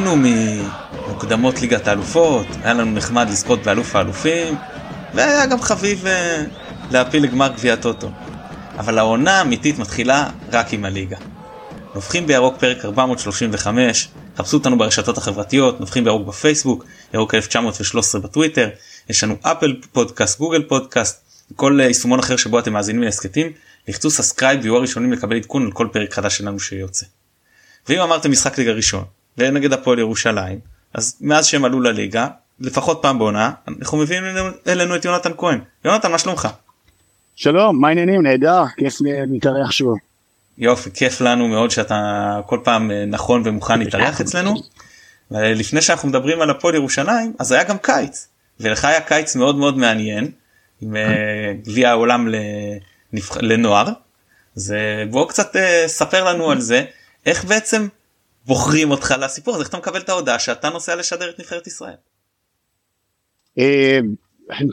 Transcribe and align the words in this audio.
נהנינו 0.00 0.16
ממוקדמות 1.06 1.60
ליגת 1.60 1.88
האלופות, 1.88 2.46
היה 2.62 2.74
לנו 2.74 2.92
נחמד 2.92 3.28
לזכות 3.30 3.62
באלוף 3.62 3.96
האלופים, 3.96 4.56
והיה 5.14 5.46
גם 5.46 5.60
חביב 5.62 6.06
אה, 6.06 6.44
להפיל 6.90 7.22
לגמר 7.22 7.48
גביע 7.48 7.76
טוטו. 7.76 8.10
אבל 8.78 8.98
העונה 8.98 9.38
האמיתית 9.38 9.78
מתחילה 9.78 10.30
רק 10.52 10.72
עם 10.72 10.84
הליגה. 10.84 11.16
נובחים 11.94 12.26
בירוק 12.26 12.56
פרק 12.58 12.84
435, 12.84 14.08
חפשו 14.36 14.56
אותנו 14.56 14.78
ברשתות 14.78 15.18
החברתיות, 15.18 15.80
נובחים 15.80 16.04
בירוק 16.04 16.26
בפייסבוק, 16.28 16.84
ירוק 17.14 17.34
1913 17.34 18.20
בטוויטר, 18.20 18.68
יש 19.08 19.24
לנו 19.24 19.36
אפל 19.42 19.76
פודקאסט, 19.92 20.38
גוגל 20.38 20.62
פודקאסט, 20.62 21.22
כל 21.56 21.78
יישומון 21.82 22.18
אחר 22.18 22.36
שבו 22.36 22.58
אתם 22.58 22.72
מאזינים 22.72 23.02
להסכתים, 23.02 23.52
לחצו 23.88 24.10
subscribe 24.10 24.60
ויהיו 24.62 24.76
הראשונים 24.76 25.12
לקבל 25.12 25.36
עדכון 25.36 25.64
על 25.64 25.72
כל 25.72 25.88
פרק 25.92 26.14
חדש 26.14 26.38
שלנו 26.38 26.60
שיוצא. 26.60 27.06
ואם 27.88 28.00
אמרתם 28.00 28.30
משחק 28.30 28.58
ליגה 28.58 28.72
ראשון, 28.72 29.04
ונגד 29.38 29.72
הפועל 29.72 29.98
ירושלים, 29.98 30.58
אז 30.94 31.16
מאז 31.20 31.46
שהם 31.46 31.64
עלו 31.64 31.80
לליגה, 31.80 32.26
לפחות 32.60 32.98
פעם 33.02 33.18
בעונה, 33.18 33.50
אנחנו 33.68 33.98
מביאים 33.98 34.22
אלינו 34.66 34.96
את 34.96 35.04
יונתן 35.04 35.30
כהן. 35.36 35.60
יונתן, 35.84 36.10
מה 36.10 36.18
שלומך? 36.18 36.48
שלום, 37.36 37.80
מה 37.80 37.88
העניינים? 37.88 38.22
נהדר, 38.22 38.62
כיף 38.76 38.94
להתארח 39.00 39.70
שוב. 39.70 39.98
יופי, 40.58 40.90
כיף 40.94 41.20
לנו 41.20 41.48
מאוד 41.48 41.70
שאתה 41.70 42.40
כל 42.46 42.58
פעם 42.64 42.90
אה, 42.90 43.04
נכון 43.06 43.42
ומוכן 43.44 43.78
להתארח 43.78 44.20
אצלנו. 44.22 44.54
לפני 45.30 45.82
שאנחנו 45.82 46.08
מדברים 46.08 46.40
על 46.40 46.50
הפועל 46.50 46.74
ירושלים, 46.74 47.32
אז 47.38 47.52
היה 47.52 47.64
גם 47.64 47.78
קיץ, 47.78 48.28
ולך 48.60 48.84
היה 48.84 49.00
קיץ 49.00 49.36
מאוד 49.36 49.56
מאוד 49.56 49.78
מעניין, 49.78 50.30
עם 50.80 50.96
אה, 50.96 51.52
גביע 51.64 51.90
העולם 51.90 52.28
לנוער. 53.40 53.88
אז 54.56 54.74
בוא 55.10 55.28
קצת 55.28 55.56
אה, 55.56 55.84
ספר 55.86 56.24
לנו 56.24 56.50
על 56.50 56.60
זה, 56.60 56.84
איך 57.26 57.44
בעצם 57.44 57.88
בוחרים 58.48 58.90
אותך 58.90 59.14
לסיפור 59.20 59.54
הזה, 59.54 59.62
איך 59.62 59.68
אתה 59.68 59.78
מקבל 59.78 60.00
את 60.00 60.08
ההודעה 60.08 60.38
שאתה 60.38 60.70
נוסע 60.70 60.96
לשדר 60.96 61.30
את 61.30 61.40
נבחרת 61.40 61.66
ישראל. 61.66 61.94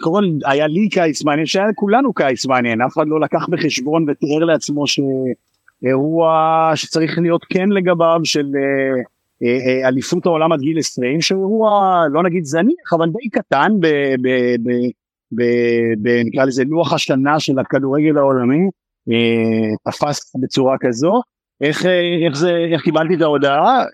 קודם 0.02 0.26
היה 0.46 0.68
לי 0.68 0.90
קיץ 0.90 1.24
מעניין 1.24 1.46
שהיה 1.46 1.66
לכולנו 1.68 2.14
קיץ 2.14 2.46
מעניין 2.46 2.82
אף 2.82 2.94
אחד 2.94 3.08
לא 3.08 3.20
לקח 3.20 3.48
בחשבון 3.50 4.10
ותיאר 4.10 4.46
לעצמו 4.46 4.84
שאירוע 4.88 6.72
שצריך 6.76 7.18
להיות 7.18 7.46
כן 7.50 7.70
לגביו 7.70 8.20
של 8.24 8.46
אה, 8.56 9.02
אה, 9.44 9.82
אה, 9.84 9.88
אליפות 9.88 10.26
העולם 10.26 10.52
עד 10.52 10.60
גיל 10.60 10.80
20 10.80 11.22
שהוא 11.22 11.40
אירוע 11.40 12.04
לא 12.12 12.24
נגיד 12.24 12.46
זניח 12.46 12.94
אבל 12.94 13.10
די 13.10 13.30
קטן 13.30 13.72
נקרא 16.26 16.46
לזה 16.46 16.64
לוח 16.64 16.94
השנה 16.94 17.40
של 17.40 17.60
הכדורגל 17.60 18.18
העולמי 18.18 18.70
תפס 19.84 20.36
בצורה 20.42 20.76
כזו 20.80 21.22
איך 21.62 21.86
איך 22.26 22.36
זה 22.36 22.52
איך 22.74 22.82
קיבלתי 22.82 23.16
את 23.16 23.22
ההודעה? 23.22 23.86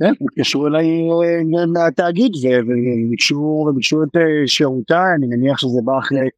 כן, 0.00 0.12
התקשרו 0.24 0.66
אליי 0.66 0.86
אה, 0.86 1.66
מהתאגיד 1.66 2.32
וביקשו 3.66 4.02
את 4.02 4.16
אה, 4.16 4.46
שירותיי, 4.46 5.14
אני 5.18 5.26
מניח 5.26 5.58
שזה 5.58 5.80
בא 5.84 5.98
אחרי 5.98 6.28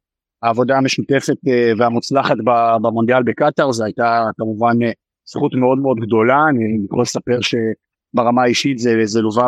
העבודה 0.43 0.77
המשותפת 0.77 1.37
אה, 1.47 1.71
והמוצלחת 1.77 2.35
במונדיאל 2.81 3.23
בקטאר, 3.23 3.71
זו 3.71 3.83
הייתה 3.83 4.23
כמובן 4.37 4.77
זכות 5.25 5.51
מאוד 5.55 5.77
מאוד 5.77 5.97
גדולה, 5.99 6.39
אני 6.49 6.85
יכול 6.85 7.01
לספר 7.01 7.39
שברמה 7.41 8.43
האישית 8.43 8.79
זה, 8.79 8.95
זה 9.03 9.21
לווה 9.21 9.47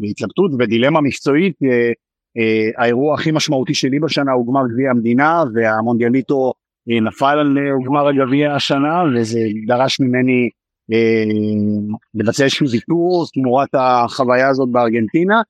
בהתלבטות 0.00 0.54
ובדילמה 0.54 1.00
מקצועית, 1.00 1.56
האירוע 2.78 3.14
הכי 3.14 3.30
משמעותי 3.30 3.74
שלי 3.74 4.00
בשנה 4.00 4.32
הוא 4.32 4.46
גמר 4.46 4.62
גביע 4.72 4.90
המדינה 4.90 5.44
והמונדיאליטו 5.54 6.52
נפל 6.88 7.38
על 7.38 7.56
גמר 7.86 8.08
הגביע 8.08 8.54
השנה 8.54 9.02
וזה 9.14 9.40
דרש 9.66 10.00
ממני 10.00 10.48
אה, 10.92 11.24
לבצע 12.14 12.44
איזשהו 12.44 12.70
ויתור 12.70 13.26
תמורת 13.34 13.68
החוויה 13.74 14.48
הזאת 14.48 14.68
בארגנטינה. 14.72 15.42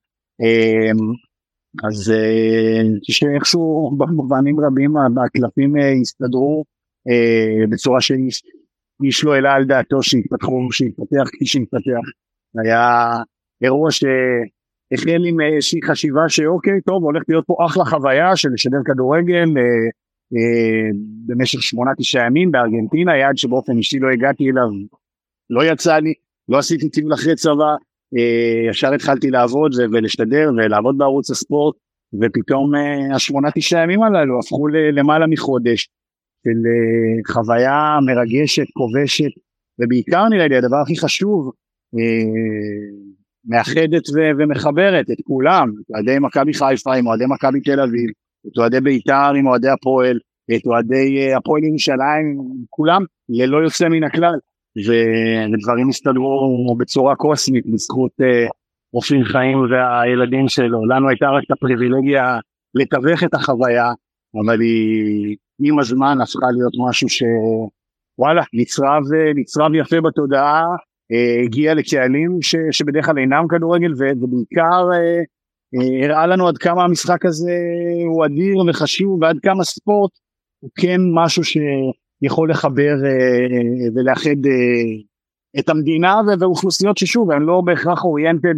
אה, 0.42 0.90
אז 1.88 2.10
אה, 2.10 2.82
שאיכשהו 3.02 3.90
במובנים 3.98 4.60
רבים 4.60 4.94
הקלפים 4.96 5.74
הסתדרו 6.00 6.64
בצורה 7.70 8.00
שאיש 8.00 9.24
לא 9.24 9.34
העלה 9.34 9.54
על 9.54 9.64
דעתו 9.64 10.02
שיתפתחו, 10.02 10.72
שיתפתח 10.72 11.28
כפי 11.32 11.46
שיתפתח. 11.46 12.06
היה 12.62 13.12
אירוע 13.62 13.90
שהחל 13.90 15.24
עם 15.26 15.40
איזושהי 15.40 15.80
חשיבה 15.82 16.28
שאוקיי 16.28 16.80
טוב 16.80 17.04
הולך 17.04 17.22
להיות 17.28 17.44
פה 17.46 17.56
אחלה 17.66 17.84
חוויה 17.84 18.36
של 18.36 18.48
לשדר 18.52 18.78
כדורגל 18.84 19.44
במשך 21.26 21.62
שמונה 21.62 21.90
תשעה 21.98 22.26
ימים 22.26 22.50
בארגנטינה 22.50 23.16
יעד 23.16 23.36
שבאופן 23.36 23.76
אישי 23.76 23.98
לא 23.98 24.08
הגעתי 24.10 24.44
אליו. 24.50 24.68
לא 25.50 25.64
יצא 25.64 25.96
לי, 25.96 26.12
לא 26.48 26.58
עשיתי 26.58 26.88
טיול 26.88 27.14
אחרי 27.14 27.34
צבא, 27.34 27.74
אה, 28.16 28.70
ישר 28.70 28.94
התחלתי 28.94 29.30
לעבוד 29.30 29.72
ולשתדר 29.92 30.50
ולעבוד 30.56 30.98
בערוץ 30.98 31.30
הספורט, 31.30 31.76
ופתאום 32.20 32.74
אה, 32.74 33.14
השמונה 33.14 33.50
תשעה 33.50 33.82
ימים 33.82 34.02
הללו 34.02 34.38
הפכו 34.38 34.68
למעלה 34.68 35.26
מחודש 35.26 35.88
של 36.44 36.60
אה, 36.66 37.34
חוויה 37.34 37.98
מרגשת, 38.06 38.66
כובשת, 38.72 39.30
ובעיקר 39.80 40.28
נראה 40.28 40.48
לי 40.48 40.56
הדבר 40.56 40.76
הכי 40.76 40.98
חשוב, 40.98 41.52
מאחדת 43.44 44.02
ומחברת 44.38 45.10
את 45.10 45.16
כולם, 45.24 45.72
אוהדי 45.94 46.18
מכבי 46.20 46.54
חיפה 46.54 46.94
עם 46.94 47.06
אוהדי 47.06 47.24
מכבי 47.28 47.60
תל 47.60 47.80
אביב, 47.80 48.10
את 48.46 48.58
אוהדי 48.58 48.80
בית"ר 48.80 49.32
עם 49.36 49.46
אוהדי 49.46 49.68
הפועל, 49.68 50.18
את 50.56 50.66
אוהדי 50.66 51.34
הפועל 51.34 51.64
ירושלים, 51.64 52.38
כולם 52.70 53.02
ללא 53.28 53.56
יוצא 53.56 53.88
מן 53.88 54.04
הכלל. 54.04 54.38
ודברים 54.86 55.88
הסתדרו 55.88 56.76
בצורה 56.78 57.16
קוסמית 57.16 57.66
בזכות 57.66 58.12
אה, 58.20 58.46
אופיר 58.94 59.24
חיים 59.24 59.58
והילדים 59.58 60.48
שלו. 60.48 60.86
לנו 60.86 61.08
הייתה 61.08 61.26
רק 61.26 61.44
את 61.46 61.50
הפריבילגיה 61.50 62.38
לתווך 62.74 63.24
את 63.24 63.34
החוויה, 63.34 63.92
אבל 64.34 64.60
היא 64.60 65.36
עם 65.62 65.78
הזמן 65.78 66.20
הפכה 66.22 66.46
להיות 66.52 66.72
משהו 66.88 67.08
שוואלה, 67.08 68.42
נצרב, 68.52 69.02
נצרב 69.34 69.74
יפה 69.74 70.00
בתודעה, 70.00 70.64
אה, 71.12 71.42
הגיע 71.44 71.74
לקהלים 71.74 72.38
ש, 72.42 72.56
שבדרך 72.70 73.06
כלל 73.06 73.18
אינם 73.18 73.48
כדורגל 73.48 73.92
ובעיקר 73.92 74.88
אה, 74.94 75.20
הראה 76.04 76.26
לנו 76.26 76.48
עד 76.48 76.58
כמה 76.58 76.84
המשחק 76.84 77.26
הזה 77.26 77.58
הוא 78.06 78.24
אדיר 78.24 78.56
וחשוב 78.68 79.22
ועד 79.22 79.36
כמה 79.42 79.64
ספורט 79.64 80.10
הוא 80.60 80.70
כן 80.74 81.00
משהו 81.14 81.44
ש... 81.44 81.56
יכול 82.22 82.50
לחבר 82.50 82.94
אה, 83.04 83.10
אה, 83.10 83.88
ולאחד 83.94 84.46
אה, 84.46 85.60
את 85.60 85.68
המדינה 85.68 86.20
ואוכלוסיות 86.40 86.98
ששוב 86.98 87.30
הן 87.30 87.42
לא 87.42 87.60
בהכרח 87.64 88.04
אוריינטד 88.04 88.54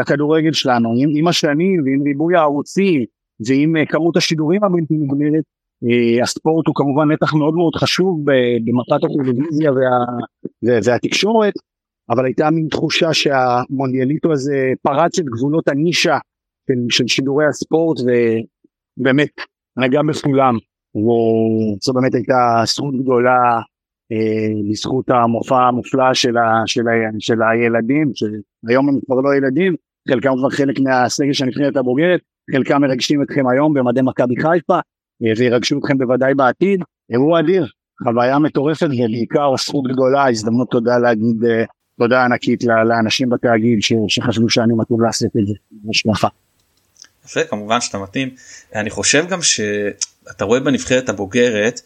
לכדורגל 0.00 0.52
שלנו. 0.52 0.88
עם, 0.96 1.10
עם 1.16 1.28
השנים 1.28 1.82
ועם 1.84 2.02
ריבוי 2.02 2.36
הערוצים 2.36 3.04
ועם 3.46 3.74
כמות 3.88 4.16
השידורים 4.16 4.64
הבלתי 4.64 4.94
נגמרת 4.94 5.44
הספורט 6.22 6.66
הוא 6.66 6.74
כמובן 6.74 7.10
נתח 7.10 7.34
מאוד 7.34 7.54
מאוד 7.54 7.74
חשוב 7.74 8.24
במטרת 8.64 9.04
הטלוויזיה 9.04 9.72
וה, 9.72 10.78
והתקשורת 10.84 11.54
אבל 12.10 12.24
הייתה 12.24 12.50
מין 12.50 12.68
תחושה 12.70 13.14
שהמונדיאליטו 13.14 14.32
הזה 14.32 14.72
פרץ 14.82 15.18
את 15.18 15.24
גבולות 15.24 15.68
הנישה 15.68 16.18
של, 16.66 16.78
של 16.90 17.06
שידורי 17.06 17.46
הספורט 17.46 17.98
ובאמת 18.00 19.28
נגע 19.76 20.00
בכולם 20.02 20.54
וזו 20.96 21.92
באמת 21.94 22.14
הייתה 22.14 22.62
זכות 22.66 22.94
גדולה 23.02 23.60
אה, 24.12 24.70
לזכות 24.70 25.10
המופע 25.10 25.62
המופלא 25.62 26.14
של, 26.14 26.36
ה, 26.36 26.62
של, 26.66 26.88
ה, 26.88 26.92
של 27.18 27.42
הילדים, 27.42 28.12
שהיום 28.14 28.88
הם 28.88 28.98
כבר 29.06 29.20
לא 29.20 29.34
ילדים, 29.34 29.74
חלקם 30.08 30.32
כבר 30.38 30.50
חלק 30.50 30.80
מהסגל 30.80 31.32
של 31.32 31.44
הנבחרת 31.44 31.76
הבוגרת, 31.76 32.20
חלקם 32.52 32.80
מרגשים 32.80 33.22
אתכם 33.22 33.48
היום 33.48 33.74
במדי 33.74 34.00
מכבי 34.02 34.34
חיפה, 34.36 34.78
אה, 35.24 35.32
וירגשו 35.38 35.78
אתכם 35.78 35.98
בוודאי 35.98 36.34
בעתיד, 36.34 36.80
אירוע 37.10 37.40
אדיר, 37.40 37.66
חוויה 38.04 38.38
מטורפת 38.38 38.86
ובעיקר 38.86 39.56
זכות 39.56 39.84
גדולה, 39.92 40.28
הזדמנות 40.28 40.70
תודה 40.70 40.98
להגיד 40.98 41.44
אה, 41.44 41.64
תודה 42.00 42.24
ענקית 42.24 42.64
לאנשים 42.64 43.30
בתאגיד 43.30 43.78
שחשבו 44.08 44.50
שאני 44.50 44.72
מתאים 44.76 45.00
לעשות 45.00 45.30
את 45.40 45.46
זה, 45.46 45.54
בשמחה. 45.84 46.28
יפה 47.24 47.44
כמובן 47.44 47.80
שאתה 47.80 47.98
מתאים 47.98 48.34
אני 48.74 48.90
חושב 48.90 49.26
גם 49.28 49.42
שאתה 49.42 50.44
רואה 50.44 50.60
בנבחרת 50.60 51.08
הבוגרת 51.08 51.80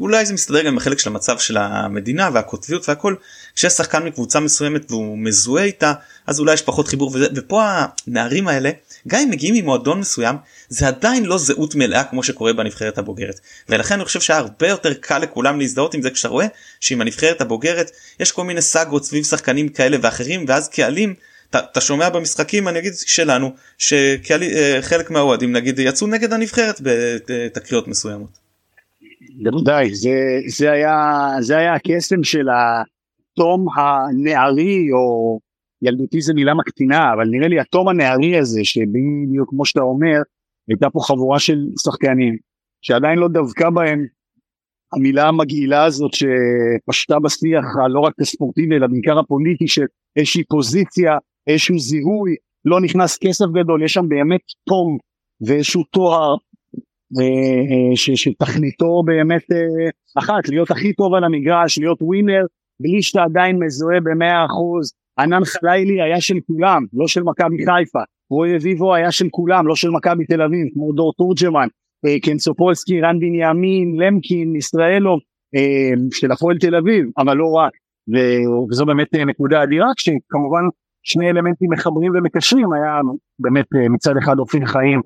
אולי 0.00 0.26
זה 0.26 0.34
מסתדר 0.34 0.60
גם 0.60 0.66
עם 0.66 0.76
החלק 0.76 0.98
של 0.98 1.10
המצב 1.10 1.38
של 1.38 1.56
המדינה 1.56 2.30
והקוטביות 2.32 2.88
והכל 2.88 3.14
כשיש 3.54 3.72
שחקן 3.72 4.02
מקבוצה 4.02 4.40
מסוימת 4.40 4.90
והוא 4.90 5.18
מזוהה 5.18 5.64
איתה 5.64 5.92
אז 6.26 6.40
אולי 6.40 6.54
יש 6.54 6.62
פחות 6.62 6.88
חיבור 6.88 7.10
וזה, 7.14 7.26
ופה 7.36 7.62
הנערים 8.06 8.48
האלה 8.48 8.70
גם 9.08 9.20
אם 9.20 9.30
מגיעים 9.30 9.54
ממועדון 9.54 10.00
מסוים 10.00 10.36
זה 10.68 10.88
עדיין 10.88 11.24
לא 11.24 11.38
זהות 11.38 11.74
מלאה 11.74 12.04
כמו 12.04 12.22
שקורה 12.22 12.52
בנבחרת 12.52 12.98
הבוגרת 12.98 13.40
ולכן 13.68 13.94
אני 13.94 14.04
חושב 14.04 14.20
שהיה 14.20 14.38
הרבה 14.38 14.68
יותר 14.68 14.94
קל 14.94 15.18
לכולם 15.18 15.60
להזדהות 15.60 15.94
עם 15.94 16.02
זה 16.02 16.10
כשאתה 16.10 16.28
רואה 16.28 16.46
שעם 16.80 17.00
הנבחרת 17.00 17.40
הבוגרת 17.40 17.90
יש 18.20 18.32
כל 18.32 18.44
מיני 18.44 18.62
סאגות 18.62 19.04
סביב 19.04 19.24
שחקנים 19.24 19.68
כאלה 19.68 19.96
ואחרים 20.02 20.44
ואז 20.48 20.68
קהלים 20.68 21.14
אתה 21.56 21.80
שומע 21.80 22.08
במשחקים 22.08 22.68
אני 22.68 22.78
אגיד 22.78 22.92
שלנו 23.06 23.52
שחלק 23.78 25.06
אה, 25.06 25.10
מהאוהדים 25.10 25.52
נגיד 25.52 25.78
יצאו 25.78 26.06
נגד 26.06 26.32
הנבחרת 26.32 26.80
בתקריות 26.82 27.88
מסוימות. 27.88 28.41
בוודאי 29.42 29.94
זה 29.94 30.40
זה 30.46 30.72
היה 30.72 31.28
זה 31.40 31.56
היה 31.56 31.74
הקסם 31.74 32.24
של, 32.24 32.48
התום 33.32 33.66
הנערי 33.76 34.92
או 34.92 35.38
ילדותי 35.82 36.20
זה 36.20 36.34
מילה 36.34 36.54
מקטינה 36.54 37.12
אבל 37.12 37.28
נראה 37.28 37.48
לי 37.48 37.60
התום 37.60 37.88
הנערי 37.88 38.38
הזה 38.38 38.60
שבדיוק 38.64 39.50
כמו 39.50 39.66
שאתה 39.66 39.80
אומר 39.80 40.22
הייתה 40.68 40.90
פה 40.90 41.00
חבורה 41.02 41.38
של 41.38 41.66
שחקנים 41.84 42.36
שעדיין 42.82 43.18
לא 43.18 43.28
דבקה 43.28 43.70
בהם 43.70 44.06
המילה 44.92 45.28
המגעילה 45.28 45.84
הזאת 45.84 46.10
שפשטה 46.14 47.18
בשיח 47.18 47.64
הלא 47.84 48.00
רק 48.00 48.14
הספורטיבי 48.20 48.76
אלא 48.76 48.86
בעיקר 48.86 49.18
הפוליטי 49.18 49.68
של 49.68 49.84
איזושהי 50.16 50.44
פוזיציה 50.44 51.18
איזשהו 51.46 51.78
זיהוי 51.78 52.34
לא 52.64 52.80
נכנס 52.80 53.18
כסף 53.18 53.46
גדול 53.54 53.84
יש 53.84 53.92
שם 53.92 54.08
באמת 54.08 54.40
תום 54.68 54.98
ואיזשהו 55.46 55.84
תואר. 55.84 56.18
אה, 56.20 56.32
אה, 56.32 56.51
שתכליתו 57.94 59.02
באמת 59.06 59.42
אה, 59.52 59.90
אחת 60.18 60.48
להיות 60.48 60.70
הכי 60.70 60.92
טוב 60.92 61.14
על 61.14 61.24
המגרש 61.24 61.78
להיות 61.78 62.02
ווינר 62.02 62.44
בלי 62.80 63.02
שאתה 63.02 63.22
עדיין 63.22 63.58
מזוהה 63.64 64.00
במאה 64.00 64.44
אחוז. 64.44 64.92
ענן 65.18 65.44
חלילי 65.44 66.02
היה 66.02 66.20
של 66.20 66.38
כולם 66.46 66.84
לא 66.92 67.08
של 67.08 67.22
מכבי 67.22 67.56
חיפה. 67.58 68.00
רועי 68.30 68.56
אביבו 68.56 68.94
היה 68.94 69.12
של 69.12 69.28
כולם 69.30 69.66
לא 69.66 69.76
של 69.76 69.90
מכבי 69.90 70.24
תל 70.24 70.42
אביב 70.42 70.66
כמו 70.74 70.92
דור 70.92 71.12
תורג'מן 71.12 71.68
קנסופולסקי 72.22 73.00
רן 73.00 73.18
בנימין 73.18 73.96
למקין 73.96 74.56
ישראלוב 74.56 75.20
של 76.12 76.32
הפועל 76.32 76.58
תל 76.58 76.74
אביב 76.74 77.06
אבל 77.18 77.36
לא 77.36 77.50
רק. 77.52 77.72
וזו 78.70 78.86
באמת 78.86 79.14
נקודה 79.14 79.62
אדירה 79.62 79.86
כשכמובן 79.96 80.62
שני 81.02 81.30
אלמנטים 81.30 81.70
מחברים 81.70 82.12
ומקשרים 82.14 82.72
היה 82.72 83.00
באמת 83.38 83.66
מצד 83.90 84.16
אחד 84.16 84.38
אופיר 84.38 84.66
חיים 84.66 85.00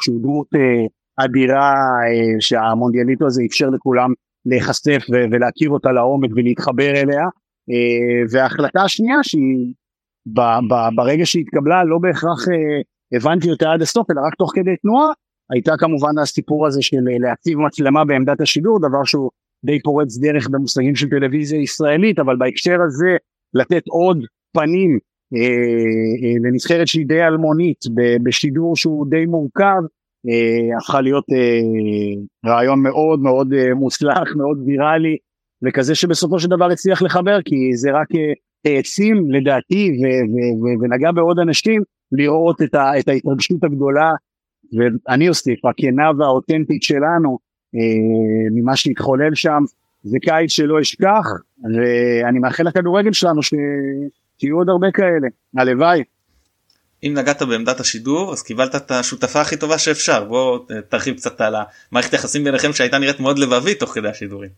שהוא 0.00 0.22
דמות 0.22 0.46
אה, 0.54 0.86
אדירה 1.24 1.72
אה, 1.72 2.40
שהמונדיאליטו 2.40 3.26
הזה 3.26 3.42
אפשר 3.48 3.66
לכולם 3.70 4.12
להיחשף 4.46 5.02
ולהכיר 5.30 5.70
אותה 5.70 5.92
לעומק 5.92 6.30
ולהתחבר 6.36 6.90
אליה 6.90 7.24
אה, 7.70 8.22
וההחלטה 8.30 8.82
השנייה 8.82 9.16
שהיא 9.22 9.74
ברגע 10.96 11.26
שהתקבלה 11.26 11.84
לא 11.84 11.98
בהכרח 11.98 12.44
הבנתי 13.16 13.50
אותה 13.50 13.72
עד 13.72 13.82
הסוף 13.82 14.10
אלא 14.10 14.20
רק 14.26 14.34
תוך 14.34 14.52
כדי 14.54 14.76
תנועה 14.76 15.12
הייתה 15.52 15.72
כמובן 15.78 16.18
הסיפור 16.22 16.66
הזה 16.66 16.82
של 16.82 16.96
להציב 17.20 17.58
מצלמה 17.58 18.04
בעמדת 18.04 18.40
השידור 18.40 18.78
דבר 18.78 19.04
שהוא 19.04 19.30
די 19.64 19.82
פורץ 19.82 20.18
דרך 20.18 20.48
במושגים 20.48 20.96
של 20.96 21.08
טלוויזיה 21.10 21.60
ישראלית 21.62 22.18
אבל 22.18 22.36
בהקשר 22.36 22.76
הזה 22.86 23.16
לתת 23.54 23.82
עוד 23.88 24.24
פנים 24.52 24.98
לנבחרת 26.44 26.88
שהיא 26.88 27.06
די 27.06 27.22
אלמונית 27.22 27.84
בשידור 28.22 28.76
שהוא 28.76 29.06
די 29.10 29.26
מורכב 29.26 29.82
אה, 30.28 30.76
הפכה 30.76 31.00
להיות 31.00 31.24
רעיון 32.46 32.82
מאוד 32.82 33.20
מאוד 33.20 33.48
מוצלח 33.74 34.36
מאוד 34.36 34.62
ויראלי 34.66 35.16
וכזה 35.62 35.94
שבסופו 35.94 36.38
של 36.38 36.48
דבר 36.48 36.70
הצליח 36.70 37.02
לחבר 37.02 37.42
כי 37.44 37.76
זה 37.76 37.90
רק 37.92 38.08
העצים 38.64 39.30
לדעתי 39.30 39.90
ונגע 40.80 41.12
בעוד 41.12 41.38
אנשים 41.38 41.82
לראות 42.12 42.62
את, 42.62 42.74
את 42.74 43.08
ההתרגשות 43.08 43.64
הגדולה 43.64 44.10
ואני 44.72 45.28
אוסיף 45.28 45.64
הכנה 45.64 46.10
והאותנטית 46.18 46.82
שלנו 46.82 47.38
ממה 48.50 48.76
שהתחולל 48.76 49.34
שם 49.34 49.62
זה 50.02 50.18
קיץ 50.22 50.50
שלא 50.50 50.80
אשכח 50.80 51.26
ואני 51.74 52.38
מאחל 52.38 52.62
לכדורגל 52.62 53.12
שלנו 53.12 53.42
ש... 53.42 53.54
שיהיו 54.40 54.56
עוד 54.56 54.68
הרבה 54.68 54.90
כאלה, 54.90 55.28
הלוואי. 55.56 56.02
אם 57.02 57.12
נגעת 57.16 57.42
בעמדת 57.42 57.80
השידור 57.80 58.32
אז 58.32 58.42
קיבלת 58.42 58.74
את 58.74 58.90
השותפה 58.90 59.40
הכי 59.40 59.56
טובה 59.56 59.78
שאפשר 59.78 60.24
בוא 60.24 60.58
תרחיב 60.88 61.14
קצת 61.14 61.40
על 61.40 61.54
המערכת 61.54 62.12
היחסים 62.12 62.44
ביניכם 62.44 62.72
שהייתה 62.72 62.98
נראית 62.98 63.20
מאוד 63.20 63.38
לבבית 63.38 63.80
תוך 63.80 63.90
כדי 63.90 64.08
השידורים. 64.08 64.50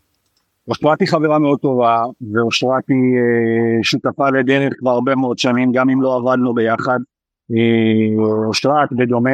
אושרת 0.68 1.00
היא 1.00 1.08
חברה 1.08 1.38
מאוד 1.38 1.58
טובה 1.58 2.04
ואושרת 2.32 2.88
היא 2.88 2.96
אה, 2.96 3.82
שותפה 3.82 4.30
לדרך 4.30 4.72
כבר 4.78 4.90
הרבה 4.90 5.14
מאוד 5.14 5.38
שנים 5.38 5.72
גם 5.72 5.90
אם 5.90 6.02
לא 6.02 6.16
עבדנו 6.16 6.54
ביחד. 6.54 6.98
אה, 7.52 8.24
אושרת 8.46 8.92
בדומה 8.92 9.30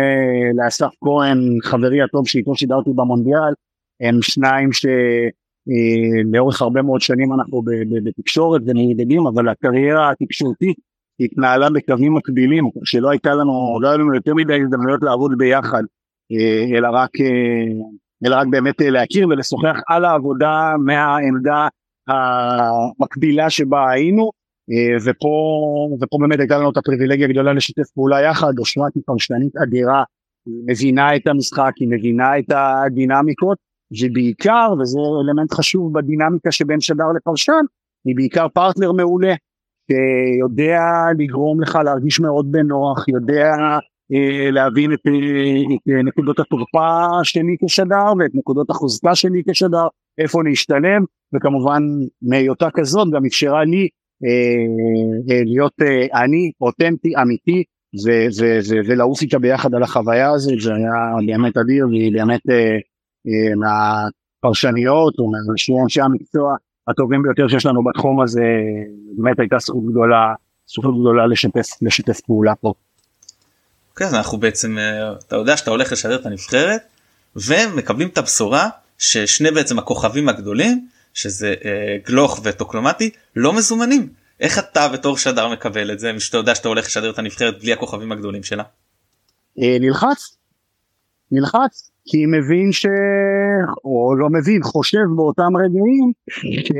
לאסף 0.55 0.91
כהן 1.05 1.39
חברי 1.63 2.03
הטוב 2.03 2.29
שאיתו 2.29 2.57
שידרתי 2.57 2.91
במונדיאל 2.95 3.53
הם 4.01 4.23
שניים 4.23 4.73
ש... 4.73 4.87
אה, 5.71 6.23
לאורך 6.33 6.63
הרבה 6.63 6.83
מאוד 6.83 7.01
שנים 7.01 7.33
אנחנו 7.33 7.63
בתקשורת 8.05 8.63
ונהידדים 8.67 9.27
אבל 9.27 9.49
הקריירה 9.49 10.11
התקשורתית 10.11 10.77
התנהלה 11.21 11.71
בקווים 11.71 12.15
מקבילים 12.15 12.65
שלא 12.85 13.11
הייתה 13.11 13.35
לנו 13.35 13.79
לא 13.81 13.89
היה 13.89 13.97
לנו 13.97 14.15
יותר 14.15 14.35
מדי 14.35 14.63
הזדמנויות 14.63 15.03
לעבוד 15.03 15.39
ביחד 15.39 15.83
אה, 16.33 16.79
אלא 16.79 16.89
רק 16.93 17.11
אה, 17.21 17.87
אלא 18.27 18.37
רק 18.37 18.47
באמת 18.47 18.81
להכיר 18.81 19.29
ולשוחח 19.29 19.77
על 19.89 20.05
העבודה 20.05 20.73
מהעמדה 20.85 21.69
המקבילה 22.09 23.51
שבה 23.51 23.91
היינו 23.91 24.31
ופה 25.05 25.29
ופה 26.01 26.19
באמת 26.21 26.41
הייתה 26.41 26.59
לנו 26.59 26.71
את 26.71 26.77
הפריבילגיה 26.77 27.27
הגדולה 27.27 27.53
לשתף 27.53 27.91
פעולה 27.95 28.21
יחד 28.21 28.59
אושרת 28.59 28.95
היא 28.95 29.03
פרשנית 29.07 29.57
אדירה 29.57 30.05
היא 30.47 30.55
מבינה 30.67 31.17
את 31.17 31.27
המשחק 31.27 31.73
היא 31.81 31.89
מבינה 31.89 32.39
את 32.39 32.51
הדינמיקות 32.51 33.59
ובעיקר, 34.03 34.73
וזה 34.81 34.99
אלמנט 35.23 35.53
חשוב 35.53 35.93
בדינמיקה 35.99 36.53
שבין 36.53 36.81
שדר 36.81 37.13
לפרשן, 37.17 37.65
היא 38.05 38.17
בעיקר 38.17 38.49
פרטנר 38.49 38.93
מעולה, 38.93 39.35
שיודע 39.91 40.81
לגרום 41.19 41.61
לך 41.61 41.79
להרגיש 41.85 42.21
מאוד 42.21 42.53
בנוח, 42.53 43.09
יודע 43.09 43.55
אה, 44.13 44.51
להבין 44.51 44.93
את, 44.93 45.07
אה, 45.07 45.75
את 45.75 46.05
נקודות 46.05 46.39
התורפה 46.39 47.07
שלי 47.23 47.57
כשדר 47.65 48.13
ואת 48.19 48.31
נקודות 48.35 48.71
החוזקה 48.71 49.15
שלי 49.15 49.43
כשדר, 49.51 49.87
איפה 50.19 50.45
להשתלם, 50.45 51.05
וכמובן 51.35 51.83
מהיותה 52.23 52.69
כזאת 52.71 53.09
גם 53.13 53.25
אפשרה 53.27 53.65
לי 53.65 53.89
אה, 54.25 55.35
אה, 55.35 55.43
להיות 55.45 55.73
אה, 55.83 56.23
אני, 56.25 56.53
אותנטי, 56.61 57.13
אמיתי, 57.23 57.65
ולעוף 58.87 59.23
איתה 59.23 59.39
ביחד 59.39 59.75
על 59.75 59.83
החוויה 59.83 60.31
הזאת, 60.31 60.61
זה 60.61 60.75
היה 60.75 60.93
באמת 61.27 61.57
אדיר, 61.57 61.87
אה, 61.95 62.35
אה, 62.51 62.77
מהפרשניות 63.57 65.15
או 65.19 65.31
מאנשי 65.31 66.01
המקצוע 66.01 66.57
הטובים 66.89 67.23
ביותר 67.23 67.49
שיש 67.49 67.67
לנו 67.67 67.85
בתחום 67.85 68.21
הזה, 68.21 68.45
באמת 69.17 69.39
הייתה 69.39 69.57
זכות 69.59 69.87
גדולה, 69.91 70.35
זכות 70.67 71.01
גדולה 71.01 71.27
לשתף, 71.27 71.67
לשתף 71.83 72.21
פעולה 72.21 72.55
פה. 72.55 72.73
אוקיי, 73.91 74.07
אז 74.07 74.15
אנחנו 74.15 74.39
בעצם, 74.39 74.79
אה, 74.79 75.13
אתה 75.13 75.37
יודע 75.37 75.57
שאתה 75.57 75.71
הולך 75.71 75.93
לשדר 75.93 76.17
את 76.17 76.27
הנבחרת, 76.27 76.81
ומקבלים 77.37 78.09
את 78.09 78.19
הבשורה 78.19 78.69
ששני 78.99 79.51
בעצם 79.51 79.79
הכוכבים 79.79 80.29
הגדולים, 80.29 80.89
שזה 81.15 81.55
אה, 81.65 81.97
גלוך 82.07 82.41
וטוקלומטי, 82.45 83.11
לא 83.37 83.53
מזומנים. 83.53 84.09
איך 84.41 84.59
אתה 84.59 84.89
בתור 84.89 85.19
שדר 85.19 85.49
מקבל 85.49 85.93
את 85.93 85.99
זה, 85.99 86.13
שאתה 86.19 86.37
יודע 86.37 86.55
שאתה 86.55 86.69
הולך 86.69 86.87
לשדר 86.87 87.11
את 87.11 87.19
הנבחרת 87.19 87.61
בלי 87.61 87.73
הכוכבים 87.73 88.13
הגדולים 88.13 88.43
שלה? 88.43 88.63
נלחץ, 89.57 90.37
נלחץ, 91.33 91.91
כי 92.11 92.27
מבין 92.27 92.73
ש... 92.73 92.87
או 93.85 94.15
לא 94.17 94.29
מבין, 94.31 94.63
חושב 94.63 95.07
באותם 95.17 95.57
רגעים 95.57 96.13
ש... 96.31 96.73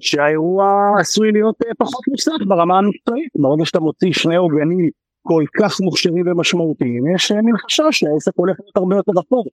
שהאירוע 0.00 0.66
עשוי 1.00 1.32
להיות 1.32 1.54
אה, 1.66 1.74
פחות 1.78 2.08
מוצלח 2.08 2.42
ברמה 2.48 2.78
המקצועית. 2.78 3.28
ברגע 3.38 3.64
שאתה 3.64 3.80
מוציא 3.80 4.12
שני 4.12 4.36
עוגנים 4.36 4.90
כל 5.22 5.44
כך 5.58 5.80
מוכשרים 5.80 6.24
ומשמעותיים, 6.26 7.14
יש 7.14 7.32
אה, 7.32 7.42
מין 7.42 7.56
חשש 7.56 7.90
שהעסק 7.90 8.32
הולך 8.36 8.56
להיות 8.60 8.76
הרבה 8.76 8.96
יותר 8.96 9.12
אפור. 9.20 9.44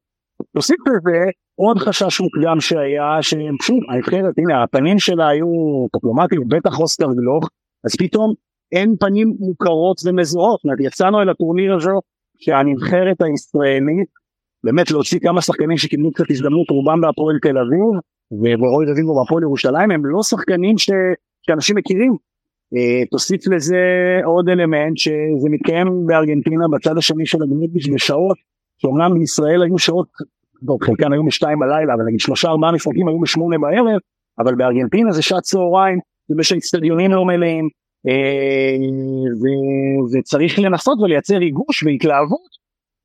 תוסיף 0.54 0.78
לזה 0.88 1.30
עוד 1.56 1.78
חשש 1.78 2.22
מוקדם 2.22 2.60
שהיה, 2.60 3.18
ששוב, 3.22 3.78
הנבחרת, 3.90 4.34
הנה 4.38 4.64
הפנים 4.64 5.00
שלה 5.00 5.28
היו 5.28 5.48
דיפלומטיים, 5.96 6.42
בטח 6.48 6.80
אוסקר 6.80 7.14
גלוך, 7.14 7.50
אז 7.86 7.96
פתאום 8.00 8.34
אין 8.72 8.96
פנים 9.00 9.36
מוכרות 9.40 10.02
ומזוהות, 10.06 10.58
זאת 10.60 10.64
אומרת 10.64 10.80
יצאנו 10.80 11.22
אל 11.22 11.30
הטורניר 11.30 11.76
הזה 11.76 11.92
שהנבחרת 12.44 13.22
הישראלית 13.22 14.10
באמת 14.64 14.92
להוציא 14.92 15.20
כמה 15.20 15.42
שחקנים 15.42 15.78
שקיבלו 15.78 16.12
קצת 16.12 16.26
הזדמנות 16.30 16.70
רובם 16.70 17.02
בהפועל 17.02 17.40
תל 17.42 17.58
אביב 17.58 18.00
ורועי 18.32 18.92
רביבו 18.92 19.16
בהפועל 19.16 19.44
ירושלים 19.44 19.92
הם 19.92 20.06
לא 20.06 20.24
שחקנים 20.24 20.78
ש... 20.78 20.90
שאנשים 21.42 21.76
מכירים. 21.76 22.12
Uh, 22.76 23.08
תוסיף 23.12 23.48
לזה 23.48 23.78
עוד 24.26 24.50
אלמנט 24.50 24.98
שזה 24.98 25.50
מתקיים 25.50 25.88
בארגנטינה 26.06 26.66
בצד 26.68 26.98
השני 26.98 27.26
של 27.26 27.44
הגמיביץ' 27.44 27.88
בשעות 27.94 28.38
שאומנם 28.78 29.20
בישראל 29.20 29.64
היו 29.64 29.80
שעות, 29.80 30.08
טוב 30.68 30.84
חלקן 30.84 31.14
היו 31.14 31.26
בשתיים 31.26 31.60
בלילה 31.60 31.94
אבל 31.94 32.04
נגיד 32.08 32.20
שלושה 32.20 32.48
ארבעה 32.48 32.72
משחקים 32.72 33.08
היו 33.08 33.20
בשמונה 33.20 33.58
בערב 33.58 34.00
אבל 34.40 34.56
בארגנטינה 34.56 35.12
זה 35.12 35.22
שעת 35.22 35.44
צהריים 35.44 36.00
זה 36.28 36.36
ושהאצטדיונים 36.38 37.12
לא 37.12 37.26
מלאים 37.26 37.66
אה, 37.66 37.81
וצריך 40.14 40.60
לנסות 40.60 41.00
ולייצר 41.00 41.36
ריגוש 41.36 41.84
והתלהבות 41.84 42.62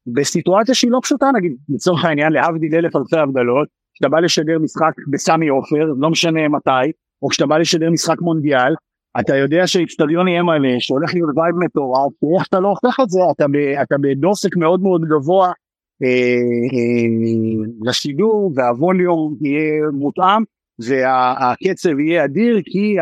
בסיטואציה 0.07 0.75
שהיא 0.75 0.91
לא 0.91 0.99
פשוטה 1.03 1.31
נגיד 1.37 1.57
לצורך 1.69 2.05
העניין 2.05 2.33
להבדיל 2.33 2.75
אלף 2.75 2.97
אלפי 2.97 3.17
הבדלות 3.17 3.69
כשאתה 3.95 4.09
בא 4.09 4.21
לשדר 4.21 4.59
משחק 4.59 4.93
בסמי 5.13 5.49
עופר 5.49 5.85
לא 5.99 6.11
משנה 6.11 6.49
מתי 6.49 6.93
או 7.23 7.29
כשאתה 7.29 7.47
בא 7.47 7.59
לשדר 7.59 7.91
משחק 7.91 8.21
מונדיאל 8.21 8.75
אתה 9.21 9.37
יודע 9.37 9.67
שהאיצטדיון 9.67 10.29
יהיה 10.29 10.43
מלא 10.43 10.79
שהולך 10.79 11.15
להיות 11.15 11.31
vibe 11.37 11.55
מטורף 11.65 12.13
ואיך 12.23 12.47
אתה 12.49 12.61
לא 12.61 12.69
הופך 12.69 13.01
את 13.03 13.11
זה 13.11 13.21
אתה, 13.31 13.45
אתה 13.83 13.95
בדופק 14.01 14.57
מאוד 14.57 14.81
מאוד 14.83 15.03
גבוה 15.05 15.53
אה, 16.03 16.09
אה, 16.73 17.89
לשידור 17.89 18.53
והווליום 18.55 19.37
יהיה 19.41 19.91
מותאם 19.93 20.43
והקצב 20.79 21.99
יהיה 21.99 22.25
אדיר 22.25 22.61
כי 22.65 22.97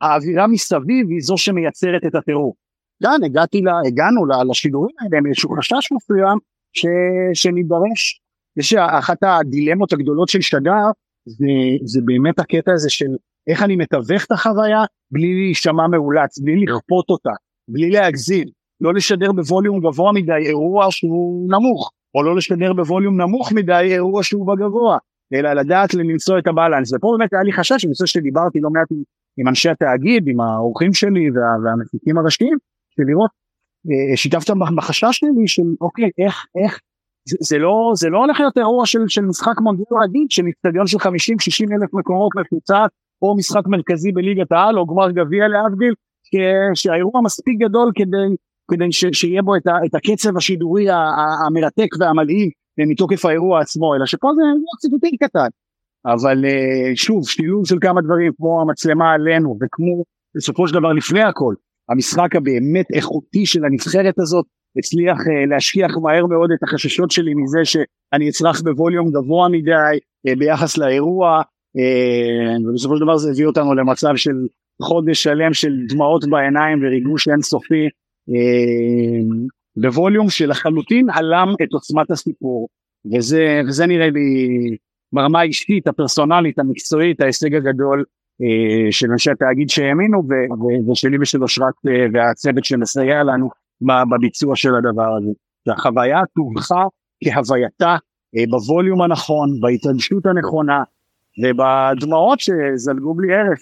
האווירה 0.00 0.46
מסביב 0.46 1.10
היא 1.10 1.20
זו 1.20 1.38
שמייצרת 1.38 2.06
את 2.06 2.14
הטרור. 2.14 2.54
כאן 3.02 3.24
הגעתי 3.24 3.60
לה, 3.60 3.72
הגענו 3.86 4.26
לשידורים 4.50 4.94
האלה 5.00 5.18
עם 5.18 5.26
איזשהו 5.26 5.50
חשש 5.58 5.92
מסוים 5.92 6.38
ש, 6.72 6.86
שנידרש. 7.34 8.20
יש 8.56 8.74
אחת 8.74 9.18
הדילמות 9.22 9.92
הגדולות 9.92 10.28
של 10.28 10.40
שדר 10.40 10.84
זה, 11.26 11.46
זה 11.84 12.00
באמת 12.04 12.38
הקטע 12.38 12.72
הזה 12.72 12.90
של 12.90 13.06
איך 13.48 13.62
אני 13.62 13.76
מתווך 13.76 14.24
את 14.24 14.32
החוויה 14.32 14.84
בלי 15.10 15.34
להישמע 15.34 15.86
מאולץ, 15.86 16.38
בלי 16.38 16.64
לכפות 16.64 17.10
אותה, 17.10 17.30
בלי 17.68 17.90
להגזים, 17.90 18.48
לא 18.80 18.94
לשדר 18.94 19.32
בווליום 19.32 19.80
גבוה 19.80 20.12
מדי 20.12 20.32
אירוע 20.32 20.86
שהוא 20.90 21.50
נמוך, 21.50 21.90
או 22.14 22.22
לא 22.22 22.36
לשדר 22.36 22.72
בווליום 22.72 23.20
נמוך 23.20 23.52
מדי 23.52 23.88
אירוע 23.92 24.22
שהוא 24.22 24.46
בגבוה, 24.46 24.98
אלא 25.34 25.52
לדעת 25.52 25.94
למצוא 25.94 26.38
את 26.38 26.46
הבלנס. 26.46 26.92
ופה 26.92 27.16
באמת 27.18 27.32
היה 27.32 27.42
לי 27.42 27.52
חשש, 27.52 27.84
אני 27.84 27.92
חושב 27.92 28.06
שדיברתי 28.06 28.60
לא 28.60 28.70
מעט 28.70 28.88
עם, 29.38 29.48
אנשי 29.48 29.68
התאגיד, 29.68 30.28
עם 30.28 30.40
האורחים 30.40 30.94
שלי 30.94 31.30
וה, 31.30 31.42
והמפיקים 31.64 32.18
הראשיים, 32.18 32.58
של 32.90 33.02
לראות, 33.06 33.30
אה, 33.90 34.16
שיתפת 34.16 34.50
בחשש 34.76 35.08
שלי 35.10 35.46
של 35.46 35.62
אוקיי, 35.80 36.10
איך, 36.18 36.46
איך, 36.62 36.80
זה, 37.28 37.36
זה 37.40 37.58
לא 37.58 37.92
זה 37.94 38.08
לא 38.08 38.18
הולך 38.18 38.40
להיות 38.40 38.58
אירוע 38.58 38.86
של, 38.86 38.98
של 39.08 39.22
משחק 39.22 39.60
מונדיאל 39.60 40.02
רגיל 40.02 40.26
של 40.30 40.42
אצטדיון 40.48 40.86
של 40.86 40.98
50-60 40.98 41.02
אלף 41.72 41.94
מקומות 41.94 42.32
מפוצץ 42.36 42.92
או 43.22 43.36
משחק 43.36 43.62
מרכזי 43.66 44.12
בליגת 44.12 44.52
העל 44.52 44.78
או 44.78 44.86
גמר 44.86 45.10
גביע 45.10 45.48
להבדיל 45.48 45.94
שהאירוע 46.74 47.20
מספיק 47.24 47.58
גדול 47.60 47.92
כדי, 47.94 48.36
כדי 48.70 48.92
ש, 48.92 49.04
שיהיה 49.12 49.42
בו 49.42 49.56
את, 49.56 49.66
ה, 49.66 49.76
את 49.86 49.94
הקצב 49.94 50.36
השידורי 50.36 50.86
המרתק 51.46 51.88
והמלאים 52.00 52.50
מתוקף 52.78 53.24
האירוע 53.24 53.60
עצמו 53.60 53.94
אלא 53.94 54.06
שפה 54.06 54.28
זה 54.34 54.42
אירוע 54.42 54.72
קצת 54.78 54.92
יותר 54.92 55.26
קטן 55.26 55.48
אבל 56.06 56.44
אה, 56.44 56.96
שוב 56.96 57.28
שילוב 57.28 57.66
של 57.66 57.76
כמה 57.80 58.00
דברים 58.00 58.32
כמו 58.36 58.60
המצלמה 58.60 59.12
עלינו 59.12 59.58
וכמו 59.62 60.04
בסופו 60.36 60.68
של 60.68 60.74
דבר 60.74 60.92
לפני 60.92 61.22
הכל 61.22 61.54
המשחק 61.88 62.36
הבאמת 62.36 62.86
איכותי 62.94 63.46
של 63.46 63.64
הנבחרת 63.64 64.18
הזאת 64.18 64.44
הצליח 64.78 65.18
uh, 65.18 65.50
להשכיח 65.50 65.96
מהר 66.02 66.26
מאוד 66.26 66.50
את 66.52 66.62
החששות 66.62 67.10
שלי 67.10 67.34
מזה 67.34 67.64
שאני 67.64 68.28
אצלח 68.28 68.60
בווליום 68.60 69.10
גבוה 69.10 69.48
מדי 69.48 69.72
uh, 70.28 70.38
ביחס 70.38 70.78
לאירוע 70.78 71.42
ובסופו 72.66 72.96
של 72.96 73.04
דבר 73.04 73.16
זה 73.16 73.30
הביא 73.30 73.46
אותנו 73.46 73.74
למצב 73.74 74.16
של 74.16 74.34
חודש 74.82 75.22
שלם 75.22 75.54
של 75.54 75.72
דמעות 75.88 76.28
בעיניים 76.28 76.78
וריגוש 76.82 77.28
אינסופי 77.28 77.88
בווליום 79.76 80.30
שלחלוטין 80.30 81.10
הלם 81.10 81.48
את 81.62 81.72
עוצמת 81.72 82.10
הסיפור 82.10 82.68
וזה, 83.14 83.60
וזה 83.68 83.86
נראה 83.86 84.10
לי 84.10 84.76
ברמה 85.12 85.40
האישית 85.40 85.86
הפרסונלית 85.86 86.58
המקצועית 86.58 87.20
ההישג 87.20 87.54
הגדול 87.54 88.04
uh, 88.42 88.44
של 88.90 89.10
אנשי 89.12 89.30
התאגיד 89.30 89.70
שהאמינו 89.70 90.22
ושלי 90.92 91.18
ושל 91.20 91.42
אושרת 91.42 91.74
uh, 91.86 91.90
והצוות 92.12 92.64
שמסייע 92.64 93.22
לנו 93.22 93.50
בביצוע 93.80 94.56
של 94.56 94.74
הדבר 94.74 95.16
הזה. 95.16 95.30
שהחוויה 95.68 96.20
תובחה 96.34 96.82
כהווייתה 97.24 97.96
אה, 98.36 98.44
בווליום 98.48 99.02
הנכון, 99.02 99.60
בהתרגשות 99.60 100.26
הנכונה 100.26 100.82
ובדמעות 101.38 102.40
שזלגו 102.40 103.14
בלי 103.14 103.34
הרף. 103.34 103.60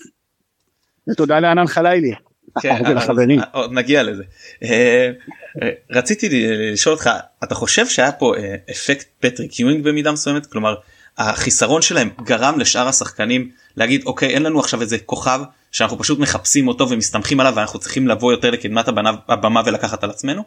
ותודה 1.11 1.41
לענן 1.41 1.67
חלילי. 1.67 2.13
כן, 2.61 2.83
עוד 3.53 3.73
נגיע 3.73 4.03
לזה. 4.03 4.23
אה, 4.63 5.11
אה, 5.63 5.71
רציתי 5.91 6.29
לשאול 6.73 6.95
אותך, 6.95 7.11
אתה 7.45 7.55
חושב 7.55 7.87
שהיה 7.87 8.13
פה 8.13 8.35
אפקט 8.71 9.07
פטריק 9.21 9.61
יואינג 9.61 9.85
במידה 9.85 10.13
מסוימת? 10.13 10.47
כלומר, 10.47 10.75
החיסרון 11.19 11.83
שלהם 11.83 12.09
גרם 12.23 12.59
לשאר 12.59 12.89
השחקנים 12.89 13.51
להגיד 13.77 14.03
אוקיי 14.07 14.29
אין 14.29 14.43
לנו 14.43 14.61
עכשיו 14.61 14.81
איזה 14.81 14.99
כוכב 14.99 15.41
שאנחנו 15.73 15.99
פשוט 15.99 16.19
מחפשים 16.19 16.69
אותו 16.69 16.91
ומסתמכים 16.91 17.41
עליו 17.41 17.53
ואנחנו 17.57 17.79
צריכים 17.79 18.09
לבוא 18.09 18.33
יותר 18.33 18.51
לקדמת 18.51 18.89
הבמה 19.29 19.63
ולקחת 19.67 20.05
על 20.05 20.11
עצמנו? 20.11 20.43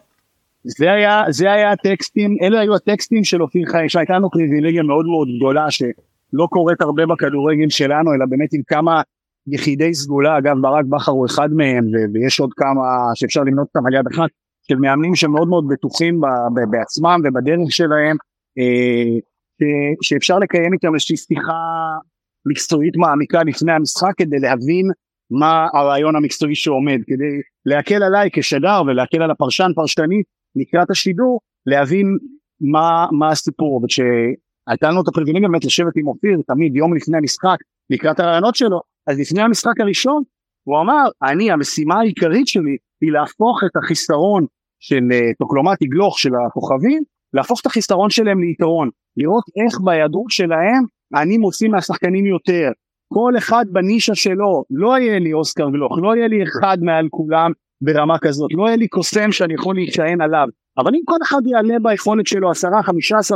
זה 0.64 0.92
היה 0.92 1.22
זה 1.28 1.52
היה 1.52 1.72
הטקסטים 1.72 2.36
אלה 2.42 2.60
היו 2.60 2.74
הטקסטים 2.74 3.24
של 3.24 3.42
אופיר 3.42 3.68
חיים 3.70 3.88
שהייתה 3.88 4.12
לנו 4.12 4.30
פריבילגיה 4.30 4.82
מאוד 4.82 5.06
מאוד 5.06 5.28
גדולה 5.36 5.70
שלא 5.70 6.46
קורית 6.50 6.80
הרבה 6.80 7.06
בכדורגל 7.06 7.68
שלנו 7.68 8.14
אלא 8.14 8.26
באמת 8.28 8.52
עם 8.52 8.62
כמה 8.66 9.02
יחידי 9.46 9.94
סגולה 9.94 10.38
אגב 10.38 10.56
ברק 10.62 10.84
בכר 10.88 11.12
הוא 11.12 11.26
אחד 11.26 11.48
מהם 11.52 11.84
ויש 12.14 12.40
עוד 12.40 12.50
כמה 12.56 12.82
שאפשר 13.14 13.40
למנות 13.40 13.66
אותם 13.74 13.86
על 13.86 13.94
יד 13.94 14.06
אחת 14.14 14.30
של 14.68 14.76
מאמנים 14.76 15.14
שמאוד 15.14 15.48
מאוד 15.48 15.64
בטוחים 15.68 16.20
בעצמם 16.70 17.20
ובדרך 17.24 17.72
שלהם 17.72 18.16
אה, 18.58 19.18
שאפשר 20.02 20.38
לקיים 20.38 20.72
איתם 20.72 20.94
איזושהי 20.94 21.16
שיחה 21.16 21.52
מקצועית 22.46 22.96
מעמיקה 22.96 23.42
לפני 23.42 23.72
המשחק 23.72 24.12
כדי 24.16 24.38
להבין 24.38 24.90
מה 25.30 25.66
הרעיון 25.74 26.16
המקצועי 26.16 26.54
שעומד 26.54 26.98
כדי 27.06 27.40
להקל 27.66 28.02
עליי 28.02 28.28
כשדר 28.32 28.82
ולהקל 28.86 29.22
על 29.22 29.30
הפרשן 29.30 29.70
פרשנית 29.74 30.26
לקראת 30.56 30.90
השידור 30.90 31.40
להבין 31.66 32.06
מה, 32.60 33.06
מה 33.12 33.28
הסיפור. 33.30 33.80
וכשהייתה 33.84 34.90
לנו 34.90 35.02
את 35.02 35.08
הפריבילגיה 35.08 35.48
באמת 35.48 35.64
לשבת 35.64 35.96
עם 35.96 36.08
אופיר 36.08 36.38
תמיד 36.46 36.76
יום 36.76 36.94
לפני 36.94 37.18
המשחק 37.18 37.56
לקראת 37.90 38.20
הרעיונות 38.20 38.54
שלו 38.54 38.80
אז 39.06 39.18
לפני 39.18 39.42
המשחק 39.42 39.80
הראשון 39.80 40.22
הוא 40.64 40.80
אמר 40.80 41.08
אני 41.22 41.50
המשימה 41.50 41.94
העיקרית 41.98 42.48
שלי 42.48 42.76
היא 43.00 43.12
להפוך 43.12 43.60
את 43.66 43.76
החיסרון 43.76 44.46
של 44.80 45.08
אה, 45.12 45.20
טוקלומטי 45.38 45.86
גלוך 45.86 46.18
של 46.18 46.30
הכוכבים 46.46 47.02
להפוך 47.34 47.60
את 47.60 47.66
החיסרון 47.66 48.10
שלהם 48.10 48.40
ליתרון. 48.40 48.90
לראות 49.16 49.44
איך 49.56 49.80
בהיעדרות 49.80 50.30
שלהם 50.30 50.84
אני 51.14 51.38
מוציא 51.38 51.68
מהשחקנים 51.68 52.26
יותר. 52.26 52.70
כל 53.14 53.32
אחד 53.38 53.64
בנישה 53.72 54.14
שלו, 54.14 54.64
לא 54.70 54.98
יהיה 54.98 55.18
לי 55.18 55.32
אוסקר 55.32 55.70
גלוך, 55.70 55.98
לא 56.02 56.16
יהיה 56.16 56.28
לי 56.28 56.42
אחד 56.42 56.78
מעל 56.80 57.08
כולם 57.10 57.52
ברמה 57.82 58.18
כזאת, 58.18 58.50
לא 58.54 58.66
יהיה 58.66 58.76
לי 58.76 58.88
קוסם 58.88 59.32
שאני 59.32 59.54
יכול 59.54 59.74
להישען 59.74 60.20
עליו, 60.20 60.48
אבל 60.78 60.94
אם 60.94 61.00
כל 61.04 61.16
אחד 61.22 61.40
יעלה 61.46 61.74
ביכולת 61.82 62.26
שלו 62.26 62.52
10-15 62.52 62.54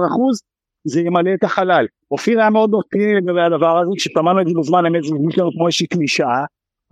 אחוז, 0.09 0.43
זה 0.87 1.01
ימלא 1.01 1.31
את 1.35 1.45
החלל. 1.45 1.87
אופיר 2.11 2.41
היה 2.41 2.51
מאוד 2.51 2.75
אופטימי 2.75 3.15
לגבי 3.15 3.41
הדבר 3.41 3.79
הזה, 3.79 3.91
כששמענו 3.97 4.41
את 4.41 4.47
זה 4.47 4.53
בזמן 4.59 4.87
אמת 4.87 5.05
זה 5.05 5.15
נשמע 5.21 5.45
כמו 5.57 5.67
איזושהי 5.67 5.87
קלישאה, 5.87 6.45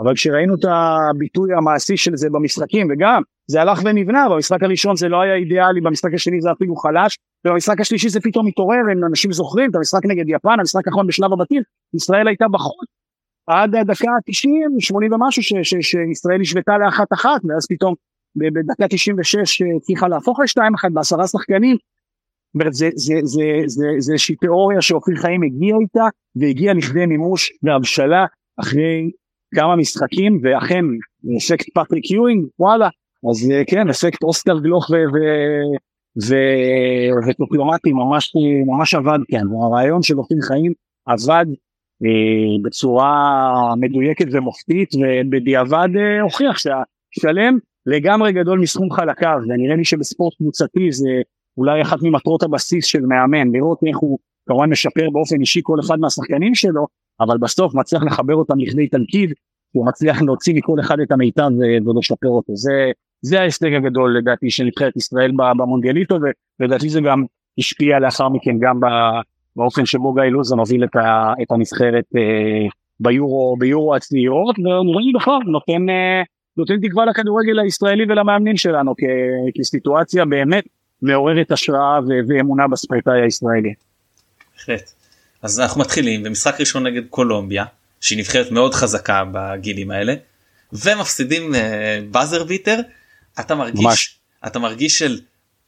אבל 0.03 0.15
כשראינו 0.15 0.55
את 0.55 0.65
הביטוי 0.65 1.55
המעשי 1.55 1.97
של 1.97 2.17
זה 2.17 2.29
במשחקים, 2.31 2.89
וגם 2.91 3.23
זה 3.47 3.61
הלך 3.61 3.81
ונבנה, 3.85 4.29
במשחק 4.29 4.63
הראשון 4.63 4.97
זה 4.97 5.09
לא 5.09 5.21
היה 5.21 5.35
אידיאלי, 5.35 5.81
במשחק 5.81 6.15
השני 6.15 6.41
זה 6.41 6.53
אפילו 6.53 6.77
חלש, 6.77 7.19
ובמשחק 7.45 7.81
השלישי 7.81 8.09
זה 8.09 8.21
פתאום 8.21 8.47
מתעורר, 8.47 8.79
אנשים 9.07 9.33
זוכרים 9.33 9.71
את 9.71 9.75
המשחק 9.75 10.01
נגד 10.05 10.25
יפן, 10.29 10.57
המשחק 10.59 10.87
האחרון 10.89 11.07
בשלב 11.07 11.33
הבתים, 11.33 11.63
ישראל 11.95 12.29
הייתה 12.29 12.49
בחוץ 12.49 12.89
עד 13.47 13.75
הדקה 13.75 14.11
ה-90, 14.11 14.81
80 14.81 15.13
ומשהו, 15.13 15.43
שישראל 15.43 16.41
השוותה 16.41 16.79
לאחת 16.79 17.13
אחת, 17.13 17.41
ואז 17.49 17.67
פתאום 17.69 17.95
בדקה 18.37 18.89
96 18.89 19.63
הצליחה 19.77 20.09
להפוך 20.09 20.41
לשתיים 20.41 20.75
אחת 20.75 20.89
בעשרה 20.93 21.27
שחקנים. 21.27 21.77
זה, 22.71 22.89
זה, 22.95 23.15
זה, 23.23 23.45
זה, 23.67 23.85
זה 23.99 24.13
איזושהי 24.13 24.37
תיאוריה 24.37 24.81
שאופיר 24.81 25.17
חיים 25.17 25.43
הגיע 25.43 25.77
איתה, 25.81 26.05
והגיע 26.37 26.75
לכדי 26.75 27.07
מימוש 27.07 27.53
והבשלה 27.63 28.27
אחרי 28.61 29.11
כמה 29.55 29.77
משחקים, 29.77 30.41
ואכן 30.43 30.85
אפקט 31.39 31.67
פטריק 31.75 32.11
יואינג, 32.11 32.47
וואלה, 32.59 32.89
אז 33.31 33.51
אה, 33.51 33.63
כן, 33.67 33.89
אפקט 33.89 34.23
אוסקר 34.23 34.59
גלוך 34.59 34.91
וטופלומטי 37.27 37.93
ממש, 37.93 38.33
ממש 38.67 38.95
עבד 38.95 39.19
כן, 39.31 39.45
הרעיון 39.63 40.03
של 40.03 40.19
אופיר 40.19 40.39
חיים 40.43 40.73
עבד 41.07 41.47
אה, 42.05 42.63
בצורה 42.63 43.75
מדויקת 43.77 44.27
ומופתית 44.33 44.91
ובדיעבד 44.95 45.89
אה, 45.97 46.21
הוכיח 46.23 46.59
שהשלם 46.59 47.59
לגמרי 47.87 48.33
גדול 48.33 48.59
מסכום 48.59 48.91
חלקיו. 48.91 49.39
ונראה 49.49 49.77
לי 49.77 49.85
שבספורט 49.85 50.35
קבוצתי 50.35 50.93
זה 50.93 51.11
אולי 51.59 51.83
אחת 51.83 51.99
ממטרות 52.03 52.43
הבסיס 52.43 52.87
של 52.87 53.01
מאמן 53.01 53.53
לראות 53.53 53.79
איך 53.87 53.99
הוא 53.99 54.19
כמובן 54.49 54.71
משפר 54.71 55.11
באופן 55.13 55.41
אישי 55.41 55.61
כל 55.63 55.81
אחד 55.81 55.99
מהשחקנים 55.99 56.55
שלו 56.55 56.87
אבל 57.21 57.39
בסוף 57.39 57.75
מצליח 57.75 58.03
לחבר 58.03 58.35
אותם 58.35 58.59
לכדי 58.59 58.89
תלכיד 58.89 59.33
הוא 59.73 59.87
מצליח 59.87 60.23
להוציא 60.23 60.55
מכל 60.55 60.81
אחד 60.81 61.01
את 61.01 61.13
המיטב 61.13 61.51
ולשפר 61.87 62.29
אותו 62.29 62.57
זה 62.57 62.91
זה 63.23 63.41
ההישג 63.41 63.75
הגדול 63.75 64.17
לדעתי 64.19 64.51
של 64.51 64.65
נבחרת 64.65 64.97
ישראל 64.97 65.33
במונדיאליטו 65.57 66.19
ולדעתי 66.61 66.89
זה 66.89 67.01
גם 67.01 67.25
השפיע 67.59 67.99
לאחר 67.99 68.29
מכן 68.29 68.59
גם 68.61 68.81
באופן 69.57 69.87
שבו 69.87 70.13
גיא 70.13 70.23
לוזון 70.23 70.59
הוביל 70.59 70.85
את, 70.85 70.97
ה, 70.97 71.33
את 71.43 71.51
הנבחרת 71.51 72.05
אה, 72.17 72.67
ביורו 73.01 73.57
ביורו 73.59 73.95
הצעירות 73.95 74.59
ונראה 74.59 75.01
לי 75.01 75.13
בכלל 75.15 75.39
נותן 75.47 75.89
אה, 75.91 76.23
נותן 76.57 76.81
תקווה 76.81 77.05
לכדורגל 77.05 77.59
הישראלי 77.59 78.05
ולמאמנים 78.09 78.57
שלנו 78.57 78.95
כ, 78.97 79.01
כסיטואציה 79.59 80.25
באמת 80.25 80.65
מעוררת 81.03 81.51
השראה 81.51 82.01
ואמונה 82.29 82.69
בספורטאי 82.69 83.21
הישראלי. 83.21 83.75
בהחלט. 84.53 85.02
אז 85.43 85.61
אנחנו 85.61 85.81
מתחילים 85.81 86.23
במשחק 86.23 86.61
ראשון 86.61 86.87
נגד 86.87 87.03
קולומביה 87.11 87.65
שהיא 88.01 88.19
נבחרת 88.19 88.51
מאוד 88.51 88.75
חזקה 88.75 89.23
בגילים 89.33 89.91
האלה 89.91 90.15
ומפסידים 90.73 91.55
אה, 91.55 92.01
באזר 92.11 92.45
ביטר 92.45 92.81
אתה 93.41 93.55
מרגיש 93.55 93.85
ממש. 93.85 94.19
אתה 94.47 94.59
מרגיש 94.59 94.99
של 94.99 95.21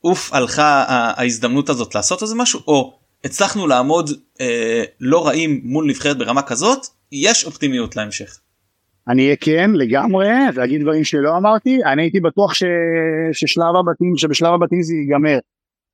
אוף 0.05 0.33
הלכה 0.33 0.85
ההזדמנות 0.89 1.69
הזאת 1.69 1.95
לעשות 1.95 2.23
איזה 2.23 2.35
משהו 2.35 2.61
או 2.67 2.99
הצלחנו 3.25 3.67
לעמוד 3.67 4.11
אה, 4.41 4.85
לא 5.01 5.27
רעים 5.27 5.61
מול 5.65 5.87
נבחרת 5.87 6.19
ברמה 6.19 6.43
כזאת 6.43 6.87
יש 7.13 7.45
אופטימיות 7.45 7.97
להמשך. 7.97 8.39
אני 9.09 9.25
אהיה 9.25 9.37
כן 9.37 9.71
לגמרי 9.75 10.29
ואגיד 10.55 10.83
דברים 10.83 11.05
שלא 11.05 11.37
אמרתי 11.37 11.79
אני 11.85 12.03
הייתי 12.03 12.21
בטוח 12.21 12.55
ש... 12.55 12.63
ששלב 13.33 13.77
הבתים 13.81 14.17
שבשלב 14.17 14.53
הבתים 14.55 14.83
זה 14.83 14.95
ייגמר. 14.95 15.39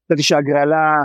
חשבתי 0.06 0.22
שהגרלה 0.22 0.76
אה, 0.76 1.04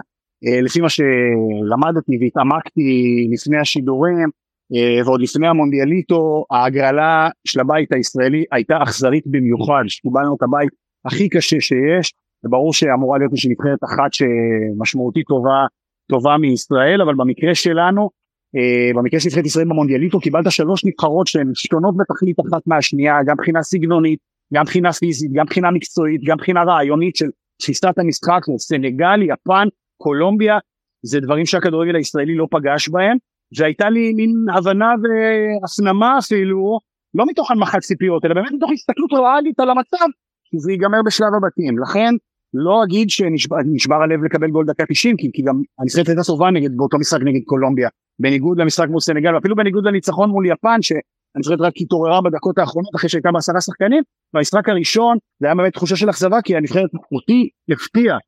לפי 0.65 0.81
מה 0.81 0.89
שלמדתי 0.89 2.17
והתעמקתי 2.21 3.27
לפני 3.31 3.57
השידורים 3.57 4.29
אה, 4.73 5.05
ועוד 5.05 5.21
לפני 5.21 5.47
המונדיאליטו 5.47 6.45
ההגרלה 6.51 7.29
של 7.47 7.59
הבית 7.59 7.91
הישראלי 7.91 8.43
הייתה 8.51 8.83
אכזרית 8.83 9.23
במיוחד. 9.27 9.83
שקיבלנו 9.87 10.35
את 10.35 10.43
הבית 10.43 10.69
הכי 11.05 11.29
קשה 11.29 11.59
שיש 11.59 12.13
וברור 12.45 12.73
שאמורה 12.73 13.17
להיות 13.17 13.31
איזושהי 13.31 13.51
נבחרת 13.51 13.83
אחת 13.83 14.13
שמשמעותית 14.13 15.27
טובה 15.27 15.65
טובה 16.09 16.37
מישראל 16.37 17.01
אבל 17.01 17.15
במקרה 17.15 17.55
שלנו 17.55 18.09
Uh, 18.55 18.97
במקרה 18.97 19.19
של 19.19 19.27
נבחרת 19.29 19.45
ישראל 19.45 19.65
במונדיאליטו 19.65 20.19
קיבלת 20.19 20.51
שלוש 20.51 20.85
נבחרות 20.85 21.27
שהן 21.27 21.51
שונות 21.53 21.95
בתכלית 21.97 22.39
אחת 22.39 22.67
מהשנייה 22.67 23.23
גם 23.25 23.35
מבחינה 23.39 23.63
סגנונית 23.63 24.19
גם 24.53 24.61
מבחינה 24.61 24.93
פיזית 24.93 25.31
גם 25.33 25.45
מבחינה 25.45 25.71
מקצועית 25.71 26.21
גם 26.25 26.37
מבחינה 26.37 26.63
רעיונית 26.63 27.15
של 27.15 27.25
תפיסת 27.61 27.93
המשחק 27.97 28.41
סנגל 28.57 29.21
יפן 29.21 29.67
קולומביה 29.97 30.57
זה 31.05 31.19
דברים 31.19 31.45
שהכדורגל 31.45 31.95
הישראלי 31.95 32.35
לא 32.35 32.47
פגש 32.51 32.89
בהם 32.89 33.17
והייתה 33.57 33.89
לי 33.89 34.13
מין 34.13 34.31
הבנה 34.55 34.89
והפנמה 35.01 36.17
אפילו 36.19 36.79
לא 37.13 37.25
מתוך 37.27 37.51
הנמכת 37.51 37.79
ציפיות 37.79 38.25
אלא 38.25 38.33
באמת 38.33 38.51
מתוך 38.51 38.71
הסתכלות 38.71 39.13
ריאלית 39.13 39.59
על 39.59 39.69
המצב 39.69 40.05
שזה 40.51 40.71
ייגמר 40.71 41.01
בשלב 41.05 41.33
הבתים. 41.37 41.79
לכן 41.79 42.13
לא 42.53 42.83
אגיד 42.83 43.09
שנשבר 43.09 43.95
הלב 43.95 44.23
לקבל 44.23 44.49
גול 44.49 44.65
דקה 44.65 44.83
90 44.89 45.17
כי, 45.17 45.29
כי 45.33 45.41
גם 45.41 45.61
הנבחרת 45.79 46.07
הייתה 46.07 46.23
טובה 46.23 46.51
נגד 46.51 46.77
באותו 46.77 46.97
משחק 46.97 47.19
נגד 47.21 47.41
קולומביה. 47.45 47.89
בניגוד 48.19 48.59
למשחק 48.59 48.87
מול 48.89 48.99
סנגל 48.99 49.35
ואפילו 49.35 49.55
בניגוד 49.55 49.87
לניצחון 49.87 50.29
מול 50.29 50.45
יפן 50.45 50.81
שהנבחרת 50.81 51.61
רק 51.61 51.73
התעוררה 51.81 52.21
בדקות 52.21 52.57
האחרונות 52.57 52.95
אחרי 52.95 53.09
שהייתה 53.09 53.31
בעשרה 53.31 53.61
שחקנים 53.61 54.03
במשחק 54.33 54.69
הראשון 54.69 55.17
זה 55.39 55.47
היה 55.47 55.55
באמת 55.55 55.73
תחושה 55.73 55.95
של 55.95 56.09
אכזבה 56.09 56.41
כי 56.41 56.55
הנבחרת 56.55 56.89
אותי 57.11 57.49
הפתיע 57.71 58.13
אה, 58.13 58.19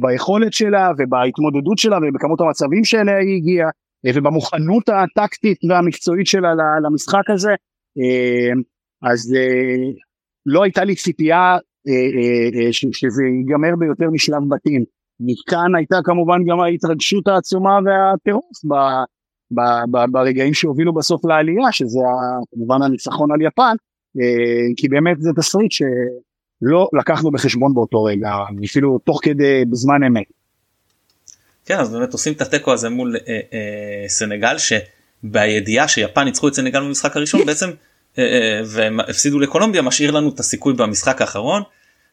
ביכולת 0.00 0.52
שלה 0.52 0.90
ובהתמודדות 0.98 1.78
שלה 1.78 1.98
ובכמות 1.98 2.40
המצבים 2.40 2.84
שאליה 2.84 3.18
היא 3.18 3.36
הגיעה 3.36 3.70
אה, 4.06 4.10
ובמוכנות 4.14 4.88
הטקטית 4.88 5.58
והמקצועית 5.68 6.26
שלה 6.26 6.48
למשחק 6.84 7.30
הזה 7.30 7.50
אה, 7.98 8.52
אז 9.02 9.34
אה, 9.36 9.90
לא 10.46 10.62
הייתה 10.62 10.84
לי 10.84 10.94
ציפייה 10.94 11.56
אה, 11.88 11.92
אה, 11.92 12.66
אה, 12.66 12.72
שזה 12.72 13.22
ייגמר 13.24 13.76
ביותר 13.78 14.10
משלב 14.10 14.42
בתים. 14.48 14.84
מכאן 15.20 15.74
הייתה 15.76 15.96
כמובן 16.04 16.44
גם 16.48 16.60
ההתרגשות 16.60 17.28
העצומה 17.28 17.78
והטירוף 17.84 18.58
ברגעים 20.10 20.54
שהובילו 20.54 20.94
בסוף 20.94 21.24
לעלייה 21.24 21.72
שזה 21.72 21.98
כמובן 22.50 22.82
הניצחון 22.82 23.32
על 23.32 23.42
יפן 23.42 23.76
כי 24.76 24.88
באמת 24.88 25.20
זה 25.20 25.30
תסריט 25.36 25.72
שלא 26.60 26.88
לקחנו 26.98 27.30
בחשבון 27.30 27.74
באותו 27.74 28.04
רגע 28.04 28.30
אפילו 28.64 28.98
תוך 28.98 29.20
כדי 29.22 29.64
בזמן 29.70 30.04
אמת. 30.06 30.26
כן 31.66 31.78
אז 31.78 31.92
באמת 31.92 32.12
עושים 32.12 32.32
את 32.32 32.40
התיקו 32.40 32.72
הזה 32.72 32.88
מול 32.88 33.16
אה, 33.16 33.40
אה, 33.52 34.08
סנגל 34.08 34.56
שבידיעה 34.58 35.88
שיפן 35.88 36.24
ניצחו 36.24 36.48
את 36.48 36.54
סנגל 36.54 36.80
במשחק 36.80 37.16
הראשון 37.16 37.46
בעצם 37.46 37.70
אה, 38.18 38.22
אה, 38.22 38.60
והם 38.66 39.00
הפסידו 39.00 39.38
לקולומביה 39.38 39.82
משאיר 39.82 40.10
לנו 40.10 40.28
את 40.28 40.40
הסיכוי 40.40 40.74
במשחק 40.74 41.20
האחרון 41.20 41.62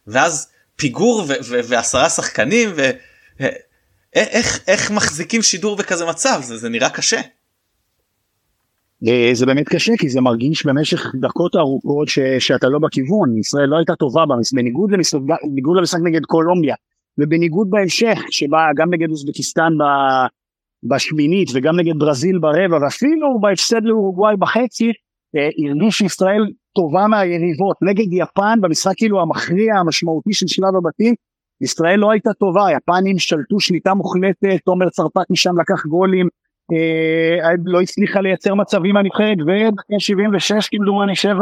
ואז 0.08 0.48
פיגור 0.76 1.26
ועשרה 1.50 2.10
שחקנים 2.10 2.74
ואיך 2.76 4.60
איך 4.68 4.92
מחזיקים 4.92 5.42
שידור 5.42 5.76
בכזה 5.76 6.06
מצב 6.06 6.40
זה, 6.44 6.58
זה 6.58 6.70
נראה 6.70 6.90
קשה. 6.90 7.22
אה, 9.08 9.30
זה 9.34 9.46
באמת 9.46 9.70
קשה 9.70 9.94
כי 10.00 10.10
זה 10.10 10.22
מרגיש 10.22 10.66
במשך 10.66 11.06
דקות 11.22 11.56
ארוכות 11.56 12.08
ש, 12.08 12.20
שאתה 12.40 12.70
לא 12.70 12.80
בכיוון. 12.80 13.38
ישראל 13.38 13.70
לא 13.70 13.78
הייתה 13.78 13.96
טובה 13.96 14.26
במש... 14.26 14.54
בניגוד, 14.54 14.92
למשחק, 14.92 15.20
בניגוד 15.44 15.78
למשחק 15.78 16.00
נגד 16.04 16.26
קולומביה 16.26 16.76
ובניגוד 17.18 17.70
בהמשך 17.70 18.20
שבה 18.30 18.68
גם 18.76 18.94
נגד 18.94 19.10
אוזבקיסטן 19.10 19.74
ב, 19.78 19.84
בשמינית 20.84 21.50
וגם 21.54 21.80
נגד 21.80 22.00
ברזיל 22.00 22.40
ברבע 22.40 22.78
ואפילו 22.82 23.40
בהפסד 23.42 23.84
לאורוגוואי 23.84 24.36
בחצי 24.38 24.92
אה, 25.36 25.50
הרגיש 25.70 26.02
ישראל 26.02 26.46
טובה 26.76 27.08
מהיריבות. 27.08 27.78
נגד 27.82 28.06
יפן 28.12 28.62
במשחק 28.62 28.94
כאילו 28.98 29.22
המכריע 29.22 29.76
המשמעותי 29.76 30.34
של 30.34 30.48
שלב 30.48 30.76
הבתים 30.78 31.14
ישראל 31.62 32.00
לא 32.00 32.12
הייתה 32.12 32.34
טובה. 32.34 32.68
היפנים 32.68 33.20
שלטו 33.20 33.60
שליטה 33.60 33.94
מוחלטת 33.94 34.62
תומר 34.66 34.90
צרפתי 34.90 35.36
שם 35.36 35.60
לקח 35.60 35.86
גולים 35.86 36.28
לא 37.66 37.82
הצליחה 37.82 38.22
לייצר 38.22 38.56
מצבים 38.56 38.94
מהנבחרת 38.94 39.38
ודקה 39.42 40.00
76 40.00 40.70
כמדומני 40.70 41.16
7 41.16 41.34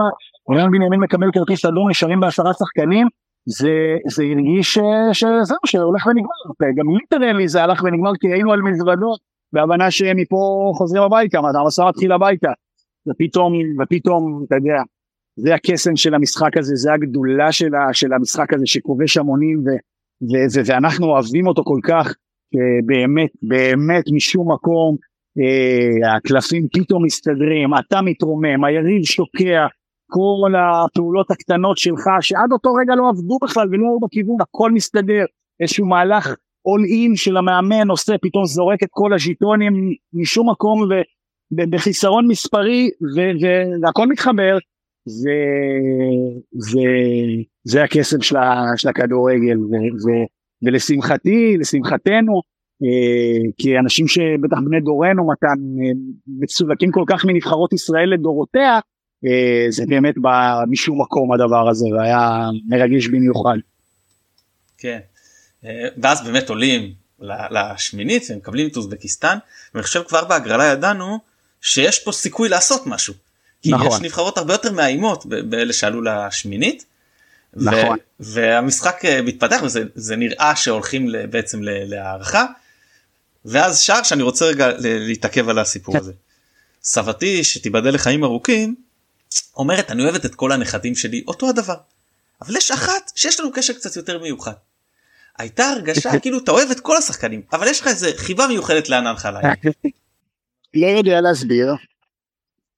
אוריאן 0.48 0.72
בנימין 0.72 1.00
מקבל 1.00 1.32
כרטיס 1.34 1.66
אדום 1.66 1.90
נשארים 1.90 2.20
בעשרה 2.20 2.54
שחקנים. 2.54 3.08
זה 3.46 3.98
זה 4.08 4.24
הרגיש 4.24 4.80
שזהו 5.14 5.58
שהולך 5.66 6.06
ונגמר. 6.06 6.74
גם 6.76 6.86
ליטרלי 6.96 7.48
זה 7.48 7.64
הלך 7.64 7.84
ונגמר 7.84 8.12
כי 8.20 8.28
היינו 8.34 8.54
על 8.54 8.62
מזוודות 8.62 9.20
בהבנה 9.54 9.92
שמפה 9.92 10.72
חוזרים 10.76 11.04
הביתה 11.04 11.40
המסע 11.40 11.88
מתחיל 11.90 12.12
הביתה. 12.12 12.52
ופתאום 13.08 13.54
ופתאום 13.82 14.44
אתה 14.48 14.56
יודע 14.56 14.82
זה 15.36 15.56
הקסם 15.56 15.96
של 15.96 16.14
המשחק 16.14 16.58
הזה, 16.58 16.76
זה 16.76 16.94
הגדולה 16.94 17.52
של, 17.52 17.76
ה, 17.76 17.94
של 17.94 18.14
המשחק 18.14 18.54
הזה 18.54 18.66
שכובש 18.66 19.18
המונים 19.18 19.60
ו, 19.60 19.70
ו, 20.22 20.34
ו, 20.54 20.62
ואנחנו 20.66 21.08
אוהבים 21.08 21.48
אותו 21.48 21.64
כל 21.64 21.80
כך, 21.84 22.14
באמת, 22.86 23.30
באמת 23.42 24.04
משום 24.16 24.52
מקום 24.52 24.96
אה, 24.96 25.13
הקלפים 26.16 26.68
פתאום 26.74 27.06
מסתדרים, 27.06 27.70
אתה 27.80 28.02
מתרומם, 28.02 28.64
היריב 28.64 29.04
שוקע, 29.04 29.68
כל 30.12 30.54
הפעולות 30.56 31.32
הקטנות 31.32 31.78
שלך 31.78 32.04
שעד 32.22 32.52
אותו 32.52 32.74
רגע 32.74 32.96
לא 32.96 33.10
עבדו 33.10 33.38
בכלל 33.44 33.68
ולא 33.68 33.86
היו 33.90 34.00
בכיוון, 34.00 34.38
הכל 34.42 34.72
מסתדר, 34.72 35.26
איזשהו 35.62 35.86
מהלך 35.86 36.36
אול 36.66 36.82
אין 36.86 37.16
של 37.16 37.38
המאמן 37.38 37.90
עושה, 37.90 38.14
פתאום 38.22 38.46
זורק 38.46 38.84
את 38.84 38.90
כל 38.92 39.14
הז'יטונים 39.14 39.74
משום 40.14 40.50
מקום 40.50 40.80
ובחיסרון 41.52 42.28
מספרי 42.28 42.90
והכל 43.82 44.08
מתחבר. 44.08 44.58
זה, 45.06 45.32
זה, 46.52 46.82
זה 47.64 47.84
הקסם 47.84 48.22
של, 48.22 48.36
של 48.78 48.90
הכדורגל 48.90 49.58
ולשמחתי, 50.66 51.58
לשמחתנו, 51.60 52.34
אה, 52.36 52.53
כי 53.58 53.80
אנשים 53.80 54.08
שבטח 54.08 54.58
בני 54.66 54.80
דורנו 54.80 55.28
מתן 55.28 55.48
אה, 55.48 55.92
מצולקים 56.28 56.92
כל 56.92 57.04
כך 57.08 57.26
מנבחרות 57.26 57.74
ישראל 57.74 58.14
לדורותיה, 58.14 58.80
אה, 59.26 59.66
זה 59.70 59.84
באמת 59.88 60.18
בא 60.18 60.64
משום 60.70 61.02
מקום 61.02 61.32
הדבר 61.32 61.70
הזה 61.70 61.86
והיה 61.98 62.50
מרגש 62.68 63.08
במיוחד. 63.08 63.58
כן, 64.78 65.00
ואז 65.98 66.24
באמת 66.24 66.50
עולים 66.50 66.94
לשמינית 67.52 68.24
ומקבלים 68.30 68.68
את 68.68 68.78
אוזבקיסטן 68.78 69.38
ואני 69.74 69.84
חושב 69.84 70.04
כבר 70.08 70.26
בהגרלה 70.26 70.64
ידענו 70.64 71.20
שיש 71.62 72.00
פה 72.00 72.12
סיכוי 72.12 72.50
לעשות 72.50 72.88
משהו. 72.88 73.14
כי 73.62 73.72
נכון. 73.72 73.88
יש 73.88 74.02
נבחרות 74.02 74.38
הרבה 74.38 74.54
יותר 74.54 74.72
מאיימות 74.72 75.26
באלה 75.26 75.74
שעלו 75.74 76.02
לשמינית. 76.02 76.86
נכון. 77.54 77.98
והמשחק 78.20 79.06
אה, 79.06 79.22
מתפתח 79.22 79.62
וזה 79.64 80.16
נראה 80.16 80.56
שהולכים 80.56 81.08
בעצם 81.30 81.60
להערכה. 81.62 82.46
ואז 83.46 83.80
שער 83.80 84.04
שאני 84.04 84.24
רוצה 84.24 84.46
רגע 84.46 84.72
להתעכב 84.80 85.50
על 85.50 85.60
הסיפור 85.60 85.98
הזה. 85.98 86.14
סבתי 86.84 87.44
שתיבדל 87.44 87.94
לחיים 87.94 88.24
ארוכים 88.24 88.76
אומרת 89.56 89.92
אני 89.92 90.04
אוהבת 90.04 90.26
את 90.26 90.36
כל 90.36 90.52
הנכדים 90.52 90.96
שלי 90.96 91.24
אותו 91.28 91.50
הדבר. 91.50 91.76
אבל 92.42 92.58
יש 92.58 92.72
אחת 92.72 93.12
שיש 93.16 93.40
לנו 93.40 93.52
קשר 93.52 93.74
קצת 93.74 93.96
יותר 93.96 94.22
מיוחד. 94.22 94.54
הייתה 95.38 95.66
הרגשה 95.70 96.10
כאילו 96.22 96.38
אתה 96.38 96.52
אוהב 96.52 96.72
את 96.72 96.80
כל 96.80 96.98
השחקנים 96.98 97.42
אבל 97.54 97.68
יש 97.68 97.82
לך 97.82 97.88
איזה 97.88 98.12
חיבה 98.18 98.48
מיוחדת 98.48 98.90
לענן 98.90 99.16
חלאי. 99.16 99.44
לא 100.74 100.88
יודע 100.88 101.22
להסביר 101.22 101.76